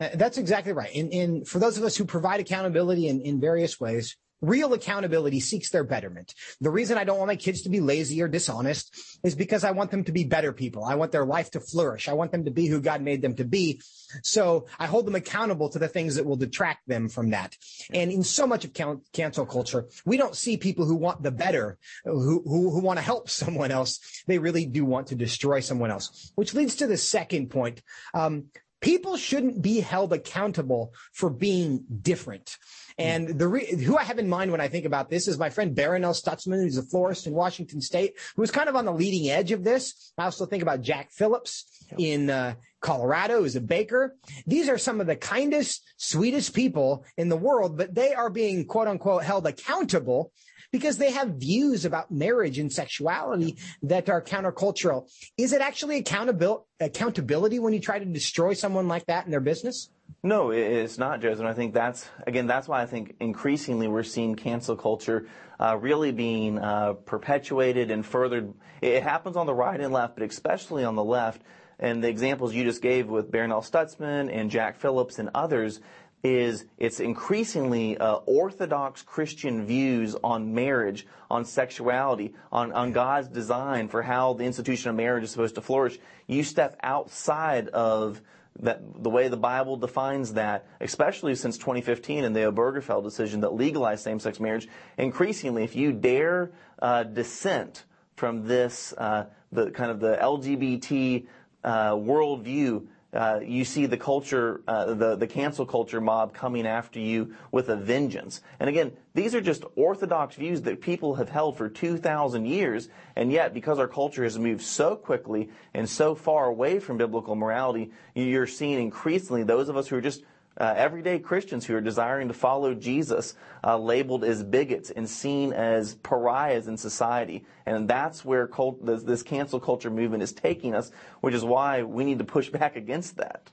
Uh, 0.00 0.08
that's 0.14 0.38
exactly 0.38 0.72
right. 0.72 0.94
And, 0.94 1.12
and, 1.12 1.48
for 1.48 1.58
those 1.58 1.78
of 1.78 1.84
us 1.84 1.96
who 1.96 2.04
provide 2.04 2.40
accountability 2.40 3.08
in, 3.08 3.22
in 3.22 3.40
various 3.40 3.80
ways, 3.80 4.16
Real 4.46 4.74
accountability 4.74 5.40
seeks 5.40 5.70
their 5.70 5.82
betterment. 5.82 6.32
The 6.60 6.70
reason 6.70 6.98
I 6.98 7.02
don't 7.02 7.18
want 7.18 7.26
my 7.26 7.36
kids 7.36 7.62
to 7.62 7.68
be 7.68 7.80
lazy 7.80 8.22
or 8.22 8.28
dishonest 8.28 8.96
is 9.24 9.34
because 9.34 9.64
I 9.64 9.72
want 9.72 9.90
them 9.90 10.04
to 10.04 10.12
be 10.12 10.22
better 10.22 10.52
people. 10.52 10.84
I 10.84 10.94
want 10.94 11.10
their 11.10 11.26
life 11.26 11.50
to 11.50 11.60
flourish. 11.60 12.08
I 12.08 12.12
want 12.12 12.30
them 12.30 12.44
to 12.44 12.52
be 12.52 12.68
who 12.68 12.80
God 12.80 13.02
made 13.02 13.22
them 13.22 13.34
to 13.36 13.44
be. 13.44 13.80
So 14.22 14.66
I 14.78 14.86
hold 14.86 15.08
them 15.08 15.16
accountable 15.16 15.68
to 15.70 15.80
the 15.80 15.88
things 15.88 16.14
that 16.14 16.24
will 16.24 16.36
detract 16.36 16.86
them 16.86 17.08
from 17.08 17.30
that. 17.30 17.56
And 17.92 18.12
in 18.12 18.22
so 18.22 18.46
much 18.46 18.64
of 18.64 18.72
cancel 19.12 19.46
culture, 19.46 19.86
we 20.04 20.16
don't 20.16 20.36
see 20.36 20.56
people 20.56 20.86
who 20.86 20.94
want 20.94 21.24
the 21.24 21.32
better, 21.32 21.76
who, 22.04 22.42
who, 22.44 22.70
who 22.70 22.80
want 22.80 22.98
to 22.98 23.04
help 23.04 23.28
someone 23.28 23.72
else. 23.72 24.22
They 24.28 24.38
really 24.38 24.64
do 24.64 24.84
want 24.84 25.08
to 25.08 25.16
destroy 25.16 25.58
someone 25.58 25.90
else, 25.90 26.30
which 26.36 26.54
leads 26.54 26.76
to 26.76 26.86
the 26.86 26.96
second 26.96 27.50
point. 27.50 27.82
Um, 28.14 28.44
people 28.80 29.16
shouldn't 29.16 29.62
be 29.62 29.80
held 29.80 30.12
accountable 30.12 30.92
for 31.12 31.30
being 31.30 31.84
different. 32.02 32.56
And 32.98 33.38
the 33.38 33.48
re- 33.48 33.66
who 33.66 33.96
I 33.96 34.04
have 34.04 34.18
in 34.18 34.28
mind 34.28 34.52
when 34.52 34.60
I 34.60 34.68
think 34.68 34.86
about 34.86 35.10
this 35.10 35.28
is 35.28 35.38
my 35.38 35.50
friend 35.50 35.76
Barronelle 35.76 36.18
Stutzman, 36.18 36.62
who's 36.62 36.78
a 36.78 36.82
florist 36.82 37.26
in 37.26 37.34
Washington 37.34 37.80
State, 37.80 38.14
who 38.34 38.42
was 38.42 38.50
kind 38.50 38.68
of 38.68 38.76
on 38.76 38.86
the 38.86 38.92
leading 38.92 39.30
edge 39.30 39.52
of 39.52 39.64
this. 39.64 40.12
I 40.16 40.24
also 40.24 40.46
think 40.46 40.62
about 40.62 40.80
Jack 40.80 41.12
Phillips 41.12 41.66
in 41.98 42.30
uh, 42.30 42.54
Colorado, 42.86 43.42
is 43.42 43.56
a 43.56 43.60
baker. 43.60 44.16
These 44.46 44.68
are 44.68 44.78
some 44.78 45.00
of 45.00 45.08
the 45.08 45.16
kindest, 45.16 45.82
sweetest 45.96 46.54
people 46.54 47.04
in 47.16 47.28
the 47.28 47.36
world, 47.36 47.76
but 47.76 47.94
they 47.94 48.14
are 48.14 48.30
being 48.30 48.64
quote 48.64 48.86
unquote 48.86 49.24
held 49.24 49.44
accountable 49.46 50.30
because 50.70 50.96
they 50.98 51.10
have 51.10 51.28
views 51.48 51.84
about 51.84 52.10
marriage 52.10 52.58
and 52.58 52.72
sexuality 52.72 53.56
that 53.82 54.08
are 54.08 54.22
countercultural. 54.22 55.08
Is 55.36 55.52
it 55.52 55.60
actually 55.60 55.98
accountability, 55.98 57.58
when 57.58 57.72
you 57.72 57.80
try 57.80 57.98
to 57.98 58.04
destroy 58.04 58.52
someone 58.54 58.86
like 58.86 59.06
that 59.06 59.24
in 59.24 59.30
their 59.30 59.40
business? 59.40 59.90
No, 60.22 60.50
it's 60.50 60.98
not, 60.98 61.20
Joseph. 61.20 61.40
And 61.40 61.48
I 61.48 61.54
think 61.54 61.74
that's, 61.74 62.08
again, 62.26 62.46
that's 62.46 62.68
why 62.68 62.82
I 62.82 62.86
think 62.86 63.16
increasingly 63.20 63.88
we're 63.88 64.02
seeing 64.02 64.34
cancel 64.36 64.76
culture 64.76 65.28
uh, 65.58 65.76
really 65.80 66.12
being 66.12 66.58
uh, 66.58 66.94
perpetuated 67.04 67.90
and 67.90 68.04
furthered. 68.04 68.52
It 68.80 69.02
happens 69.02 69.36
on 69.36 69.46
the 69.46 69.54
right 69.54 69.80
and 69.80 69.92
left, 69.92 70.16
but 70.16 70.28
especially 70.28 70.84
on 70.84 70.94
the 70.94 71.04
left. 71.04 71.42
And 71.78 72.02
the 72.02 72.08
examples 72.08 72.54
you 72.54 72.64
just 72.64 72.80
gave 72.80 73.08
with 73.08 73.30
Barronelle 73.30 73.62
Stutzman 73.68 74.34
and 74.34 74.50
Jack 74.50 74.76
Phillips 74.76 75.18
and 75.18 75.30
others, 75.34 75.80
is 76.26 76.64
it's 76.78 76.98
increasingly 77.00 77.96
uh, 77.98 78.16
orthodox 78.26 79.02
Christian 79.02 79.64
views 79.64 80.16
on 80.24 80.54
marriage, 80.54 81.06
on 81.30 81.44
sexuality, 81.44 82.34
on, 82.50 82.72
on 82.72 82.92
God's 82.92 83.28
design 83.28 83.88
for 83.88 84.02
how 84.02 84.32
the 84.32 84.44
institution 84.44 84.90
of 84.90 84.96
marriage 84.96 85.24
is 85.24 85.30
supposed 85.30 85.54
to 85.54 85.60
flourish. 85.60 85.98
You 86.26 86.42
step 86.42 86.78
outside 86.82 87.68
of 87.68 88.20
that 88.60 89.02
the 89.02 89.10
way 89.10 89.28
the 89.28 89.36
Bible 89.36 89.76
defines 89.76 90.32
that, 90.32 90.66
especially 90.80 91.34
since 91.34 91.58
2015 91.58 92.24
and 92.24 92.34
the 92.34 92.40
Obergefell 92.40 93.02
decision 93.02 93.40
that 93.40 93.52
legalized 93.52 94.02
same-sex 94.02 94.40
marriage, 94.40 94.66
increasingly, 94.96 95.62
if 95.62 95.76
you 95.76 95.92
dare 95.92 96.50
uh, 96.80 97.02
dissent 97.02 97.84
from 98.14 98.46
this, 98.46 98.94
uh, 98.96 99.26
the 99.52 99.70
kind 99.70 99.90
of 99.90 100.00
the 100.00 100.16
LGBT 100.16 101.26
worldview, 101.70 102.86
uh, 103.12 103.40
you 103.42 103.64
see 103.64 103.86
the 103.86 103.96
culture, 103.96 104.60
uh, 104.68 104.92
the, 104.92 105.16
the 105.16 105.26
cancel 105.26 105.64
culture 105.64 106.00
mob 106.00 106.34
coming 106.34 106.66
after 106.66 106.98
you 106.98 107.34
with 107.50 107.68
a 107.68 107.76
vengeance. 107.76 108.42
And 108.60 108.68
again, 108.68 108.92
these 109.14 109.34
are 109.34 109.40
just 109.40 109.64
orthodox 109.74 110.36
views 110.36 110.62
that 110.62 110.80
people 110.80 111.14
have 111.14 111.30
held 111.30 111.56
for 111.56 111.68
2,000 111.68 112.44
years, 112.44 112.88
and 113.14 113.32
yet 113.32 113.54
because 113.54 113.78
our 113.78 113.88
culture 113.88 114.24
has 114.24 114.38
moved 114.38 114.62
so 114.62 114.96
quickly 114.96 115.50
and 115.72 115.88
so 115.88 116.14
far 116.14 116.46
away 116.46 116.78
from 116.78 116.98
biblical 116.98 117.34
morality, 117.34 117.90
you're 118.14 118.46
seeing 118.46 118.80
increasingly 118.80 119.44
those 119.44 119.68
of 119.68 119.76
us 119.76 119.88
who 119.88 119.96
are 119.96 120.02
just 120.02 120.20
uh, 120.20 120.26
everyday 120.64 121.18
Christians 121.18 121.66
who 121.66 121.74
are 121.76 121.80
desiring 121.80 122.28
to 122.28 122.34
follow 122.34 122.74
Jesus 122.74 123.34
uh, 123.64 123.76
labeled 123.78 124.24
as 124.24 124.42
bigots 124.42 124.90
and 124.90 125.08
seen 125.08 125.52
as 125.52 125.96
pariahs 125.96 126.68
in 126.68 126.76
society. 126.76 127.44
And 127.66 127.88
that's 127.88 128.24
where 128.24 128.46
cult, 128.46 128.84
this, 128.84 129.02
this, 129.02 129.22
cancel 129.22 129.60
culture 129.60 129.90
movement 129.90 130.22
is 130.22 130.32
taking 130.32 130.74
us, 130.74 130.90
which 131.20 131.34
is 131.34 131.44
why 131.44 131.82
we 131.82 132.04
need 132.04 132.18
to 132.18 132.24
push 132.24 132.48
back 132.48 132.76
against 132.76 133.16
that. 133.16 133.50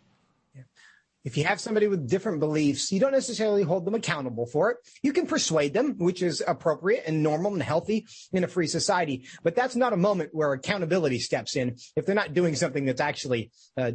If 1.24 1.38
you 1.38 1.46
have 1.46 1.62
somebody 1.62 1.88
with 1.88 2.10
different 2.10 2.42
beliefs, 2.42 2.92
you 2.92 3.00
don't 3.00 3.14
necessarily 3.14 3.64
hold 3.64 3.86
them 3.86 3.96
accountable 3.96 4.46
for 4.46 4.72
it. 4.72 4.78
You 5.02 5.14
can 5.14 5.26
persuade 5.26 5.74
them, 5.74 5.98
which 5.98 6.22
is 6.22 6.44
appropriate 6.46 7.06
and 7.08 7.24
normal 7.24 7.54
and 7.54 7.64
healthy 7.64 8.08
in 8.34 8.44
a 8.44 8.48
free 8.48 8.68
society. 8.68 9.26
But 9.42 9.56
that's 9.56 9.76
not 9.76 9.94
a 9.94 9.98
moment 9.98 10.32
where 10.34 10.52
accountability 10.52 11.20
steps 11.20 11.56
in 11.56 11.78
if 11.96 12.06
they're 12.06 12.14
not 12.14 12.34
doing 12.34 12.56
something 12.56 12.84
that's 12.84 13.00
actually 13.00 13.52
uh, 13.78 13.94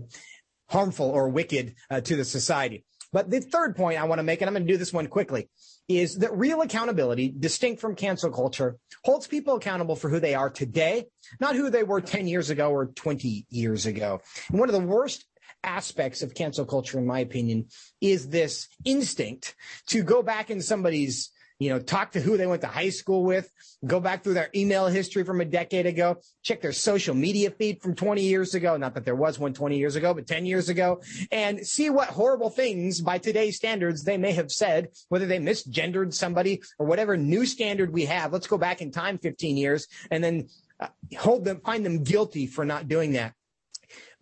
harmful 0.70 1.10
or 1.10 1.28
wicked 1.28 1.74
uh, 1.90 2.00
to 2.00 2.16
the 2.16 2.24
society. 2.24 2.84
But 3.12 3.30
the 3.30 3.40
third 3.40 3.76
point 3.76 3.98
I 3.98 4.04
want 4.04 4.18
to 4.18 4.22
make, 4.22 4.40
and 4.40 4.48
I'm 4.48 4.54
going 4.54 4.66
to 4.66 4.72
do 4.72 4.76
this 4.78 4.92
one 4.92 5.06
quickly, 5.06 5.48
is 5.88 6.18
that 6.18 6.36
real 6.36 6.60
accountability, 6.60 7.34
distinct 7.36 7.80
from 7.80 7.94
cancel 7.94 8.30
culture, 8.30 8.76
holds 9.04 9.26
people 9.26 9.56
accountable 9.56 9.96
for 9.96 10.10
who 10.10 10.20
they 10.20 10.34
are 10.34 10.50
today, 10.50 11.06
not 11.40 11.56
who 11.56 11.70
they 11.70 11.82
were 11.82 12.00
10 12.00 12.26
years 12.26 12.50
ago 12.50 12.70
or 12.70 12.86
20 12.86 13.46
years 13.48 13.86
ago. 13.86 14.20
And 14.50 14.58
one 14.58 14.68
of 14.68 14.74
the 14.74 14.86
worst 14.86 15.24
aspects 15.64 16.22
of 16.22 16.34
cancel 16.34 16.66
culture, 16.66 16.98
in 16.98 17.06
my 17.06 17.20
opinion, 17.20 17.66
is 18.00 18.28
this 18.28 18.68
instinct 18.84 19.54
to 19.86 20.02
go 20.02 20.22
back 20.22 20.50
in 20.50 20.60
somebody's 20.60 21.30
you 21.58 21.70
know, 21.70 21.80
talk 21.80 22.12
to 22.12 22.20
who 22.20 22.36
they 22.36 22.46
went 22.46 22.62
to 22.62 22.68
high 22.68 22.88
school 22.88 23.24
with, 23.24 23.50
go 23.84 23.98
back 23.98 24.22
through 24.22 24.34
their 24.34 24.48
email 24.54 24.86
history 24.86 25.24
from 25.24 25.40
a 25.40 25.44
decade 25.44 25.86
ago, 25.86 26.18
check 26.42 26.60
their 26.60 26.72
social 26.72 27.14
media 27.14 27.50
feed 27.50 27.82
from 27.82 27.94
20 27.94 28.22
years 28.22 28.54
ago. 28.54 28.76
Not 28.76 28.94
that 28.94 29.04
there 29.04 29.16
was 29.16 29.38
one 29.38 29.52
20 29.52 29.76
years 29.76 29.96
ago, 29.96 30.14
but 30.14 30.26
10 30.26 30.46
years 30.46 30.68
ago 30.68 31.02
and 31.32 31.66
see 31.66 31.90
what 31.90 32.08
horrible 32.08 32.50
things 32.50 33.00
by 33.00 33.18
today's 33.18 33.56
standards 33.56 34.04
they 34.04 34.16
may 34.16 34.32
have 34.32 34.52
said, 34.52 34.88
whether 35.08 35.26
they 35.26 35.38
misgendered 35.38 36.14
somebody 36.14 36.62
or 36.78 36.86
whatever 36.86 37.16
new 37.16 37.44
standard 37.44 37.92
we 37.92 38.04
have. 38.04 38.32
Let's 38.32 38.46
go 38.46 38.58
back 38.58 38.80
in 38.80 38.92
time 38.92 39.18
15 39.18 39.56
years 39.56 39.88
and 40.10 40.22
then 40.22 40.48
uh, 40.78 40.88
hold 41.18 41.44
them, 41.44 41.60
find 41.64 41.84
them 41.84 42.04
guilty 42.04 42.46
for 42.46 42.64
not 42.64 42.86
doing 42.86 43.12
that. 43.12 43.34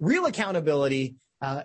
Real 0.00 0.24
accountability 0.24 1.16
uh, 1.42 1.62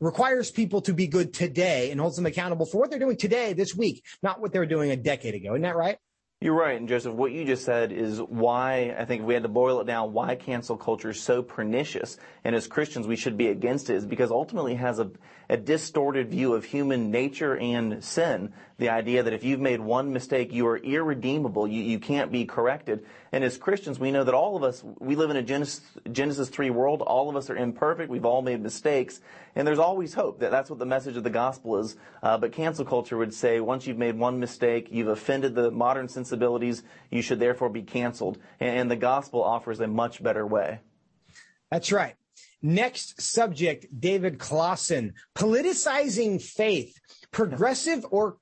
requires 0.00 0.50
people 0.50 0.80
to 0.82 0.92
be 0.92 1.06
good 1.06 1.32
today 1.32 1.90
and 1.90 2.00
holds 2.00 2.16
them 2.16 2.26
accountable 2.26 2.66
for 2.66 2.78
what 2.78 2.90
they're 2.90 2.98
doing 2.98 3.16
today, 3.16 3.52
this 3.52 3.74
week, 3.74 4.04
not 4.22 4.40
what 4.40 4.52
they 4.52 4.58
were 4.58 4.66
doing 4.66 4.90
a 4.90 4.96
decade 4.96 5.34
ago. 5.34 5.52
Isn't 5.54 5.62
that 5.62 5.76
right? 5.76 5.98
You're 6.42 6.54
right. 6.54 6.78
And 6.78 6.88
Joseph, 6.88 7.12
what 7.12 7.32
you 7.32 7.44
just 7.44 7.66
said 7.66 7.92
is 7.92 8.18
why 8.18 8.96
I 8.98 9.04
think 9.04 9.20
if 9.20 9.26
we 9.26 9.34
had 9.34 9.42
to 9.42 9.50
boil 9.50 9.78
it 9.80 9.86
down, 9.86 10.14
why 10.14 10.36
cancel 10.36 10.78
culture 10.78 11.10
is 11.10 11.20
so 11.20 11.42
pernicious. 11.42 12.16
And 12.44 12.56
as 12.56 12.66
Christians, 12.66 13.06
we 13.06 13.16
should 13.16 13.36
be 13.36 13.48
against 13.48 13.90
it 13.90 13.96
is 13.96 14.06
because 14.06 14.30
ultimately 14.30 14.72
it 14.72 14.78
has 14.78 15.00
a, 15.00 15.10
a 15.50 15.56
distorted 15.56 16.28
view 16.28 16.54
of 16.54 16.64
human 16.64 17.10
nature 17.10 17.56
and 17.56 18.04
sin. 18.04 18.52
The 18.78 18.88
idea 18.88 19.24
that 19.24 19.32
if 19.32 19.42
you've 19.42 19.58
made 19.58 19.80
one 19.80 20.12
mistake, 20.12 20.52
you 20.52 20.68
are 20.68 20.76
irredeemable. 20.76 21.66
You, 21.66 21.82
you 21.82 21.98
can't 21.98 22.30
be 22.30 22.44
corrected. 22.44 23.04
And 23.32 23.42
as 23.42 23.58
Christians, 23.58 23.98
we 23.98 24.12
know 24.12 24.22
that 24.22 24.32
all 24.32 24.56
of 24.56 24.62
us, 24.62 24.84
we 25.00 25.16
live 25.16 25.28
in 25.28 25.36
a 25.36 25.42
Genesis, 25.42 25.82
Genesis 26.12 26.48
3 26.48 26.70
world. 26.70 27.02
All 27.02 27.28
of 27.28 27.34
us 27.34 27.50
are 27.50 27.56
imperfect. 27.56 28.08
We've 28.08 28.24
all 28.24 28.42
made 28.42 28.62
mistakes. 28.62 29.20
And 29.56 29.66
there's 29.66 29.80
always 29.80 30.14
hope. 30.14 30.38
That 30.38 30.52
that's 30.52 30.70
what 30.70 30.78
the 30.78 30.86
message 30.86 31.16
of 31.16 31.24
the 31.24 31.30
gospel 31.30 31.78
is. 31.78 31.96
Uh, 32.22 32.38
but 32.38 32.52
cancel 32.52 32.84
culture 32.84 33.16
would 33.16 33.34
say 33.34 33.58
once 33.58 33.88
you've 33.88 33.98
made 33.98 34.16
one 34.16 34.38
mistake, 34.38 34.86
you've 34.92 35.08
offended 35.08 35.56
the 35.56 35.72
modern 35.72 36.06
sensibilities, 36.06 36.84
you 37.10 37.22
should 37.22 37.40
therefore 37.40 37.70
be 37.70 37.82
canceled. 37.82 38.38
And, 38.60 38.78
and 38.78 38.90
the 38.90 38.96
gospel 38.96 39.42
offers 39.42 39.80
a 39.80 39.88
much 39.88 40.22
better 40.22 40.46
way. 40.46 40.78
That's 41.72 41.90
right. 41.90 42.14
Next 42.62 43.20
subject, 43.20 43.86
David 43.98 44.38
Closson, 44.38 45.12
politicizing 45.34 46.42
faith, 46.42 46.98
progressive 47.30 48.04
or 48.10 48.36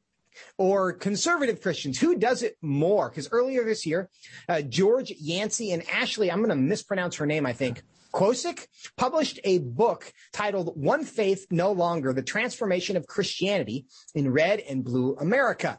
or 0.56 0.92
conservative 0.92 1.60
Christians. 1.60 1.98
Who 1.98 2.16
does 2.16 2.42
it 2.42 2.56
more? 2.62 3.08
Because 3.08 3.28
earlier 3.32 3.64
this 3.64 3.84
year, 3.84 4.08
uh, 4.48 4.62
George 4.62 5.12
Yancey 5.18 5.72
and 5.72 5.88
Ashley, 5.90 6.30
I'm 6.30 6.38
going 6.38 6.50
to 6.50 6.56
mispronounce 6.56 7.16
her 7.16 7.26
name, 7.26 7.44
I 7.44 7.52
think, 7.52 7.82
Quosigk 8.12 8.66
published 8.96 9.38
a 9.44 9.58
book 9.58 10.12
titled 10.32 10.80
One 10.80 11.04
Faith 11.04 11.46
No 11.50 11.72
Longer, 11.72 12.12
The 12.12 12.22
Transformation 12.22 12.96
of 12.96 13.06
Christianity 13.06 13.86
in 14.14 14.32
Red 14.32 14.60
and 14.60 14.84
Blue 14.84 15.14
America. 15.16 15.78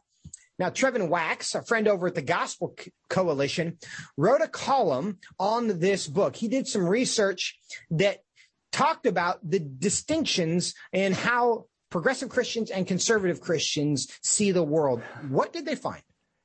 Now, 0.60 0.70
Trevin 0.70 1.08
Wax, 1.08 1.56
a 1.56 1.64
friend 1.64 1.88
over 1.88 2.08
at 2.08 2.16
the 2.16 2.22
Gospel 2.22 2.76
Coalition, 3.10 3.78
wrote 4.18 4.42
a 4.42 4.48
column 4.48 5.18
on 5.40 5.80
this 5.80 6.06
book. 6.06 6.36
He 6.36 6.50
did 6.50 6.68
some 6.68 6.86
research 6.86 7.58
that 7.92 8.24
talked 8.72 9.05
about 9.05 9.39
the 9.47 9.59
distinctions 9.59 10.74
and 10.93 11.13
how 11.13 11.65
progressive 11.89 12.30
Christians 12.30 12.70
and 12.70 12.86
conservative 12.88 13.41
Christians 13.41 14.07
see 14.22 14.51
the 14.51 14.63
world. 14.63 15.01
What 15.30 15.53
did 15.53 15.65
they 15.65 15.76
find? 15.76 16.01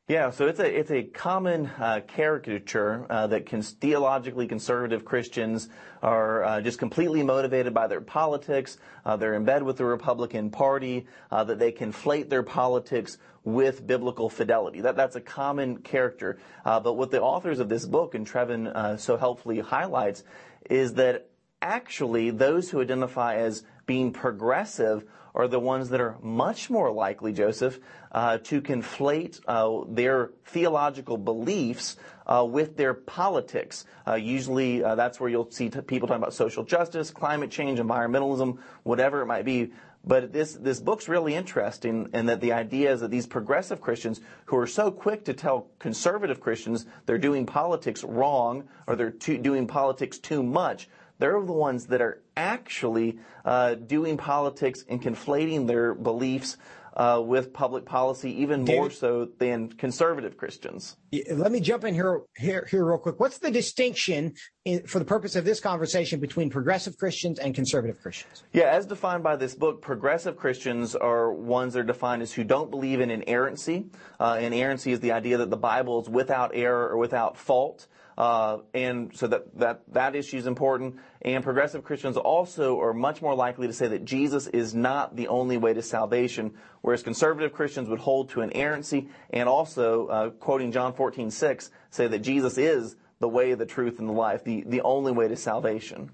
Yeah, 0.06 0.32
so 0.32 0.46
it's 0.48 0.60
a 0.60 0.66
it's 0.66 0.90
a 0.90 1.02
common 1.02 1.64
uh, 1.78 2.02
caricature 2.06 3.06
uh, 3.08 3.26
that 3.28 3.46
can, 3.46 3.62
theologically 3.62 4.46
conservative 4.46 5.02
Christians 5.02 5.70
are 6.02 6.44
uh, 6.44 6.60
just 6.60 6.78
completely 6.78 7.22
motivated 7.22 7.72
by 7.72 7.86
their 7.86 8.02
politics. 8.02 8.76
Uh, 9.06 9.16
they're 9.16 9.32
in 9.32 9.46
bed 9.46 9.62
with 9.62 9.78
the 9.78 9.86
Republican 9.86 10.50
Party. 10.50 11.06
Uh, 11.30 11.44
that 11.44 11.58
they 11.58 11.72
conflate 11.72 12.28
their 12.28 12.42
politics 12.42 13.16
with 13.44 13.86
biblical 13.86 14.28
fidelity. 14.28 14.82
That 14.82 14.94
that's 14.94 15.16
a 15.16 15.22
common 15.22 15.78
character. 15.78 16.38
Uh, 16.66 16.80
but 16.80 16.98
what 16.98 17.10
the 17.10 17.22
authors 17.22 17.58
of 17.58 17.70
this 17.70 17.86
book 17.86 18.14
and 18.14 18.26
Trevin 18.26 19.00
so 19.00 19.16
helpfully 19.16 19.60
highlights 19.60 20.22
is 20.68 20.92
that 20.94 21.30
actually 21.64 22.30
those 22.30 22.70
who 22.70 22.80
identify 22.80 23.36
as 23.36 23.64
being 23.86 24.12
progressive 24.12 25.04
are 25.34 25.48
the 25.48 25.58
ones 25.58 25.88
that 25.88 26.00
are 26.00 26.16
much 26.22 26.70
more 26.70 26.92
likely, 26.92 27.32
Joseph, 27.32 27.80
uh, 28.12 28.38
to 28.38 28.62
conflate 28.62 29.40
uh, 29.48 29.84
their 29.88 30.30
theological 30.44 31.18
beliefs 31.18 31.96
uh, 32.26 32.46
with 32.48 32.76
their 32.76 32.94
politics. 32.94 33.84
Uh, 34.06 34.14
usually, 34.14 34.84
uh, 34.84 34.94
that's 34.94 35.18
where 35.18 35.28
you'll 35.28 35.50
see 35.50 35.68
t- 35.68 35.80
people 35.80 36.06
talking 36.06 36.22
about 36.22 36.34
social 36.34 36.62
justice, 36.62 37.10
climate 37.10 37.50
change, 37.50 37.80
environmentalism, 37.80 38.58
whatever 38.84 39.22
it 39.22 39.26
might 39.26 39.44
be. 39.44 39.72
But 40.06 40.32
this 40.32 40.52
this 40.52 40.80
book's 40.80 41.08
really 41.08 41.34
interesting, 41.34 42.10
in 42.12 42.26
that 42.26 42.42
the 42.42 42.52
idea 42.52 42.92
is 42.92 43.00
that 43.00 43.10
these 43.10 43.26
progressive 43.26 43.80
Christians 43.80 44.20
who 44.44 44.56
are 44.58 44.66
so 44.66 44.90
quick 44.90 45.24
to 45.24 45.32
tell 45.32 45.68
conservative 45.78 46.40
Christians 46.40 46.84
they're 47.06 47.16
doing 47.16 47.46
politics 47.46 48.04
wrong 48.04 48.64
or 48.86 48.96
they're 48.96 49.10
too, 49.10 49.38
doing 49.38 49.66
politics 49.66 50.18
too 50.18 50.42
much 50.42 50.88
they're 51.24 51.40
the 51.40 51.52
ones 51.52 51.86
that 51.86 52.02
are 52.02 52.22
actually 52.36 53.18
uh, 53.46 53.76
doing 53.76 54.18
politics 54.18 54.84
and 54.90 55.00
conflating 55.00 55.66
their 55.66 55.94
beliefs 55.94 56.58
uh, 56.98 57.20
with 57.24 57.50
public 57.50 57.86
policy, 57.86 58.30
even 58.42 58.62
David? 58.62 58.78
more 58.78 58.90
so 58.90 59.28
than 59.38 59.70
conservative 59.70 60.36
Christians. 60.36 60.96
Let 61.30 61.50
me 61.50 61.60
jump 61.60 61.84
in 61.84 61.94
here, 61.94 62.20
here, 62.36 62.68
here 62.70 62.84
real 62.84 62.98
quick. 62.98 63.18
What's 63.18 63.38
the 63.38 63.50
distinction 63.50 64.34
in, 64.66 64.86
for 64.86 64.98
the 64.98 65.04
purpose 65.06 65.34
of 65.34 65.46
this 65.46 65.60
conversation 65.60 66.20
between 66.20 66.50
progressive 66.50 66.98
Christians 66.98 67.38
and 67.38 67.54
conservative 67.54 68.02
Christians? 68.02 68.44
Yeah, 68.52 68.64
as 68.64 68.84
defined 68.84 69.22
by 69.22 69.36
this 69.36 69.54
book, 69.54 69.80
progressive 69.80 70.36
Christians 70.36 70.94
are 70.94 71.32
ones 71.32 71.72
that 71.72 71.80
are 71.80 71.84
defined 71.84 72.20
as 72.20 72.34
who 72.34 72.44
don't 72.44 72.70
believe 72.70 73.00
in 73.00 73.10
inerrancy. 73.10 73.86
Uh, 74.20 74.38
inerrancy 74.42 74.92
is 74.92 75.00
the 75.00 75.12
idea 75.12 75.38
that 75.38 75.48
the 75.48 75.56
Bible 75.56 76.02
is 76.02 76.08
without 76.10 76.50
error 76.52 76.86
or 76.90 76.98
without 76.98 77.38
fault. 77.38 77.88
Uh, 78.16 78.58
and 78.72 79.14
so 79.16 79.26
that, 79.26 80.14
issue 80.14 80.36
is 80.36 80.46
important. 80.46 80.96
And 81.22 81.42
progressive 81.42 81.82
Christians 81.82 82.16
also 82.16 82.80
are 82.80 82.94
much 82.94 83.20
more 83.20 83.34
likely 83.34 83.66
to 83.66 83.72
say 83.72 83.88
that 83.88 84.04
Jesus 84.04 84.46
is 84.46 84.74
not 84.74 85.16
the 85.16 85.28
only 85.28 85.56
way 85.56 85.74
to 85.74 85.82
salvation, 85.82 86.54
whereas 86.82 87.02
conservative 87.02 87.52
Christians 87.52 87.88
would 87.88 87.98
hold 87.98 88.30
to 88.30 88.42
inerrancy 88.42 89.08
and 89.30 89.48
also, 89.48 90.06
uh, 90.06 90.30
quoting 90.30 90.70
John 90.70 90.92
14, 90.92 91.30
6, 91.30 91.70
say 91.90 92.06
that 92.06 92.20
Jesus 92.20 92.58
is 92.58 92.96
the 93.20 93.28
way, 93.28 93.54
the 93.54 93.66
truth, 93.66 93.98
and 93.98 94.08
the 94.08 94.12
life, 94.12 94.44
the, 94.44 94.64
the 94.66 94.82
only 94.82 95.12
way 95.12 95.28
to 95.28 95.36
salvation. 95.36 96.10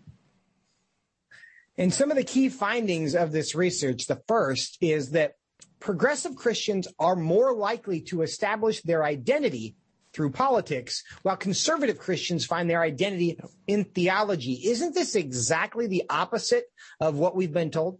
And 1.76 1.92
some 1.92 2.10
of 2.10 2.16
the 2.16 2.24
key 2.24 2.48
findings 2.48 3.14
of 3.14 3.32
this 3.32 3.54
research, 3.54 4.06
the 4.06 4.22
first 4.26 4.78
is 4.80 5.12
that 5.12 5.34
progressive 5.80 6.36
Christians 6.36 6.86
are 6.98 7.16
more 7.16 7.54
likely 7.54 8.02
to 8.02 8.22
establish 8.22 8.82
their 8.82 9.02
identity 9.02 9.76
through 10.12 10.30
politics, 10.30 11.02
while 11.22 11.36
conservative 11.36 11.98
Christians 11.98 12.44
find 12.44 12.68
their 12.68 12.82
identity 12.82 13.38
in 13.66 13.84
theology. 13.84 14.60
Isn't 14.64 14.94
this 14.94 15.14
exactly 15.14 15.86
the 15.86 16.04
opposite 16.10 16.64
of 17.00 17.16
what 17.16 17.36
we've 17.36 17.52
been 17.52 17.70
told? 17.70 17.98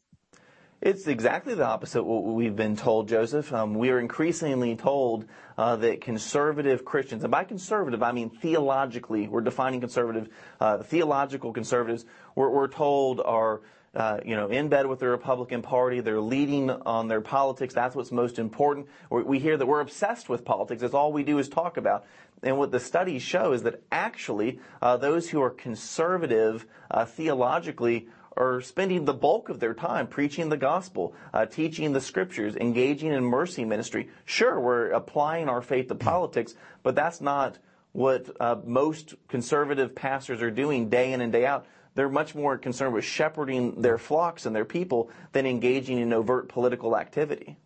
It's 0.80 1.06
exactly 1.06 1.54
the 1.54 1.66
opposite 1.66 2.00
of 2.00 2.06
what 2.06 2.24
we've 2.24 2.56
been 2.56 2.74
told, 2.74 3.06
Joseph. 3.06 3.52
Um, 3.52 3.74
we 3.74 3.90
are 3.90 4.00
increasingly 4.00 4.76
told 4.76 5.26
uh, 5.58 5.76
that 5.76 6.00
conservative 6.00 6.86
Christians, 6.86 7.22
and 7.22 7.30
by 7.30 7.44
conservative 7.44 8.02
I 8.02 8.12
mean 8.12 8.30
theologically, 8.30 9.28
we're 9.28 9.42
defining 9.42 9.80
conservative, 9.80 10.30
uh, 10.58 10.78
theological 10.78 11.52
conservatives, 11.52 12.06
we're, 12.34 12.48
we're 12.48 12.68
told 12.68 13.20
are 13.20 13.60
uh, 13.94 14.20
you 14.24 14.36
know, 14.36 14.48
in 14.48 14.68
bed 14.68 14.86
with 14.86 15.00
the 15.00 15.08
Republican 15.08 15.62
Party. 15.62 16.00
They're 16.00 16.20
leading 16.20 16.70
on 16.70 17.08
their 17.08 17.20
politics. 17.20 17.74
That's 17.74 17.96
what's 17.96 18.12
most 18.12 18.38
important. 18.38 18.86
We 19.10 19.38
hear 19.38 19.56
that 19.56 19.66
we're 19.66 19.80
obsessed 19.80 20.28
with 20.28 20.44
politics. 20.44 20.82
That's 20.82 20.94
all 20.94 21.12
we 21.12 21.24
do 21.24 21.38
is 21.38 21.48
talk 21.48 21.76
about. 21.76 22.04
And 22.42 22.56
what 22.56 22.70
the 22.70 22.80
studies 22.80 23.22
show 23.22 23.52
is 23.52 23.64
that 23.64 23.82
actually 23.90 24.60
uh, 24.80 24.96
those 24.96 25.28
who 25.28 25.42
are 25.42 25.50
conservative 25.50 26.66
uh, 26.90 27.04
theologically 27.04 28.08
are 28.36 28.60
spending 28.60 29.04
the 29.04 29.12
bulk 29.12 29.48
of 29.48 29.60
their 29.60 29.74
time 29.74 30.06
preaching 30.06 30.48
the 30.48 30.56
gospel, 30.56 31.14
uh, 31.34 31.44
teaching 31.44 31.92
the 31.92 32.00
scriptures, 32.00 32.56
engaging 32.56 33.12
in 33.12 33.24
mercy 33.24 33.64
ministry. 33.64 34.08
Sure, 34.24 34.58
we're 34.58 34.90
applying 34.92 35.48
our 35.48 35.60
faith 35.60 35.88
to 35.88 35.94
politics, 35.94 36.54
but 36.82 36.94
that's 36.94 37.20
not 37.20 37.58
what 37.92 38.30
uh, 38.40 38.56
most 38.64 39.14
conservative 39.28 39.94
pastors 39.94 40.40
are 40.40 40.50
doing 40.50 40.88
day 40.88 41.12
in 41.12 41.20
and 41.20 41.32
day 41.32 41.44
out. 41.44 41.66
They're 42.00 42.08
much 42.08 42.34
more 42.34 42.56
concerned 42.56 42.94
with 42.94 43.04
shepherding 43.04 43.82
their 43.82 43.98
flocks 43.98 44.46
and 44.46 44.56
their 44.56 44.64
people 44.64 45.10
than 45.32 45.44
engaging 45.44 45.98
in 45.98 46.14
overt 46.14 46.48
political 46.48 46.96
activity. 46.96 47.58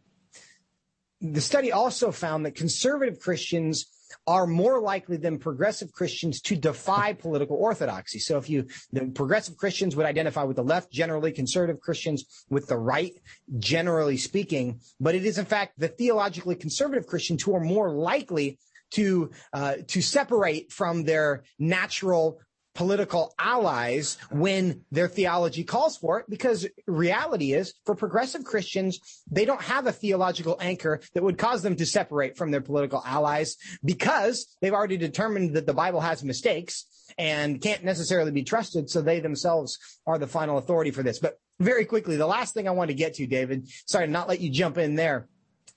The 1.21 1.41
study 1.41 1.71
also 1.71 2.11
found 2.11 2.45
that 2.45 2.57
conservative 2.57 3.21
Christians 3.21 3.87
are 4.27 4.49
more 4.49 4.81
likely 4.81 5.19
than 5.19 5.39
progressive 5.39 5.93
Christians 5.93 6.41
to 6.41 6.57
defy 6.57 7.13
political 7.27 7.57
orthodoxy. 7.57 8.19
So 8.19 8.37
if 8.37 8.51
you, 8.51 8.67
the 8.91 9.07
progressive 9.07 9.57
Christians 9.57 9.95
would 9.95 10.05
identify 10.05 10.43
with 10.43 10.57
the 10.57 10.65
left, 10.65 10.91
generally 10.91 11.31
conservative 11.31 11.81
Christians 11.81 12.25
with 12.51 12.67
the 12.67 12.77
right, 12.77 13.13
generally 13.61 14.17
speaking. 14.17 14.81
But 14.99 15.15
it 15.15 15.25
is 15.25 15.39
in 15.39 15.45
fact 15.45 15.79
the 15.79 15.87
theologically 15.87 16.57
conservative 16.57 17.07
Christians 17.07 17.45
who 17.45 17.55
are 17.55 17.61
more 17.61 17.93
likely 17.93 18.59
to 18.95 19.31
uh, 19.53 19.77
to 19.89 20.01
separate 20.01 20.73
from 20.73 21.05
their 21.05 21.45
natural 21.59 22.41
political 22.75 23.35
allies 23.39 24.19
when 24.31 24.85
their 24.91 25.09
theology 25.09 25.65
calls 25.65 25.97
for 25.97 26.21
it 26.21 26.27
because 26.29 26.67
reality 26.87 27.53
is 27.53 27.75
for 27.87 27.95
progressive 27.95 28.45
Christians, 28.45 28.99
they 29.31 29.45
don't 29.45 29.63
have 29.63 29.87
a 29.87 29.93
theological 29.93 30.59
anchor 30.61 31.01
that 31.15 31.23
would 31.23 31.39
cause 31.39 31.63
them 31.63 31.77
to 31.77 31.87
separate 31.87 32.37
from 32.37 32.51
their 32.51 32.61
political 32.61 33.03
allies 33.07 33.57
because 33.85 34.57
they've 34.61 34.73
already 34.73 34.97
determined 34.97 35.55
that 35.55 35.67
the 35.67 35.73
Bible 35.73 36.01
has 36.01 36.25
mistakes 36.25 36.87
and 37.17 37.61
can't 37.61 37.85
necessarily 37.85 38.33
be 38.33 38.43
trusted. 38.43 38.91
So 38.91 39.01
they 39.01 39.21
themselves 39.21 39.79
are 40.07 40.19
the 40.19 40.27
final 40.27 40.59
authority 40.59 40.91
for 40.91 41.03
this. 41.03 41.19
But 41.19 41.39
very 41.61 41.85
quickly, 41.85 42.17
the 42.17 42.27
last 42.27 42.55
thing 42.55 42.67
I 42.67 42.73
want 42.73 42.89
to 42.89 42.95
get 42.95 43.15
to, 43.15 43.27
David, 43.27 43.69
sorry 43.87 44.07
to 44.07 44.13
not 44.13 44.29
let 44.29 44.41
you 44.41 44.51
jump 44.51 44.79
in 44.79 44.97
there 44.97 45.29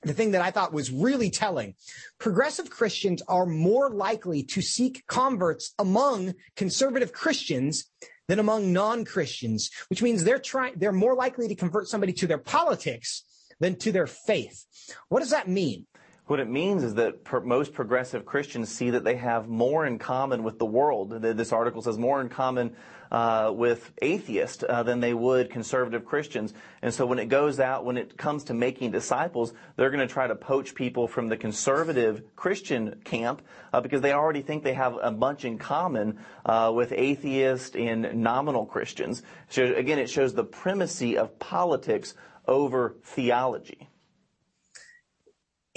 the 0.04 0.14
thing 0.14 0.32
that 0.32 0.42
I 0.42 0.52
thought 0.52 0.74
was 0.74 0.92
really 0.92 1.30
telling. 1.30 1.76
Progressive 2.20 2.70
Christians 2.70 3.22
are 3.28 3.46
more 3.46 3.90
likely 3.90 4.44
to 4.44 4.62
seek 4.62 5.06
converts 5.08 5.74
among 5.80 6.34
conservative 6.56 7.12
Christians 7.14 7.86
than 8.28 8.40
among 8.40 8.74
non-Christians, 8.74 9.72
which 9.90 10.04
means 10.04 10.24
they're 10.24 10.40
trying, 10.40 10.74
they're 10.78 10.92
more 10.92 11.16
likely 11.16 11.48
to 11.48 11.56
convert 11.56 11.88
somebody 11.88 12.14
to 12.14 12.28
their 12.28 12.38
politics 12.38 13.24
than 13.60 13.76
to 13.78 13.92
their 13.92 14.08
faith. 14.08 14.66
What 15.10 15.20
does 15.20 15.32
that 15.32 15.48
mean? 15.48 15.88
What 16.28 16.42
it 16.42 16.50
means 16.50 16.84
is 16.84 16.96
that 16.96 17.24
per, 17.24 17.40
most 17.40 17.74
progressive 17.74 18.26
Christians 18.26 18.68
see 18.68 18.90
that 18.90 19.06
they 19.06 19.16
have 19.16 19.48
more 19.48 19.86
in 19.86 19.98
common 19.98 20.44
with 20.44 20.60
the 20.60 20.66
world. 20.66 21.22
This 21.22 21.54
article 21.54 21.82
says 21.82 21.98
more 21.98 22.20
in 22.20 22.28
common 22.28 22.76
uh, 23.10 23.54
with 23.56 23.94
atheists 24.02 24.62
uh, 24.68 24.84
than 24.84 25.00
they 25.00 25.14
would 25.14 25.50
conservative 25.50 26.04
Christians. 26.04 26.54
And 26.82 26.94
so 26.94 27.06
when 27.06 27.18
it 27.18 27.28
goes 27.28 27.62
out, 27.62 27.86
when 27.86 27.96
it 27.96 28.18
comes 28.18 28.44
to 28.46 28.54
making 28.54 28.92
disciples, 28.92 29.54
they're 29.78 29.90
going 29.90 30.06
to 30.06 30.14
try 30.14 30.28
to 30.28 30.36
poach 30.36 30.76
people 30.76 31.08
from 31.08 31.30
the 31.30 31.38
conservative 31.38 32.22
Christian 32.36 33.00
camp 33.06 33.42
uh, 33.72 33.80
because 33.80 34.02
they 34.02 34.12
already 34.12 34.42
think 34.42 34.64
they 34.64 34.74
have 34.74 34.98
a 35.02 35.12
bunch 35.12 35.46
in 35.46 35.58
common 35.58 36.20
uh, 36.46 36.74
with 36.76 36.92
atheists 36.92 37.74
and 37.74 38.22
nominal 38.22 38.66
Christians. 38.66 39.24
So 39.48 39.64
again, 39.64 39.98
it 39.98 40.10
shows 40.10 40.34
the 40.34 40.44
primacy 40.44 41.18
of 41.18 41.40
politics 41.40 42.16
over 42.46 42.98
theology 43.02 43.88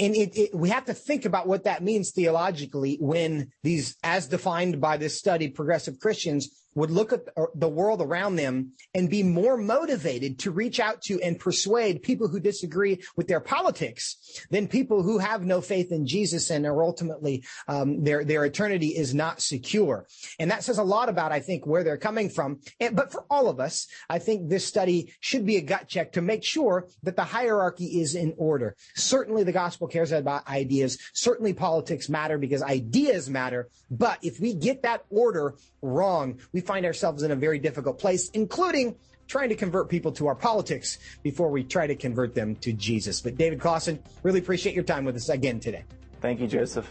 and 0.01 0.17
it, 0.17 0.37
it, 0.37 0.55
we 0.55 0.71
have 0.71 0.87
to 0.87 0.95
think 0.95 1.27
about 1.27 1.47
what 1.47 1.65
that 1.65 1.83
means 1.83 2.11
theologically 2.11 2.97
when 3.01 3.53
these, 3.63 3.97
as 4.03 4.29
defined 4.29 4.81
by 4.81 4.97
this 4.97 5.19
study, 5.19 5.49
progressive 5.49 6.01
Christians 6.01 6.49
would 6.75 6.91
look 6.91 7.13
at 7.13 7.27
the 7.55 7.69
world 7.69 8.01
around 8.01 8.37
them 8.37 8.73
and 8.95 9.11
be 9.11 9.23
more 9.23 9.57
motivated 9.57 10.39
to 10.39 10.51
reach 10.51 10.79
out 10.79 11.03
to 11.03 11.21
and 11.23 11.39
persuade 11.39 12.03
people 12.03 12.29
who 12.29 12.41
disagree 12.41 13.01
with 13.17 13.27
their 13.29 13.41
politics 13.41 14.17
than 14.51 14.69
people 14.69 15.03
who 15.03 15.19
have 15.19 15.45
no 15.45 15.61
faith 15.61 15.91
in 15.91 16.07
Jesus 16.07 16.51
and 16.51 16.67
are 16.67 16.83
ultimately 16.83 17.45
um, 17.69 18.05
their 18.05 18.25
their 18.25 18.45
eternity 18.45 18.89
is 18.89 19.15
not 19.15 19.41
secure. 19.41 20.07
And 20.39 20.51
that 20.51 20.65
says 20.65 20.79
a 20.79 20.85
lot 20.85 21.09
about 21.09 21.33
I 21.33 21.41
think 21.41 21.67
where 21.67 21.83
they're 21.83 21.97
coming 21.97 22.29
from. 22.29 22.61
And, 22.79 22.95
but 22.95 23.11
for 23.11 23.25
all 23.31 23.49
of 23.49 23.61
us, 23.61 23.89
I 24.09 24.19
think 24.19 24.49
this 24.49 24.67
study 24.67 25.13
should 25.21 25.45
be 25.45 25.57
a 25.57 25.63
gut 25.63 25.89
check 25.89 26.13
to 26.13 26.23
make 26.23 26.45
sure 26.45 26.89
that 27.03 27.17
the 27.17 27.25
hierarchy 27.25 28.01
is 28.01 28.15
in 28.15 28.35
order. 28.37 28.77
Certainly, 28.95 29.45
the 29.45 29.53
gospel 29.53 29.89
cares 29.89 30.13
about 30.13 30.47
ideas. 30.49 30.99
Certainly, 31.13 31.55
politics 31.55 32.09
matter 32.09 32.39
because 32.39 32.63
ideas 32.63 33.29
matter. 33.29 33.69
But 33.91 34.19
if 34.23 34.39
we 34.41 34.55
get 34.55 34.83
that 34.83 35.05
order 35.11 35.57
wrong, 35.83 36.39
we 36.53 36.60
find 36.61 36.87
ourselves 36.87 37.23
in 37.23 37.31
a 37.31 37.37
very 37.37 37.59
difficult 37.59 37.99
place, 37.99 38.31
including 38.31 38.97
trying 39.27 39.49
to 39.49 39.55
convert 39.55 39.89
people 39.89 40.11
to 40.11 40.27
our 40.27 40.35
politics 40.35 40.99
before 41.23 41.51
we 41.51 41.63
try 41.63 41.87
to 41.87 41.95
convert 41.95 42.35
them 42.35 42.57
to 42.57 42.73
Jesus. 42.73 43.21
But 43.21 43.37
David 43.37 43.61
Closson, 43.61 44.01
really 44.23 44.41
appreciate 44.41 44.75
your 44.75 44.85
time 44.85 45.05
with 45.05 45.15
us 45.15 45.29
again 45.29 45.61
today. 45.61 45.85
Thank 46.21 46.41
you, 46.41 46.49
Joseph. 46.49 46.91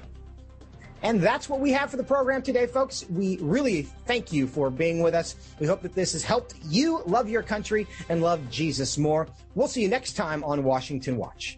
And 1.01 1.21
that's 1.21 1.47
what 1.47 1.59
we 1.59 1.71
have 1.71 1.91
for 1.91 1.97
the 1.97 2.03
program 2.03 2.41
today, 2.41 2.65
folks. 2.65 3.05
We 3.09 3.37
really 3.41 3.83
thank 4.05 4.33
you 4.33 4.47
for 4.47 4.69
being 4.69 5.01
with 5.01 5.13
us. 5.13 5.35
We 5.59 5.67
hope 5.67 5.81
that 5.81 5.95
this 5.95 6.13
has 6.13 6.23
helped 6.23 6.55
you 6.65 7.03
love 7.05 7.29
your 7.29 7.43
country 7.43 7.87
and 8.09 8.21
love 8.21 8.49
Jesus 8.49 8.97
more. 8.97 9.27
We'll 9.55 9.67
see 9.67 9.81
you 9.81 9.87
next 9.87 10.13
time 10.13 10.43
on 10.43 10.63
Washington 10.63 11.17
Watch. 11.17 11.57